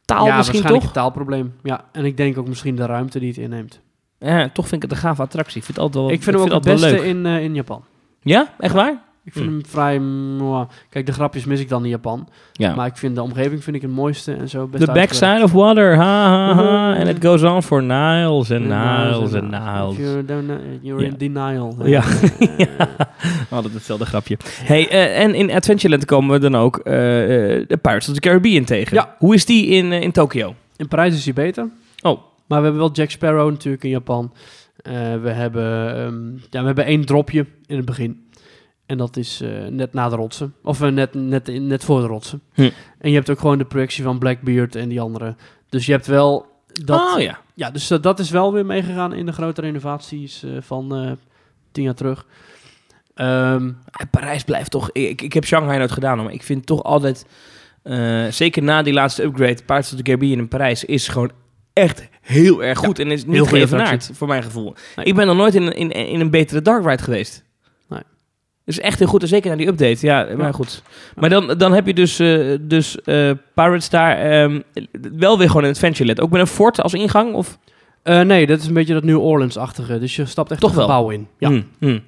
[0.05, 0.95] Taal ja, misschien waarschijnlijk toch?
[0.95, 1.55] een taalprobleem.
[1.63, 3.81] Ja, en ik denk ook misschien de ruimte die het inneemt.
[4.19, 5.57] Ja, toch vind ik het een gave attractie.
[5.59, 7.03] Ik vind het altijd wel, ik vind hem ook het beste leuk.
[7.03, 7.85] in, eh, in Japan.
[8.21, 9.03] Ja, echt waar?
[9.25, 9.99] Ik vind hem vrij...
[9.99, 10.69] mwah.
[10.89, 12.29] Kijk, de grapjes mis ik dan in Japan.
[12.53, 12.75] Ja.
[12.75, 15.53] Maar ik vind de omgeving vind ik het mooiste en zo best The backside of
[15.53, 16.95] water, ha ha ha.
[16.95, 19.97] And it goes on for miles and miles and miles.
[19.97, 21.77] You're, don't know- you're in denial.
[21.85, 22.03] Ja.
[22.57, 22.89] Ja.
[23.51, 24.37] Altijd hetzelfde grapje.
[24.65, 28.21] Hey, eh, en in Adventureland komen we dan ook eh, eh, de Pirates of the
[28.21, 28.97] Caribbean tegen.
[28.97, 29.15] Ja.
[29.19, 30.55] Hoe is die in, in Tokio?
[30.77, 31.69] In Parijs is hij beter.
[32.03, 32.21] Oh.
[32.47, 34.33] Maar we hebben wel Jack Sparrow natuurlijk in Japan.
[34.77, 38.24] Eh, we, hebben, ehm, ja, we hebben één dropje in het begin.
[38.87, 40.55] En dat is eh, net na de rotsen.
[40.63, 42.43] Of eh, net, net, net voor de rotsen.
[42.53, 42.71] Hm.
[42.99, 45.37] En je hebt ook gewoon de projectie van Blackbeard en die andere.
[45.69, 47.15] Dus je hebt wel dat...
[47.15, 47.39] oh ja.
[47.55, 51.17] Ja, dus dat, dat is wel weer meegegaan in de grote renovaties eh, van
[51.73, 52.27] tien jaar terug.
[53.15, 53.73] Ehm,
[54.11, 54.91] Parijs blijft toch...
[54.93, 57.27] Ik, ik heb Shanghai nooit gedaan, maar ik vind toch altijd...
[58.31, 60.85] zeker na die laatste upgrade, of the Caribbean in Parijs...
[60.85, 61.31] is gewoon
[61.73, 62.99] echt heel erg goed.
[62.99, 64.75] en is niet geëvenaard, voor mijn gevoel.
[64.97, 65.07] Nee.
[65.07, 67.45] Ik ben nog nooit in, in, in een betere dark ride geweest.
[68.65, 69.23] Dus echt heel goed.
[69.23, 70.07] En zeker na die update.
[70.07, 70.83] Ja, maar goed.
[71.17, 74.61] Maar dan, dan heb je dus, eh, dus eh, Pirates daar ehm,
[75.17, 76.21] wel weer gewoon een Adventureland.
[76.21, 77.35] Ook met een fort als ingang?
[77.35, 77.59] Of?
[78.03, 79.99] eh, nee, dat is een beetje dat New Orleans-achtige.
[79.99, 80.87] Dus je stapt echt Toch een wel?
[80.87, 81.29] gebouw in.
[81.39, 82.01] Ja, Hmm, hmm.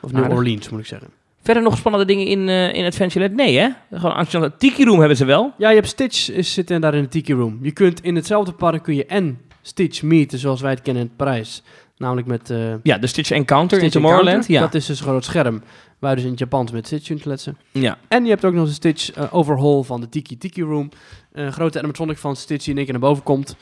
[0.00, 0.38] of New Aardig.
[0.38, 1.08] Orleans moet ik zeggen.
[1.42, 3.34] Verder nog spannende dingen in, eh in Adventureland?
[3.36, 3.68] Nee, hè?
[3.92, 4.58] Gewoon Adventureland.
[4.58, 5.52] Tiki Room hebben ze wel.
[5.58, 7.58] Ja, je hebt Stitch is, zit in daar in de Tiki Room.
[7.62, 11.10] Je kunt in hetzelfde park kun je en Stitch meeten zoals wij het kennen in
[11.16, 11.62] Parijs.
[12.02, 14.28] Namelijk met eh Ja, de Stitch Encounter Stitch in Tomorrowland.
[14.28, 14.54] Encounter.
[14.54, 14.60] Ja.
[14.60, 15.62] Dat is dus gewoon het scherm
[15.98, 17.56] waar dus in het Japans met Stitch kunt kletsen.
[17.72, 17.98] ja.
[18.08, 20.88] En je hebt ook nog een Stitch eh, overhaul van de Tiki Tiki Room.
[21.32, 23.56] Een grote animatronic van Stitch die in één keer naar boven komt.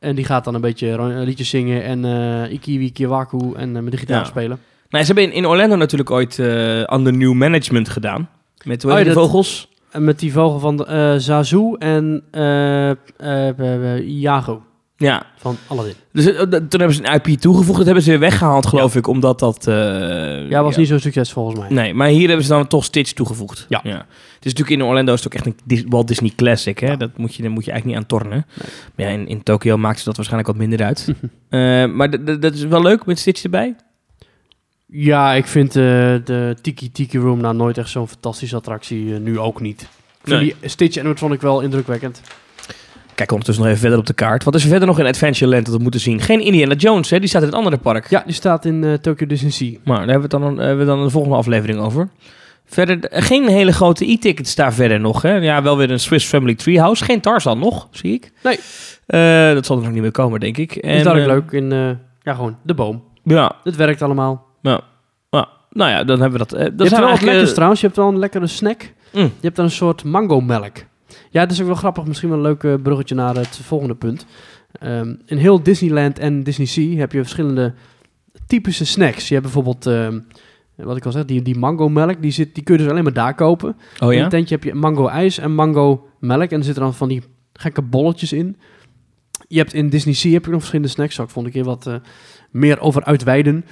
[0.00, 3.82] En die gaat dan een beetje ro- liedjes zingen en eh Ikiwi Kiwaku en eh,
[3.82, 4.24] met de gitaar Ja.
[4.24, 4.58] spelen.
[4.90, 6.46] Nou, ze hebben in, in Orlando natuurlijk ooit eh
[6.96, 8.28] under new management gedaan.
[8.64, 9.68] Met hoe Oh, ja, vogels?
[9.98, 14.62] Met die vogel van de, eh, Zazu en eh, eh, eh, eh, Iago
[15.00, 15.26] Ja.
[15.36, 15.94] van Aladdin.
[16.12, 17.76] Dus eh, toen hebben ze een IP toegevoegd.
[17.76, 19.06] Dat hebben ze weer weggehaald, geloof ik.
[19.06, 19.66] Omdat dat...
[19.66, 21.68] eh, Ja, was niet zo'n succes volgens mij.
[21.68, 23.66] Nee, maar hier hebben ze dan toch Stitch toegevoegd.
[23.68, 23.80] Ja.
[23.82, 26.78] Het is natuurlijk in Orlando is het ook echt een Walt Disney Classic.
[26.78, 26.96] Hè?
[26.96, 28.46] Dat moet je, daar moet je eigenlijk niet aan tornen.
[28.94, 31.06] Maar ja, in, in Tokio maakt ze dat waarschijnlijk wat minder uit.
[31.48, 33.74] Eh, maar dat is wel leuk met Stitch erbij.
[34.86, 39.04] Ja, ik vind de Tiki Tiki Room nou nooit echt zo'n fantastische attractie.
[39.04, 39.82] nu ook niet.
[40.24, 40.38] Ik Nee.
[40.40, 42.20] die Stitch animatronic wel indrukwekkend.
[43.20, 44.44] Kijk ondertussen nog even verder op de kaart.
[44.44, 46.20] Wat is er verder nog in Adventureland dat we moeten zien?
[46.20, 47.18] Geen Indiana Jones, hè?
[47.18, 48.10] die staat in het andere park.
[48.10, 49.76] Ja, die staat in eh, Tokyo Disney Sea.
[49.84, 52.08] Maar daar hebben we het dan, hebben we dan de volgende aflevering over.
[52.64, 55.22] Verder, eh, geen hele grote e-tickets daar verder nog.
[55.22, 55.34] Hè?
[55.34, 57.04] Ja, wel weer een Swiss Family Treehouse.
[57.04, 58.32] Geen Tarzan nog, zie ik.
[58.42, 58.58] Nee.
[59.06, 60.76] Eh, dat zal er nog niet meer komen, denk ik.
[60.76, 61.70] is dat ook leuk in,
[62.22, 63.04] ja gewoon, de boom.
[63.24, 64.46] Ja, Het werkt allemaal.
[64.62, 64.80] ja.
[65.30, 65.48] ja.
[65.70, 66.58] Nou ja, dan hebben we dat.
[66.58, 67.80] dat je hebt wel wat lekkers eh, trouwens.
[67.80, 68.92] Je hebt wel een lekkere snack.
[69.12, 69.22] Mm.
[69.22, 70.76] Je hebt dan een soort mango melk.
[71.30, 72.06] Ja, dat is ook wel grappig.
[72.06, 74.26] Misschien wel een leuk eh, bruggetje naar het volgende punt.
[74.72, 77.74] Ehm, in heel Disneyland en Disney Sea heb je verschillende
[78.46, 79.28] typische snacks.
[79.28, 80.18] Je hebt bijvoorbeeld, ehm,
[80.76, 82.22] wat ik al zeg, die, die mango melk.
[82.22, 83.76] Die, zit, die kun je dus alleen maar daar kopen.
[83.98, 84.24] Oh In ja?
[84.24, 86.50] een tentje heb je mango ijs en mango melk.
[86.50, 87.22] En er zitten dan van die
[87.52, 88.56] gekke bolletjes in.
[89.48, 91.14] Je hebt in Disney Sea heb je nog verschillende snacks.
[91.14, 91.94] Zou ik vond een keer wat eh,
[92.50, 93.64] meer over uitweiden.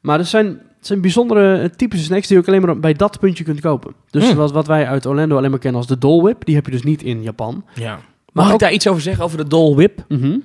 [0.00, 2.92] Maar er zijn, het zijn bijzondere eh, typische snacks die je ook alleen maar bij
[2.92, 3.92] dat puntje kunt kopen.
[4.10, 4.36] Dus Hmm.
[4.36, 6.70] wat, wat wij uit Orlando alleen maar kennen als de Dole Whip, die heb je
[6.72, 7.64] dus niet in Japan.
[7.74, 7.98] ja.
[8.32, 10.04] Mag ook- ik daar iets over zeggen, over de Dole Whip?
[10.08, 10.38] Mhm.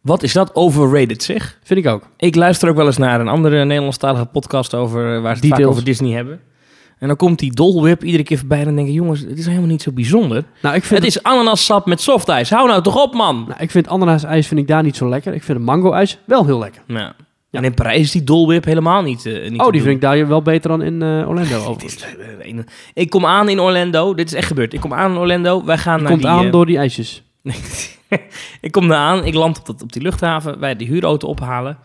[0.00, 1.58] Wat is dat overrated, zeg?
[1.62, 2.02] Vind ik ook.
[2.16, 5.48] Ik luister ook wel eens naar een andere Nederlandstalige podcast over, eh, waar ze het
[5.48, 5.66] vaak Details.
[5.70, 6.40] over Disney hebben.
[6.98, 9.38] En dan komt die Dole Whip iedere keer voorbij en dan denk ik, jongens, het
[9.38, 10.44] is helemaal niet zo bijzonder.
[10.62, 12.50] Nou, ik vind, Het is ananassap met softijs.
[12.50, 13.44] Hou nou toch op, man!
[13.48, 15.34] nou, ik vind ananasijs vind ik daar niet zo lekker.
[15.34, 16.82] Ik vind de mango ijs wel heel lekker.
[16.86, 17.14] Ja.
[17.50, 20.00] En in Parijs is die Dole Whip helemaal niet, eh niet Oh, die vind ik
[20.00, 21.76] daar wel beter dan in eh, Orlando.
[22.38, 22.58] Eh,
[22.94, 24.14] ik kom aan in Orlando.
[24.14, 24.72] Dit is echt gebeurd.
[24.72, 25.64] Ik kom aan in Orlando.
[25.64, 27.22] Wij gaan Je naar komt die, aan door die ijsjes.
[28.60, 29.24] ik kom daar aan.
[29.24, 30.58] Ik land op, dat, op die luchthaven.
[30.58, 31.78] Wij de huurauto ophalen.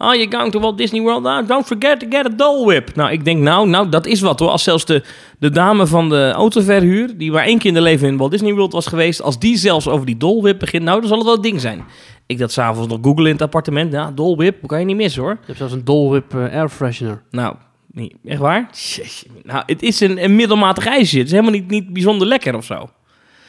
[0.00, 1.26] Oh, you're going to Walt Disney World?
[1.26, 2.94] Ah, don't forget to get a Dole Whip.
[2.94, 4.48] Nou, ik denk, nou, nou, dat is wat hoor.
[4.48, 5.02] Als zelfs de,
[5.38, 8.54] de dame van de autoverhuur, die maar één keer in de leven in Walt Disney
[8.54, 11.26] World was geweest, als die zelfs over die Dole Whip begint, nou, dan zal het
[11.26, 11.84] wel het ding zijn.
[12.28, 13.92] Ik dat s'avonds nog googlen in het appartement.
[13.92, 15.30] Ja, Dole Whip, kan je niet missen hoor.
[15.30, 17.22] Je hebt zelfs een Dole Whip eh, air freshener.
[17.30, 17.54] Nou,
[17.92, 18.68] niet, echt waar?
[18.72, 19.26] Jeetje.
[19.42, 21.16] Nou, het is een, een middelmatig ijsje.
[21.16, 22.88] Het is helemaal niet, niet bijzonder lekker of zo.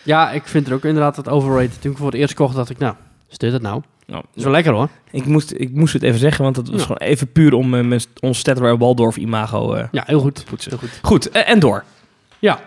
[0.03, 1.81] Ja, ik vind het ook inderdaad het overrated.
[1.81, 2.95] Toen ik voor het eerst kocht, dacht ik, nou,
[3.29, 3.81] is dit het nou?
[4.05, 4.89] Nou, Is wel lekker hoor.
[5.11, 6.81] ik, moest, ik moest het even zeggen, want het was Ja.
[6.83, 10.45] gewoon even puur om eh, mijn- ons Stedtware Waldorf imago eh Ja, heel goed.
[10.49, 10.71] poetsen.
[10.71, 10.99] Heel goed.
[11.01, 11.83] Goed, en door.
[12.39, 12.59] Ja.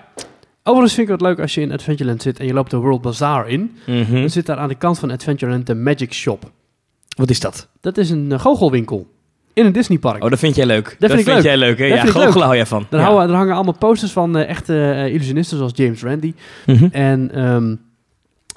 [0.62, 3.02] Overigens vind ik het leuk als je in Adventureland zit en je loopt de World
[3.02, 3.76] Bazaar in.
[3.86, 4.12] Mhm.
[4.12, 6.50] Dan zit daar aan de kant van Adventureland de Magic Shop.
[7.16, 7.68] Wat is dat?
[7.80, 9.06] Dat is een uh, goochelwinkel
[9.52, 10.24] in een Disneypark.
[10.24, 10.96] Oh, dat vind jij leuk.
[10.98, 11.42] vind ik leuk.
[11.42, 11.88] jij leuk, hè?
[11.88, 12.34] Dat ja, vind leuk.
[12.34, 12.86] hou jij van.
[12.90, 13.06] daar, ja.
[13.06, 16.34] houden, daar hangen allemaal posters van eh, echte eh, illusionisten zoals James Randi.
[16.66, 16.88] Mhm.
[16.92, 17.74] En ehm,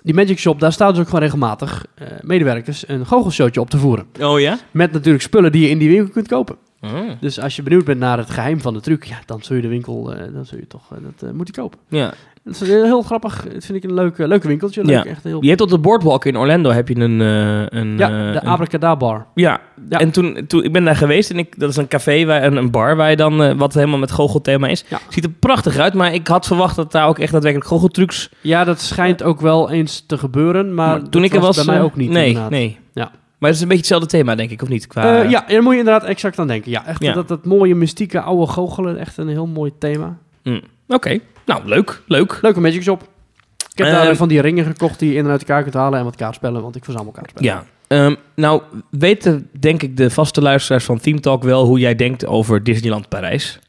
[0.03, 3.77] die Magic Shop, daar staan dus ook gewoon regelmatig eh, medewerkers een goochelshootje op te
[3.77, 4.05] voeren.
[4.21, 4.57] Oh ja?
[4.71, 6.55] Met natuurlijk spullen die je in die winkel kunt kopen.
[6.93, 7.09] Oh.
[7.19, 9.61] Dus als je benieuwd bent naar het geheim van de truc, ja, dan zul je
[9.61, 11.79] de winkel, eh, dan zul je toch eh, dat eh, moeten kopen.
[11.89, 12.13] Ja.
[12.43, 13.43] Dat is heel, grappig.
[13.53, 14.83] Dat vind ik een leuk, leuk winkeltje.
[14.83, 15.05] Leuk, Ja.
[15.05, 15.43] echt heel...
[15.43, 17.19] Je hebt op de Boardwalk in Orlando heb je een...
[17.19, 19.25] een Ja, de Abracadabar.
[19.35, 19.99] Ja, Ja.
[19.99, 22.55] en toen, toen ik ben daar geweest en ik, dat is een café, waar, een,
[22.55, 24.85] een bar waar je dan, wat helemaal met goochelthema is.
[24.87, 24.99] Ja.
[25.09, 28.29] Ziet er prachtig uit, maar ik had verwacht dat daar ook echt daadwerkelijk goocheltrucs...
[28.41, 31.55] Ja, dat schijnt ook wel eens te gebeuren, maar, Maar toen dat ik er was...
[31.55, 32.09] bij mij ook niet.
[32.09, 32.77] Nee, nee.
[32.93, 33.11] Ja.
[33.45, 34.87] Maar het is een beetje hetzelfde thema, denk ik, of niet?
[34.87, 36.71] Qua, Eh, ja, daar moet je inderdaad exact aan denken.
[36.71, 37.13] Ja, echt Ja.
[37.13, 38.97] Dat, dat mooie, mystieke, oude goochelen.
[38.97, 40.17] Echt een heel mooi thema.
[40.43, 40.59] hm.
[40.87, 42.39] Oké, nou, leuk, leuk.
[42.41, 43.01] Leuke Magic Shop.
[43.01, 45.73] Ik heb Ehm, daar van die ringen gekocht die je in en uit elkaar kunt
[45.73, 47.49] halen en wat kaartspellen, want ik verzamel kaartspellen.
[47.49, 47.65] Ja.
[47.87, 52.25] Ehm, nou, weten denk ik de vaste luisteraars van Team Talk wel hoe jij denkt
[52.25, 53.59] over Disneyland Parijs.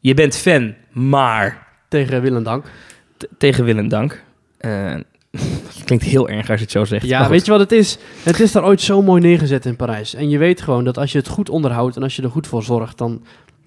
[0.00, 2.64] Je bent fan, maar Tegen Willem Dank.
[3.16, 4.22] t- tegen wil en dank.
[4.58, 4.94] Eh,
[5.84, 7.06] klinkt heel erg als je het zo zegt.
[7.06, 7.98] Ja, weet je wat het is?
[8.22, 10.14] Het is daar ooit zo mooi neergezet in Parijs.
[10.14, 12.46] En je weet gewoon dat als je het goed onderhoudt en als je er goed
[12.46, 13.22] voor zorgt, dan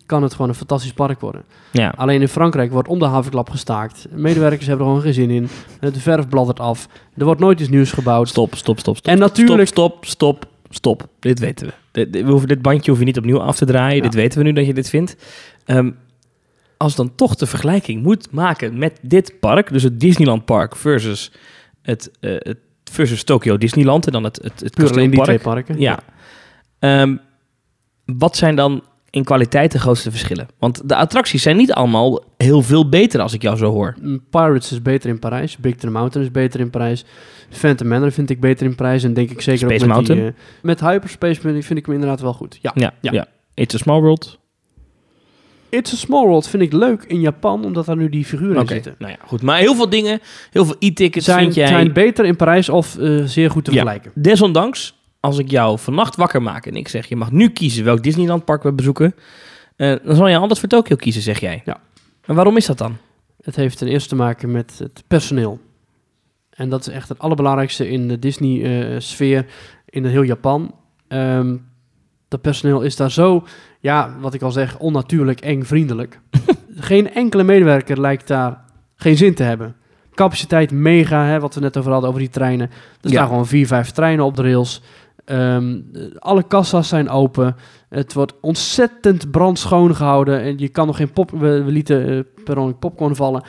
[0.06, 1.44] kan het gewoon een fantastisch park worden.
[1.72, 1.94] Ja.
[1.98, 4.06] Alleen in Frankrijk wordt om de havenklap gestaakt.
[4.12, 5.50] Medewerkers hebben er gewoon geen zin in.
[5.80, 6.88] De verf bladdert af.
[7.18, 8.30] Er wordt nooit iets nieuws gebouwd.
[8.30, 9.12] Stop, stop, stop, stop.
[9.14, 11.08] En natuurlijk- Stop, stop, stop, stop.
[11.20, 11.74] Dit weten we.
[11.92, 13.96] Dit, dit- we hoeven, dit bandje hoef je niet opnieuw af te draaien.
[13.96, 14.02] Ja.
[14.02, 15.16] Dit weten we nu dat je dit vindt.
[15.66, 15.92] Ehm,
[16.78, 21.32] als dan toch de vergelijking moet maken met dit park, dus het Disneyland Park versus
[21.88, 22.58] het, eh, het
[22.92, 25.80] versus Tokyo Disneyland en dan het, het, het Puur alleen die twee parken.
[25.80, 26.00] Ja.
[26.80, 27.16] Ehm,
[28.06, 30.48] wat zijn dan in kwaliteit de grootste verschillen?
[30.60, 33.96] Want de attracties zijn niet allemaal heel veel beter als ik jou zo hoor.
[34.02, 35.58] Mm, Pirates is beter in Parijs.
[35.58, 37.06] Big Thunder Mountain is beter in Parijs.
[37.50, 39.04] Phantom Manor vind ik beter in Parijs.
[39.04, 40.36] En denk ik zeker Space ook met die, Mountain?
[40.36, 42.60] eh, met Hyperspace vind ik- vind ik hem inderdaad wel goed.
[42.62, 42.72] Ja.
[42.76, 43.12] Ja, ja.
[43.12, 43.26] Ja.
[43.54, 44.40] It's a Small World.
[45.78, 48.96] It's a Small World vind ik leuk in Japan, omdat daar nu die figuren zitten.
[48.98, 49.42] nou ja, goed.
[49.42, 50.20] Maar heel veel dingen,
[50.52, 51.68] heel veel e-tickets Zijn, jij...
[51.68, 53.78] zijn beter in Parijs of eh, zeer goed te Ja.
[53.82, 54.12] vergelijken.
[54.16, 57.08] Desondanks, als ik jou vannacht wakker maak en ik zeg...
[57.08, 59.16] je mag nu kiezen welk Disneyland park we bezoeken...
[59.76, 61.62] eh, dan zal je altijd voor Tokio kiezen, zeg jij.
[61.66, 61.78] Ja.
[62.26, 62.98] En waarom is dat dan?
[63.42, 65.60] Het heeft ten eerste te maken met het personeel.
[66.50, 69.46] En dat is echt het allerbelangrijkste in de Disney-sfeer
[69.86, 70.76] in heel Japan.
[71.08, 71.56] Ehm,
[72.28, 73.44] dat personeel is daar zo,
[73.80, 76.20] ja, wat ik al zeg, onnatuurlijk eng vriendelijk.
[76.76, 78.62] geen enkele medewerker lijkt daar
[78.96, 79.76] geen zin te hebben.
[80.14, 82.70] Capaciteit mega, hè, wat we net over hadden, over die treinen.
[82.70, 83.10] Er Ja.
[83.10, 84.82] staan gewoon vier, vijf treinen op de rails.
[85.26, 85.80] Ehm,
[86.20, 87.56] alle kassa's zijn open.
[87.90, 90.42] Het wordt ontzettend brandschoon gehouden.
[90.42, 91.32] En je kan nog geen pop...
[91.32, 93.44] We, we lieten eh, per popcorn vallen.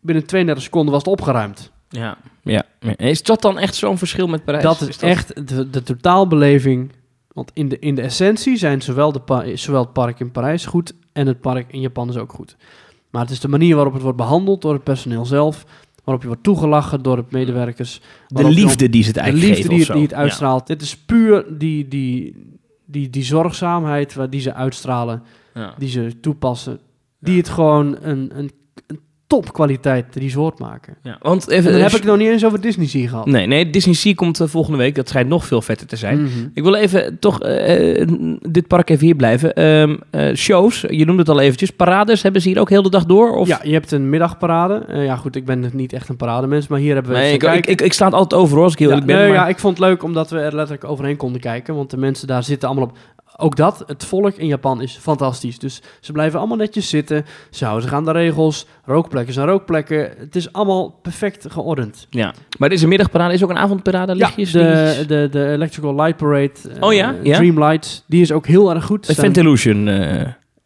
[0.00, 1.70] Binnen 32 seconden was het opgeruimd.
[1.88, 2.16] Ja.
[2.42, 2.62] ja.
[2.96, 4.62] Is dat dan echt zo'n verschil met Parijs?
[4.62, 6.92] dat is, echt de, de totaalbeleving.
[7.32, 10.94] Want in de, in de essentie zijn zowel, de zowel het park in Parijs goed...
[11.12, 12.56] en het park in Japan is ook goed.
[13.10, 15.66] Maar het is de manier waarop het wordt behandeld door het personeel zelf...
[16.04, 18.00] waarop je wordt toegelachen door de medewerkers...
[18.26, 20.22] De liefde die ze het de eigenlijk liefde geven die of het, die het zo.
[20.22, 20.66] uitstraalt.
[20.66, 22.46] Dit is puur die, die,
[22.84, 25.22] die, die zorgzaamheid waar die ze uitstralen,
[25.54, 25.74] Ja.
[25.78, 26.80] Die ze toepassen,
[27.18, 28.50] die het gewoon een, een,
[28.86, 29.00] een
[29.32, 30.96] topkwaliteit resort maken.
[31.02, 31.18] Ja.
[31.20, 31.72] Want En even...
[31.72, 33.26] dan heb ik het nog niet eens over Disney Sea gehad.
[33.26, 34.94] Nee, nee, Disney Sea komt eh, volgende week.
[34.94, 36.22] Dat schijnt nog veel vetter te zijn.
[36.22, 36.30] Mhm.
[36.54, 38.08] Ik wil even toch eh, eh,
[38.40, 39.54] dit park even hier blijven.
[39.54, 41.70] Ehm, eh, shows, je noemde het al eventjes.
[41.70, 43.36] Parades hebben ze hier ook heel de dag door?
[43.36, 43.48] Of?
[43.48, 44.84] Ja, je hebt een middagparade.
[44.92, 47.18] Ja, goed, ik ben niet echt een parademens, maar hier hebben we...
[47.18, 49.16] Nee, ik, ik, ik, ik sta het altijd over hoor, als ik heel ja, ben.
[49.16, 51.74] nee, maar- ja, ik vond het leuk omdat we er letterlijk overheen konden kijken.
[51.74, 52.96] Want de mensen daar zitten allemaal op.
[53.36, 55.58] Ook dat, het volk in Japan is fantastisch.
[55.58, 57.24] Dus ze blijven allemaal netjes zitten.
[57.50, 58.66] Ze houden zich aan de regels.
[58.84, 60.10] Rookplekken zijn rookplekken.
[60.18, 62.06] Het is allemaal perfect geordend.
[62.10, 62.34] Ja.
[62.58, 64.50] Maar er is een middagparade, is ook een avondparade, lichtjes?
[64.52, 65.06] de, dingetjes?
[65.06, 66.52] de, de Electrical Light Parade.
[66.74, 67.14] eh, Oh ja?
[67.22, 67.36] Ja?
[67.36, 68.04] Dream Lights.
[68.06, 69.06] Die is ook heel erg goed.
[69.06, 69.88] Fentillusion.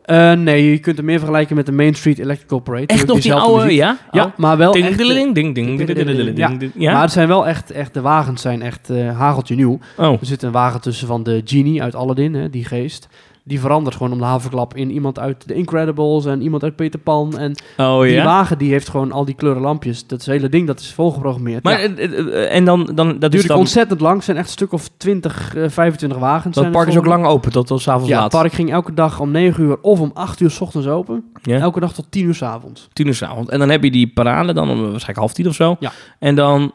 [0.07, 0.33] Eh.
[0.33, 2.87] Nee, je kunt het meer vergelijken met de Main Street Electrical Parade.
[2.87, 3.79] Echt nog die oude, muziek.
[3.79, 3.99] ja?
[4.11, 4.31] Ja, Oh.
[4.37, 4.99] maar wel Ding, echt...
[4.99, 6.57] ding, eh, ding, ding, Ja.
[6.75, 6.93] Ja?
[6.93, 9.79] Maar het zijn wel echt, echt de wagens zijn echt eh, hageltje nieuw.
[9.97, 13.09] Oh, Er zit een wagen tussen van de genie uit Aladdin, hè, die geest.
[13.49, 17.01] Die verandert gewoon om de havenklap in iemand uit The Incredibles en iemand uit Peter
[17.01, 17.39] Pan.
[17.39, 18.25] En oh die ja?
[18.25, 20.07] wagen die heeft gewoon al die kleuren lampjes.
[20.07, 21.63] Dat is hele ding, dat is volgeprogrammeerd.
[21.63, 23.59] Maar, ja, eh, eh, eh, en dan, dan, dat het duurt dan...
[23.59, 24.15] ontzettend lang.
[24.15, 26.55] Het zijn echt een stuk of 20, eh, 25 wagens.
[26.57, 28.33] Dat park het is ook lang open, tot, tot s'avonds Ja, laat.
[28.33, 31.25] het park ging elke dag om 9 uur of om 8 uur s ochtends open.
[31.43, 31.59] Ja?
[31.59, 32.89] Elke dag tot 10 uur s avonds.
[32.93, 33.51] Tien uur s'avonds.
[33.51, 35.77] En dan heb je die parade dan om waarschijnlijk half tien of zo.
[35.81, 35.93] Ja.
[36.19, 36.73] En dan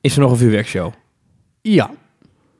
[0.00, 0.92] is er nog een vuurwerkshow.
[1.62, 1.90] Ja.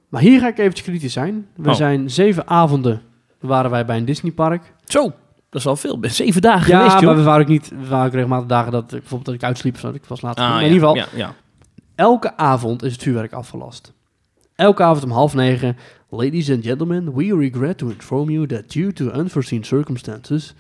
[0.09, 1.47] Maar hier ga ik eventjes kritisch zijn.
[1.57, 1.75] We Oh.
[1.75, 3.03] zijn zeven avonden
[3.47, 4.73] waren wij bij een Disneypark.
[4.85, 5.03] Zo,
[5.51, 5.99] dat is al veel.
[6.03, 7.05] Zeven dagen Ja, geweest, joh.
[7.05, 9.43] maar we waren ook niet, we waren ook regelmatig dagen dat ik bijvoorbeeld dat ik
[9.43, 10.37] uitsliep of zo, dat ik was laat.
[10.39, 11.35] Ah, in ieder geval, Ja, ja.
[11.95, 13.93] elke avond is het vuurwerk afgelast.
[14.55, 15.77] Elke avond om half negen.
[16.09, 20.55] Ladies and gentlemen, we regret to inform you that due to unforeseen circumstances,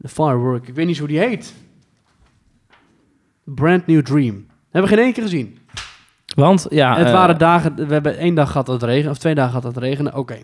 [0.00, 1.54] the firework, ik weet niet hoe die heet.
[3.44, 4.46] Brand New Dream.
[4.70, 5.58] Hebben we geen één keer gezien.
[6.34, 6.96] Want, ja...
[6.96, 9.50] het eh, waren dagen, we hebben één dag gehad dat het regenen, of twee dagen
[9.50, 10.14] gehad dat het regenen.
[10.16, 10.38] Oké,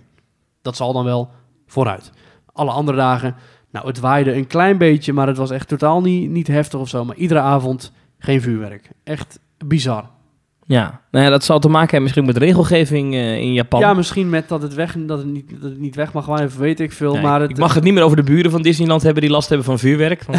[0.63, 1.31] dat zal dan wel
[1.69, 2.11] vooruit.
[2.53, 3.35] Alle andere dagen,
[3.73, 6.89] nou het waaide een klein beetje, maar het was echt totaal niet, niet heftig of
[6.89, 7.05] zo.
[7.05, 8.91] Maar iedere avond geen vuurwerk.
[9.05, 10.05] Echt bizar.
[10.65, 13.81] Ja, nou ja, dat zal te maken hebben misschien met regelgeving eh, in Japan.
[13.81, 16.51] Ja, misschien met dat het, weg, dat het, niet, dat het niet weg mag waaien,
[16.59, 17.13] weet ik veel.
[17.13, 19.31] Nee, maar het, ik mag het niet meer over de buren van Disneyland hebben die
[19.31, 20.25] last hebben van vuurwerk.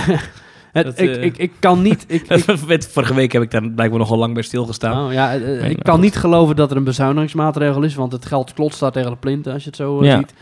[0.72, 2.06] Het, dat, ik, eh, ik, ik kan niet...
[2.08, 2.26] Ik,
[2.92, 5.06] Vorige week heb ik daar blijkbaar nogal lang bij stilgestaan.
[5.08, 8.26] oh, ja, eh, ik maar kan niet geloven dat er een bezuinigingsmaatregel is, want het
[8.26, 10.18] geld klotst daar tegen de plinten als je het zo eh, Ja.
[10.18, 10.34] ziet.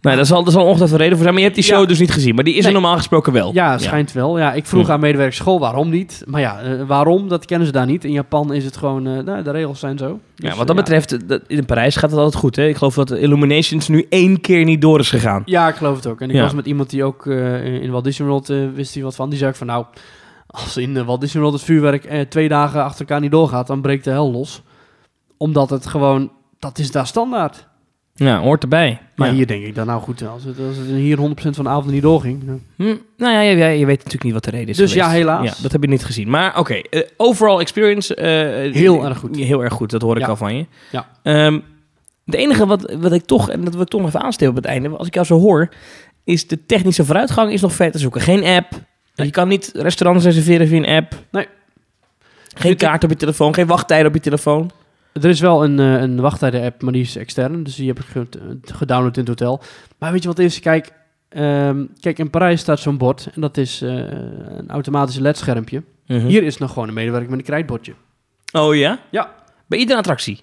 [0.00, 1.34] Nou, daar zal, daar zal ongetwijfeld een reden voor zijn.
[1.34, 1.86] Maar je hebt die show Ja.
[1.88, 2.34] dus niet gezien.
[2.34, 2.80] Maar die is er Nee.
[2.80, 3.50] normaal gesproken wel.
[3.54, 4.38] Ja, schijnt wel.
[4.38, 6.22] Ja, ik vroeg aan medewerkers school waarom niet.
[6.26, 8.04] Maar ja, eh, waarom, dat kennen ze daar niet.
[8.04, 10.20] In Japan is het gewoon, eh, nou, de regels zijn zo.
[10.36, 12.56] Ja, Dus, wat dat betreft, eh, dat- in Parijs gaat het altijd goed.
[12.56, 12.66] Hè?
[12.66, 15.42] Ik geloof dat de Illuminations nu één keer niet door is gegaan.
[15.44, 16.20] Ja, ik geloof het ook.
[16.20, 19.28] En ik was met iemand die ook in Walt Disney World wist hij wat van.
[19.28, 19.84] Die zei ook van, nou,
[20.46, 24.04] als in Walt Disney World het vuurwerk twee dagen achter elkaar niet doorgaat, dan breekt
[24.04, 24.62] de hel los.
[25.36, 27.68] Omdat het gewoon, dat is daar standaard.
[28.14, 29.00] Ja, hoort erbij.
[29.16, 29.34] Maar Ja.
[29.34, 31.90] hier denk ik dan, nou goed, als het, als het hier 100% van de avond
[31.92, 32.42] niet doorging.
[32.42, 35.08] nou, Hm, nou ja, je, je- weet natuurlijk niet wat de reden is Dus geweest.
[35.10, 35.44] ja, helaas.
[35.56, 36.30] Ja, dat heb je niet gezien.
[36.30, 38.14] Maar oké, eh, overall experience...
[38.14, 39.36] eh, Heel erg goed.
[39.36, 40.28] Heel erg goed, dat hoor ik Ja.
[40.28, 40.66] al van je.
[40.90, 41.08] Ja.
[41.22, 41.58] Ehm,
[42.24, 44.62] het enige wat, wat ik toch, en dat wil ik toch nog even aanstellen op
[44.62, 45.68] het einde, als ik jou zo hoor,
[46.24, 48.20] is de technische vooruitgang is nog ver te zoeken.
[48.20, 48.68] Geen app.
[49.14, 51.14] Je kan niet restaurants reserveren via een app.
[51.30, 51.46] Nee.
[52.56, 54.70] Geen kaart op je telefoon, geen wachttijden op je telefoon.
[55.12, 57.62] Er is wel een, eh, een wachttijden-app, maar die is extern.
[57.62, 58.26] Dus die heb ik ge-
[58.62, 59.60] gedownload in het hotel.
[59.98, 60.60] Maar weet je wat het is?
[60.60, 60.92] Kijk,
[61.28, 63.28] ehm, kijk in Parijs staat zo'n bord.
[63.34, 63.94] En dat is eh,
[64.58, 65.82] een automatisch LED-schermpje.
[66.06, 66.26] Mhm.
[66.26, 67.92] Hier is nog gewoon een medewerker met een krijtbordje.
[68.52, 68.98] Oh ja?
[69.10, 69.34] Ja.
[69.66, 70.40] Bij iedere attractie.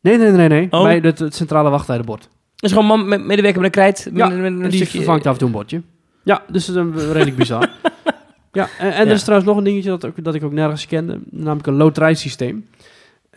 [0.00, 0.66] Nee, nee, nee, nee.
[0.70, 0.82] Oh.
[0.82, 2.28] Bij het, het centrale wachttijdenbord.
[2.58, 4.10] Is gewoon man met medewerker met een krijt.
[4.14, 5.82] Ja, met, met een En die stukje- vervangt af en toe een bordje.
[6.24, 7.70] Ja, dus dat is een, redelijk bizar.
[8.52, 9.08] ja, en, en Ja.
[9.10, 11.18] er is trouwens nog een dingetje dat, ook, dat ik ook nergens kende.
[11.30, 12.66] Namelijk een loterijsysteem.
[12.78, 12.84] Eh,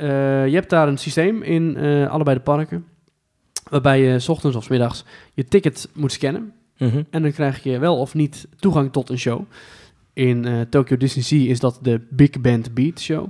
[0.05, 2.85] je hebt daar een systeem in eh, allebei de parken.
[3.69, 6.53] Waarbij je 's ochtends of 's middags je ticket moet scannen.
[6.77, 7.03] Mhm.
[7.09, 9.41] En dan krijg je wel of niet toegang tot een show.
[10.13, 13.27] In eh, Tokyo Disney Sea is dat de Big Band Beat Show.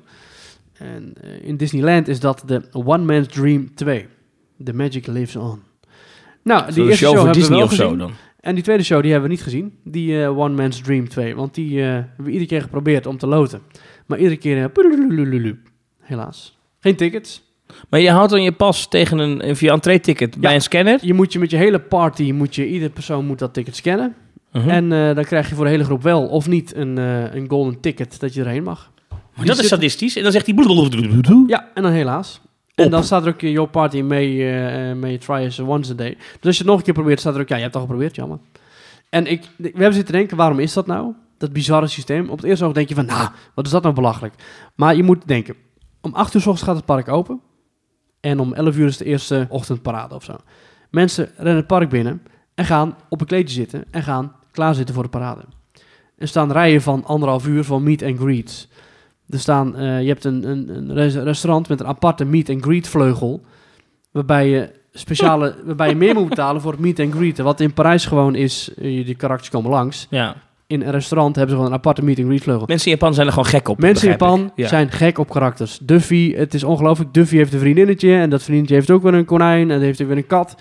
[0.73, 4.07] En eh, in Disneyland is dat de One Man's Dream 2.
[4.63, 5.61] The Magic Lives On.
[6.43, 7.99] Nou, die Zo'n eerste show hebben Disney we of wel zo gezien.
[7.99, 8.11] dan.
[8.39, 9.77] En die tweede show die hebben we niet gezien.
[9.83, 11.35] Die eh, One Man's Dream 2.
[11.35, 13.61] Want die eh, hebben we iedere keer geprobeerd om te loten.
[14.05, 14.63] Maar iedere keer...
[14.63, 15.53] eh,
[15.99, 16.58] helaas.
[16.79, 17.41] Geen tickets.
[17.89, 20.99] Maar je houdt dan je pas tegen een, een via entree-ticket bij een scanner.
[21.01, 22.31] Je moet je met je hele party...
[22.31, 24.15] Moet je, iedere persoon moet dat ticket scannen.
[24.51, 24.69] Mhm.
[24.69, 27.49] En eh, dan krijg je voor de hele groep wel of niet een, eh, een
[27.49, 28.91] golden ticket dat je erheen mag.
[29.09, 30.15] Maar Die dat is sadistisch.
[30.15, 30.55] En dan zegt hij...
[31.47, 32.41] Ja, en dan helaas.
[32.75, 36.09] En dan staat er ook your party may, eh, may try us once a day.
[36.09, 37.83] Dus als je het nog een keer probeert, staat er ook, ja, je hebt het
[37.83, 38.39] al geprobeerd, jammer.
[39.09, 41.13] En ik, we hebben zitten denken, waarom is dat nou?
[41.37, 42.29] Dat bizarre systeem.
[42.29, 44.33] Op het eerste oog denk je van, nou, wat is dat nou belachelijk?
[44.75, 45.55] Maar je moet denken,
[46.01, 47.41] om 8 uur s ochtends gaat het park open.
[48.19, 50.35] En om 11 uur is de eerste ochtendparade of zo.
[50.89, 52.21] Mensen rennen het park binnen
[52.55, 55.41] en gaan op een kleedje zitten en gaan klaarzitten voor de parade.
[56.17, 58.67] Er staan rijen van anderhalf uur voor meet and greets.
[59.29, 62.63] Er staan, eh, je hebt een, een, een res- restaurant met een aparte meet and
[62.63, 63.41] greet vleugel.
[64.11, 67.37] Waarbij je, speciale, waarbij je meer moet betalen voor het meet and greet.
[67.37, 70.07] Wat in Parijs gewoon is, eh, die karakters komen langs.
[70.09, 70.35] Ja.
[70.69, 72.63] In een restaurant hebben ze gewoon een aparte meet and greet vleugel.
[72.67, 73.79] Mensen in Japan zijn er gewoon gek op.
[73.79, 74.51] Mensen in Japan.
[74.55, 74.67] Ja.
[74.67, 75.79] zijn gek op karakters.
[75.81, 77.13] Duffy, het is ongelooflijk.
[77.13, 80.07] Duffy heeft een vriendinnetje en dat vriendinnetje heeft ook weer een konijn en heeft ook
[80.07, 80.55] weer een kat.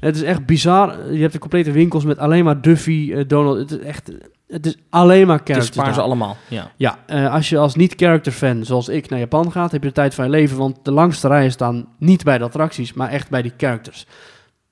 [0.00, 1.12] Het is echt bizar.
[1.12, 3.58] Je hebt de complete winkels met alleen maar Duffy, eh, Donald.
[3.58, 4.12] Het is echt,
[4.48, 5.76] het is alleen maar Het characters.
[5.76, 6.04] waar ze daar.
[6.04, 6.36] allemaal.
[6.48, 6.70] Ja.
[6.76, 9.94] Ja, eh, als je als niet-character fan zoals ik naar Japan gaat, heb je de
[9.94, 10.56] tijd van je leven.
[10.56, 14.06] Want de langste rijen staan niet bij de attracties, maar echt bij die characters.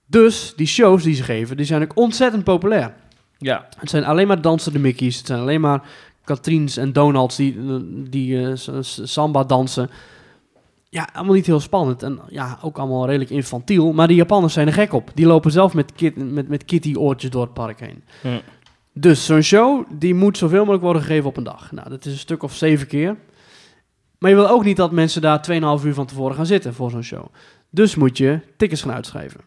[0.07, 2.95] Dus die shows die ze geven, die zijn ook ontzettend populair.
[3.43, 3.69] Ja.
[3.79, 5.17] Het zijn alleen maar dansende Mickey's.
[5.17, 5.83] Het zijn alleen maar
[6.25, 7.57] Katriens en Donalds die,
[8.09, 9.91] die eh, samba dansen.
[10.89, 12.03] Ja, allemaal niet heel spannend.
[12.03, 13.93] En ja, ook allemaal redelijk infantiel.
[13.93, 15.11] Maar die Japanners zijn er gek op.
[15.15, 18.05] Die lopen zelf met, kit, met, met kitty-oortjes door het park heen.
[18.21, 18.29] Hm.
[18.93, 21.73] Dus zo'n show, die moet zoveel mogelijk worden gegeven op een dag.
[21.73, 23.17] Nou, dat is een stuk of zeven keer.
[24.19, 25.47] Maar je wil ook niet dat mensen daar
[25.81, 27.25] 2,5 uur van tevoren gaan zitten voor zo'n show.
[27.71, 29.41] Dus moet je tickets gaan uitschrijven.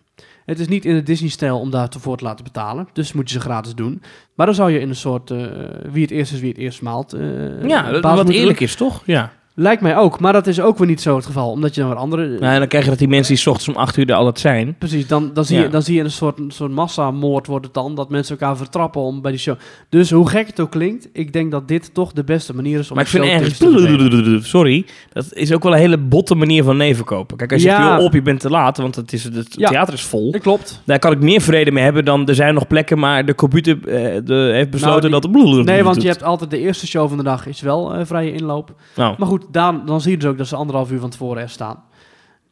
[0.45, 2.87] Het is niet in de Disney-stijl om daarvoor te laten betalen.
[2.93, 4.01] Dus moet je ze gratis doen.
[4.35, 5.45] Maar dan zou je in een soort eh,
[5.91, 7.13] wie het eerst is, wie het eerst maalt.
[7.13, 8.67] eh, Ja, wat eerlijk doen.
[8.67, 9.01] is, toch?
[9.05, 9.31] Ja.
[9.57, 10.19] Lijkt mij ook.
[10.19, 11.49] Maar dat is ook weer niet zo het geval.
[11.51, 12.27] Omdat je dan weer andere...
[12.27, 14.15] Nou, en dan krijg je dat die mensen die 's ochtends om 8 uur er
[14.15, 14.75] altijd zijn.
[14.77, 15.63] Precies, dan, dan, zie Ja.
[15.63, 17.95] je, dan zie je een soort, een soort massamoord wordt het dan.
[17.95, 19.55] Dat mensen elkaar vertrappen om bij die show.
[19.89, 22.89] Dus hoe gek het ook klinkt, ik denk dat dit toch de beste manier is
[22.89, 24.47] om Maar ik vind ergens...
[24.49, 24.85] Sorry.
[25.13, 27.37] Dat is ook wel een hele botte manier van nee verkopen.
[27.37, 27.75] Kijk, als je Ja.
[27.85, 29.69] zegt, joh, op, je bent te laat, want het, is, het Ja.
[29.69, 30.31] theater is vol.
[30.31, 30.81] Dat klopt.
[30.85, 33.77] Daar kan ik meer vrede mee hebben dan er zijn nog plekken, maar de computer
[33.87, 35.33] eh, de, heeft besloten Nou, dat...
[35.33, 38.05] de Nee, want je hebt altijd de eerste show van de dag is wel eh,
[38.05, 38.73] vrije inloop.
[38.95, 41.41] Nou, Maar goed, dan, dan zie je dus ook dat ze anderhalf uur van tevoren
[41.41, 41.83] er staan.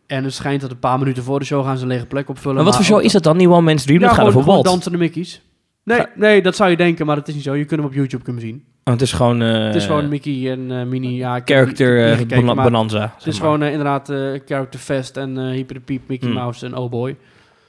[0.08, 2.30] En het schijnt dat een paar minuten voor de show gaan ze een lege plek
[2.30, 2.56] opvullen.
[2.56, 3.38] maar wat voor show is dat dan?
[3.38, 4.02] Die One Man's Dream?
[4.02, 4.66] Ja, dat gaat over Walt.
[4.66, 5.42] dansende Mickey's.
[5.84, 7.54] Nee, Ga- nee, dat zou je denken, maar dat is niet zo.
[7.56, 8.64] Je kunt hem op YouTube kunnen zien.
[8.84, 9.42] Oh, het is gewoon...
[9.42, 11.16] eh, het is gewoon Mickey en eh Minnie.
[11.16, 13.14] Ja, Character niet- eh, niet gekeken, bonanza.
[13.18, 16.34] Het is gewoon eh, inderdaad eh, Character Fest en eh Hyper de Piep, Mickey Mm.
[16.34, 17.18] Mouse en Oh Boy.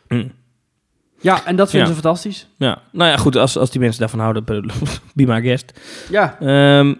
[0.08, 0.32] Mm.
[1.20, 1.94] Ja, en dat vinden Ja.
[1.94, 2.48] ze fantastisch.
[2.56, 3.36] Ja, nou ja, goed.
[3.36, 4.44] Als, als die mensen daarvan houden,
[5.14, 5.80] be my guest.
[6.10, 6.94] Ja, Ehm,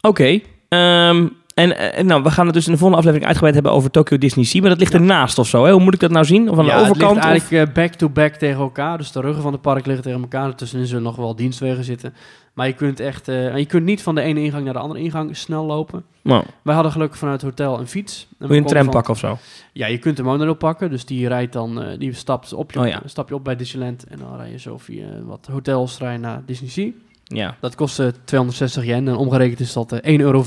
[0.00, 0.40] Oké.
[0.68, 1.26] Ehm,
[1.60, 4.18] En eh, nou, we gaan het dus in de volgende aflevering uitgebreid hebben over Tokyo
[4.18, 4.60] Disney Sea.
[4.60, 5.64] Maar dat ligt ernaast of zo.
[5.64, 5.72] Hè?
[5.72, 6.50] Hoe moet ik dat nou zien?
[6.50, 7.14] Of aan ja, de overkant?
[7.14, 8.98] Het ligt eigenlijk eh, back-to-back tegen elkaar.
[8.98, 10.54] Dus de ruggen van het park liggen tegen elkaar.
[10.54, 12.14] Tussenin zullen nog wel dienstwegen zitten.
[12.54, 13.28] Maar je kunt echt...
[13.28, 16.04] eh, je kunt niet van de ene ingang naar de andere ingang snel lopen.
[16.22, 18.28] Nou, Wij hadden gelukkig vanuit het hotel een fiets.
[18.38, 19.38] En wil je een tram van- pakken of zo?
[19.72, 20.90] Ja, je kunt de monorail pakken.
[20.90, 21.82] Dus die rijdt dan...
[21.82, 23.00] eh, die stapt op, je, Oh ja.
[23.04, 24.04] stap je op bij Disneyland.
[24.04, 26.90] En dan rij je zo via wat hotels naar Disney Sea.
[27.34, 27.56] Ja.
[27.60, 29.08] Dat kost eh, 260 yen.
[29.08, 30.38] En omgerekend is dat eh 1,95 euro.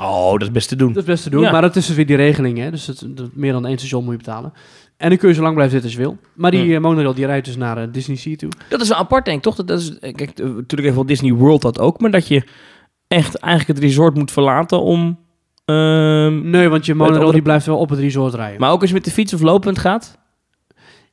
[0.00, 0.92] Oh, dat is best te doen.
[0.92, 1.42] Dat is best te doen.
[1.42, 1.50] Ja.
[1.52, 2.58] Maar dat is dus weer die regeling.
[2.58, 2.70] Hè?
[2.70, 4.52] Dus het, dat- meer dan één station moet je betalen.
[4.96, 6.18] En dan kun je zo lang blijven zitten als je wil.
[6.34, 6.72] Maar die Hmm.
[6.74, 8.50] eh, monorail die rijdt dus naar eh, Disney Sea toe.
[8.68, 9.54] Dat is wel apart, denk ik, toch?
[9.54, 12.00] Dat, dat is, eh, kijk, eh, natuurlijk heeft wel Disney World dat ook.
[12.00, 12.42] Maar dat je
[13.08, 15.18] echt eigenlijk het resort moet verlaten om...
[15.64, 18.60] ehm, Nee, want je monorail andere- die blijft wel op het resort rijden.
[18.60, 20.18] maar ook als je met de fiets of lopend gaat?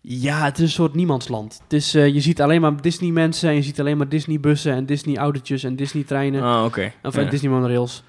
[0.07, 1.59] Ja, het is een soort niemandsland.
[1.63, 4.39] Het is, eh, je ziet alleen maar Disney mensen en je ziet alleen maar Disney
[4.39, 6.41] bussen en Disney autootjes en Disney treinen.
[6.43, 6.91] Ah, oké.
[7.03, 7.29] Of eh, Ja.
[7.29, 8.03] Disney monorails.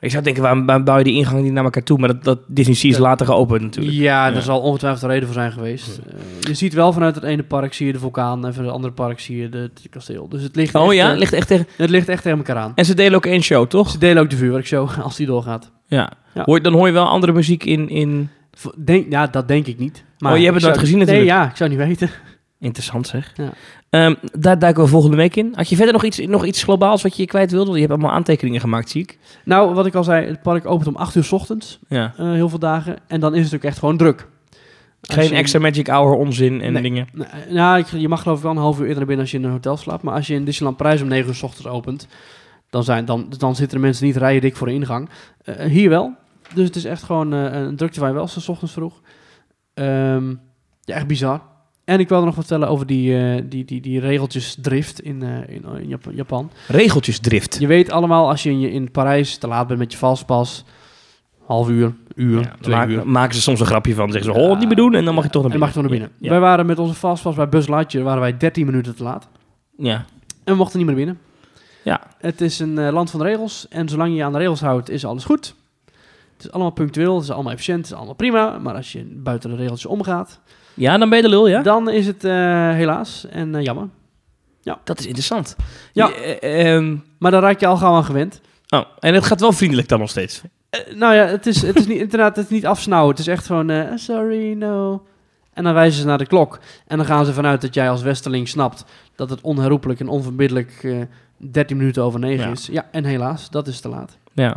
[0.00, 1.98] Ik zou denken, waarom, waarom bouw je die ingang niet naar elkaar toe?
[1.98, 3.96] Maar dat, dat Disney Sea is later geopend natuurlijk.
[3.96, 4.32] Ja, Ja.
[4.32, 5.98] daar zal ongetwijfeld een reden voor zijn geweest.
[6.06, 8.72] Eh, je ziet wel vanuit het ene park zie je de vulkaan en van het
[8.72, 10.28] andere park zie je de, het kasteel.
[10.28, 11.66] Dus het ligt, Oh echt, ja, eh, ligt echt tegen...
[11.76, 12.72] het ligt echt tegen elkaar aan.
[12.74, 13.90] En ze delen ook één show, toch?
[13.90, 15.70] Ze delen ook de vuurwerkshow als die doorgaat.
[15.86, 16.12] Ja.
[16.34, 16.42] Ja.
[16.44, 17.88] Hoor, dan hoor je wel andere muziek in...
[17.88, 18.28] in...
[18.84, 20.04] Denk, ja, dat denk ik niet.
[20.20, 21.26] Oh, je hebt het nooit gezien natuurlijk.
[21.26, 22.10] Nee, ja, ik zou niet weten.
[22.58, 23.32] Interessant zeg.
[23.36, 23.52] Ja.
[23.90, 25.52] Ehm, daar duiken we volgende week in.
[25.54, 27.64] Had je verder nog iets, nog iets globaals wat je kwijt wilde?
[27.70, 29.18] Want je hebt allemaal aantekeningen gemaakt, zie ik.
[29.44, 32.14] Nou, wat ik al zei, het park opent om 8 uur 's ochtends, Ja.
[32.16, 32.96] eh, heel veel dagen.
[33.06, 34.26] En dan is het ook echt gewoon druk.
[35.02, 36.82] Geen je- extra Magic Hour onzin en Nee.
[36.82, 37.08] dingen.
[37.12, 39.38] Nou, Nou, je mag geloof ik wel een half uur eerder naar binnen als je
[39.38, 40.02] in een hotel slaapt.
[40.02, 42.06] Maar als je in Disneyland Parijs om 9 uur 's ochtends opent,
[42.70, 45.08] dan, zijn, dan, dan zitten de mensen niet rijen dik voor de ingang.
[45.44, 46.14] Eh, hier wel.
[46.54, 49.00] Dus het is echt gewoon eh, een drukte waar je wel 's ochtends vroeg.
[49.80, 50.28] Ehm,
[50.84, 51.40] ja, echt bizar.
[51.84, 55.54] En ik wilde nog wat vertellen over die, eh, die, die, die regeltjesdrift in, eh,
[55.54, 56.50] in, in Jap- Japan.
[56.68, 57.56] Regeltjesdrift.
[57.60, 60.64] Je weet allemaal, als je in, je- in Parijs te laat bent met je valspas,
[61.46, 63.08] half uur, uur, Ja, twee maak- uur.
[63.08, 64.12] maken ze soms een grapje van.
[64.12, 64.94] Zeggen ze, oh, niet meer doen.
[64.94, 65.58] En dan mag je toch naar En binnen.
[65.60, 66.10] mag je toch naar binnen.
[66.18, 66.30] Ja.
[66.30, 69.28] Wij waren met onze fastpass bij Bus Lightyear, waren wij 13 minuten te laat.
[69.76, 69.94] Ja.
[70.44, 71.18] En we mochten niet meer binnen.
[71.84, 72.00] Ja.
[72.18, 73.66] Het is een eh, land van de regels.
[73.68, 75.54] En zolang je je aan de regels houdt, is alles goed.
[76.42, 78.58] Het is allemaal punctueel, het is allemaal efficiënt, het is allemaal prima.
[78.58, 80.40] Maar als je buiten de regeltjes omgaat,
[80.74, 81.62] ja, dan ben je de lul, ja?
[81.62, 82.32] dan is het eh,
[82.70, 83.88] helaas en eh, jammer.
[84.84, 85.56] Dat is interessant.
[85.92, 86.10] Ja.
[86.12, 88.40] Eh, ehm, Maar daar raak je al gauw aan gewend.
[88.68, 90.42] oh, en het gaat wel vriendelijk dan nog steeds.
[90.94, 93.10] Nou ja, het is, het is niet, inderdaad het is niet afsnauwen.
[93.10, 95.02] Het is echt gewoon, sorry, no.
[95.52, 96.58] En dan wijzen ze naar de klok.
[96.86, 98.84] En dan gaan ze vanuit dat jij als Westerling snapt
[99.14, 100.96] dat het onherroepelijk en onverbiddelijk eh
[101.50, 102.50] 13 minuten over 9 Ja.
[102.52, 102.66] is.
[102.66, 104.18] Ja, en helaas, dat is te laat.
[104.32, 104.56] Ja.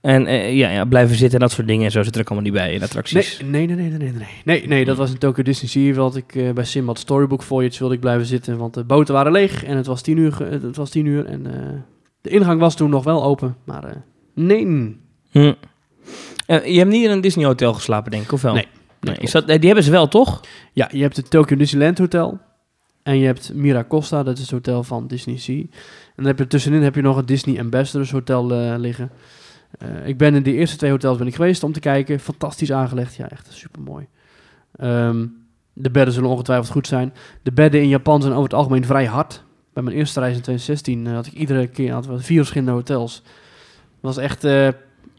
[0.00, 2.26] En eh, ja, ja, blijven zitten en dat soort dingen en zo zit er ook
[2.30, 3.40] allemaal niet bij in attracties.
[3.40, 4.26] Nee, nee, nee, nee, nee, nee.
[4.44, 5.94] Nee, nee, dat was in Tokyo Disney Sea.
[5.94, 9.32] Wilde ik eh, bij Simbad Storybook Voyage wilde ik blijven zitten, want de boten waren
[9.32, 10.42] leeg en het was tien uur.
[10.42, 11.80] Het was tien uur en eh,
[12.20, 13.96] de ingang was toen nog wel open, maar eh,
[14.34, 14.66] nee.
[15.30, 15.52] Hm.
[16.46, 18.54] Je hebt niet in een Disney hotel geslapen, denk ik, of wel?
[18.54, 18.66] Nee,
[19.04, 19.22] Nee, klopt.
[19.22, 20.40] is dat, die hebben ze wel, toch?
[20.72, 22.40] Ja, je hebt het Tokyo Disneyland Hotel
[23.02, 25.60] en je hebt Miracosta, dat is het hotel van Disney Sea.
[25.60, 25.68] En
[26.16, 28.46] dan heb je tussenin heb je nog het Disney Ambassadors Hotel
[28.78, 29.10] liggen.
[29.78, 32.20] Eh, ik ben in de eerste twee hotels ben ik geweest om te kijken.
[32.20, 34.06] Fantastisch aangelegd, ja, echt super mooi.
[35.76, 37.12] de bedden zullen ongetwijfeld goed zijn.
[37.42, 39.42] De bedden in Japan zijn over het algemeen vrij hard.
[39.72, 43.14] Bij mijn eerste reis in 2016 eh, had ik iedere keer we vier verschillende hotels.
[43.14, 44.68] Het was echt eh,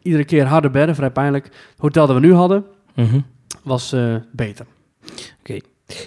[0.02, 1.46] iedere keer harde bedden, vrij pijnlijk.
[1.46, 3.20] Het hotel dat we nu hadden Mhm.
[3.64, 3.96] was
[4.32, 4.66] beter.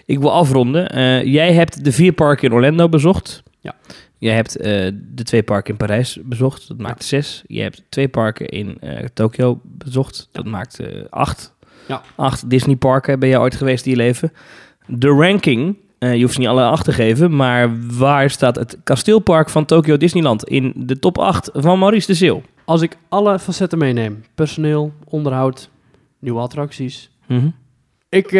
[0.06, 0.84] Ik wil afronden.
[1.30, 3.42] Jij hebt de vier parken in Orlando bezocht.
[3.60, 3.74] Ja.
[4.18, 6.68] Jij hebt eh, de twee parken in Parijs bezocht.
[6.68, 7.42] Dat maakt zes.
[7.46, 10.28] Je hebt twee parken in eh Tokio bezocht.
[10.32, 11.54] Dat maakt eh, acht.
[11.88, 12.02] Ja.
[12.14, 14.32] Acht Disney parken ben je ooit geweest in je leven.
[14.86, 19.48] De ranking, je hoeft ze niet alle acht te geven, maar waar staat het kasteelpark
[19.50, 22.42] van Tokyo Disneyland in de top 8 van Maurice de Zeeuw?
[22.64, 25.70] Als ik alle facetten meeneem, personeel, onderhoud,
[26.18, 27.48] nieuwe attracties, Mhm.
[28.08, 28.30] ik,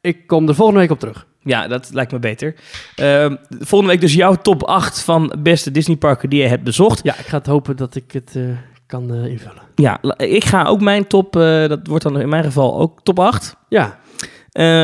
[0.00, 1.26] ik kom er volgende week op terug.
[1.48, 2.54] Ja, dat lijkt me beter.
[2.94, 7.00] Ehm, volgende week dus jouw top 8 van beste Disneyparken die je hebt bezocht.
[7.02, 8.42] Ja, ik ga het hopen dat ik het eh,
[8.86, 9.62] kan eh, invullen.
[9.74, 13.18] Ja, ik ga ook mijn top, eh, dat wordt dan in mijn geval ook top
[13.18, 13.56] 8.
[13.68, 13.98] Ja,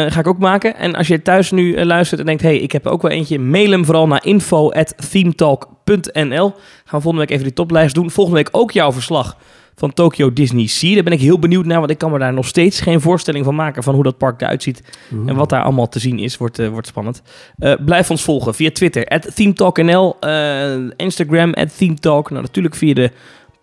[0.08, 0.76] ga ik ook maken.
[0.76, 3.38] En als je thuis nu luistert en denkt, hey, ik heb er ook wel eentje,
[3.38, 6.52] mail hem vooral naar info.themetalk.nl.
[6.84, 8.10] Gaan we volgende week even die toplijst doen.
[8.10, 9.36] Volgende week ook jouw verslag
[9.74, 10.94] van Tokyo Disney Sea.
[10.94, 13.44] Daar ben ik heel benieuwd naar, want ik kan me daar nog steeds geen voorstelling
[13.44, 14.82] van maken van hoe dat park eruit ziet.
[15.26, 17.22] En wat daar allemaal te zien is, wordt, eh, wordt spannend.
[17.58, 22.30] Eh, blijf ons volgen via Twitter, at ThemeTalkNL, eh, Instagram, ThemeTalk.
[22.30, 23.10] Nou, natuurlijk via de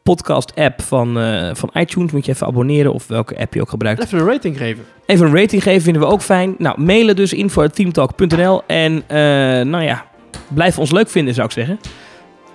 [0.04, 1.14] podcast-app van,
[1.54, 4.04] van iTunes moet je even abonneren of welke app je ook gebruikt.
[4.04, 4.84] even een rating geven.
[5.06, 6.56] Even een rating geven vinden we ook fijn.
[6.58, 9.18] Nou, mailen dus info.themetalk.nl en eh,
[9.66, 10.06] nou ja,
[10.48, 11.80] blijf ons leuk vinden zou ik zeggen.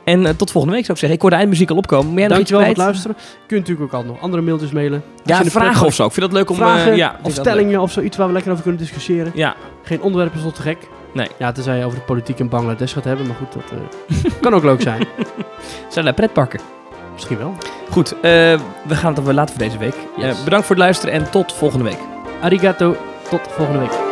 [0.07, 1.13] En eh, tot volgende week zou ik zeggen.
[1.13, 2.07] Ik hoor de eindmuziek al opkomen.
[2.13, 3.17] Maar jij nog iets Dankjewel voor het luisteren.
[3.19, 5.03] Je kunt natuurlijk ook altijd nog andere mailtjes mailen.
[5.27, 6.07] Als Ja, vragen of zo.
[6.07, 6.57] Ik vind dat leuk om...
[6.57, 9.33] eh, Vragen ja, ik vind of stellingen of zoiets waar we lekker over kunnen discussiëren.
[9.35, 10.79] Ja, Geen onderwerp is tot te gek.
[11.15, 11.29] Nee.
[11.39, 13.27] Ja, tenzij je over de politiek in Bangladesh gaat hebben.
[13.27, 13.63] Maar goed, dat
[14.25, 15.07] eh, kan ook leuk zijn.
[15.89, 16.61] zijn daar pretparken.
[17.13, 17.55] Misschien wel.
[17.91, 19.95] Goed, eh, we gaan het er weer laten voor deze week.
[20.17, 20.39] Yes.
[20.39, 21.99] Eh, bedankt voor het luisteren en tot volgende week.
[22.43, 22.97] Arigato.
[23.31, 24.06] Tot volgende week.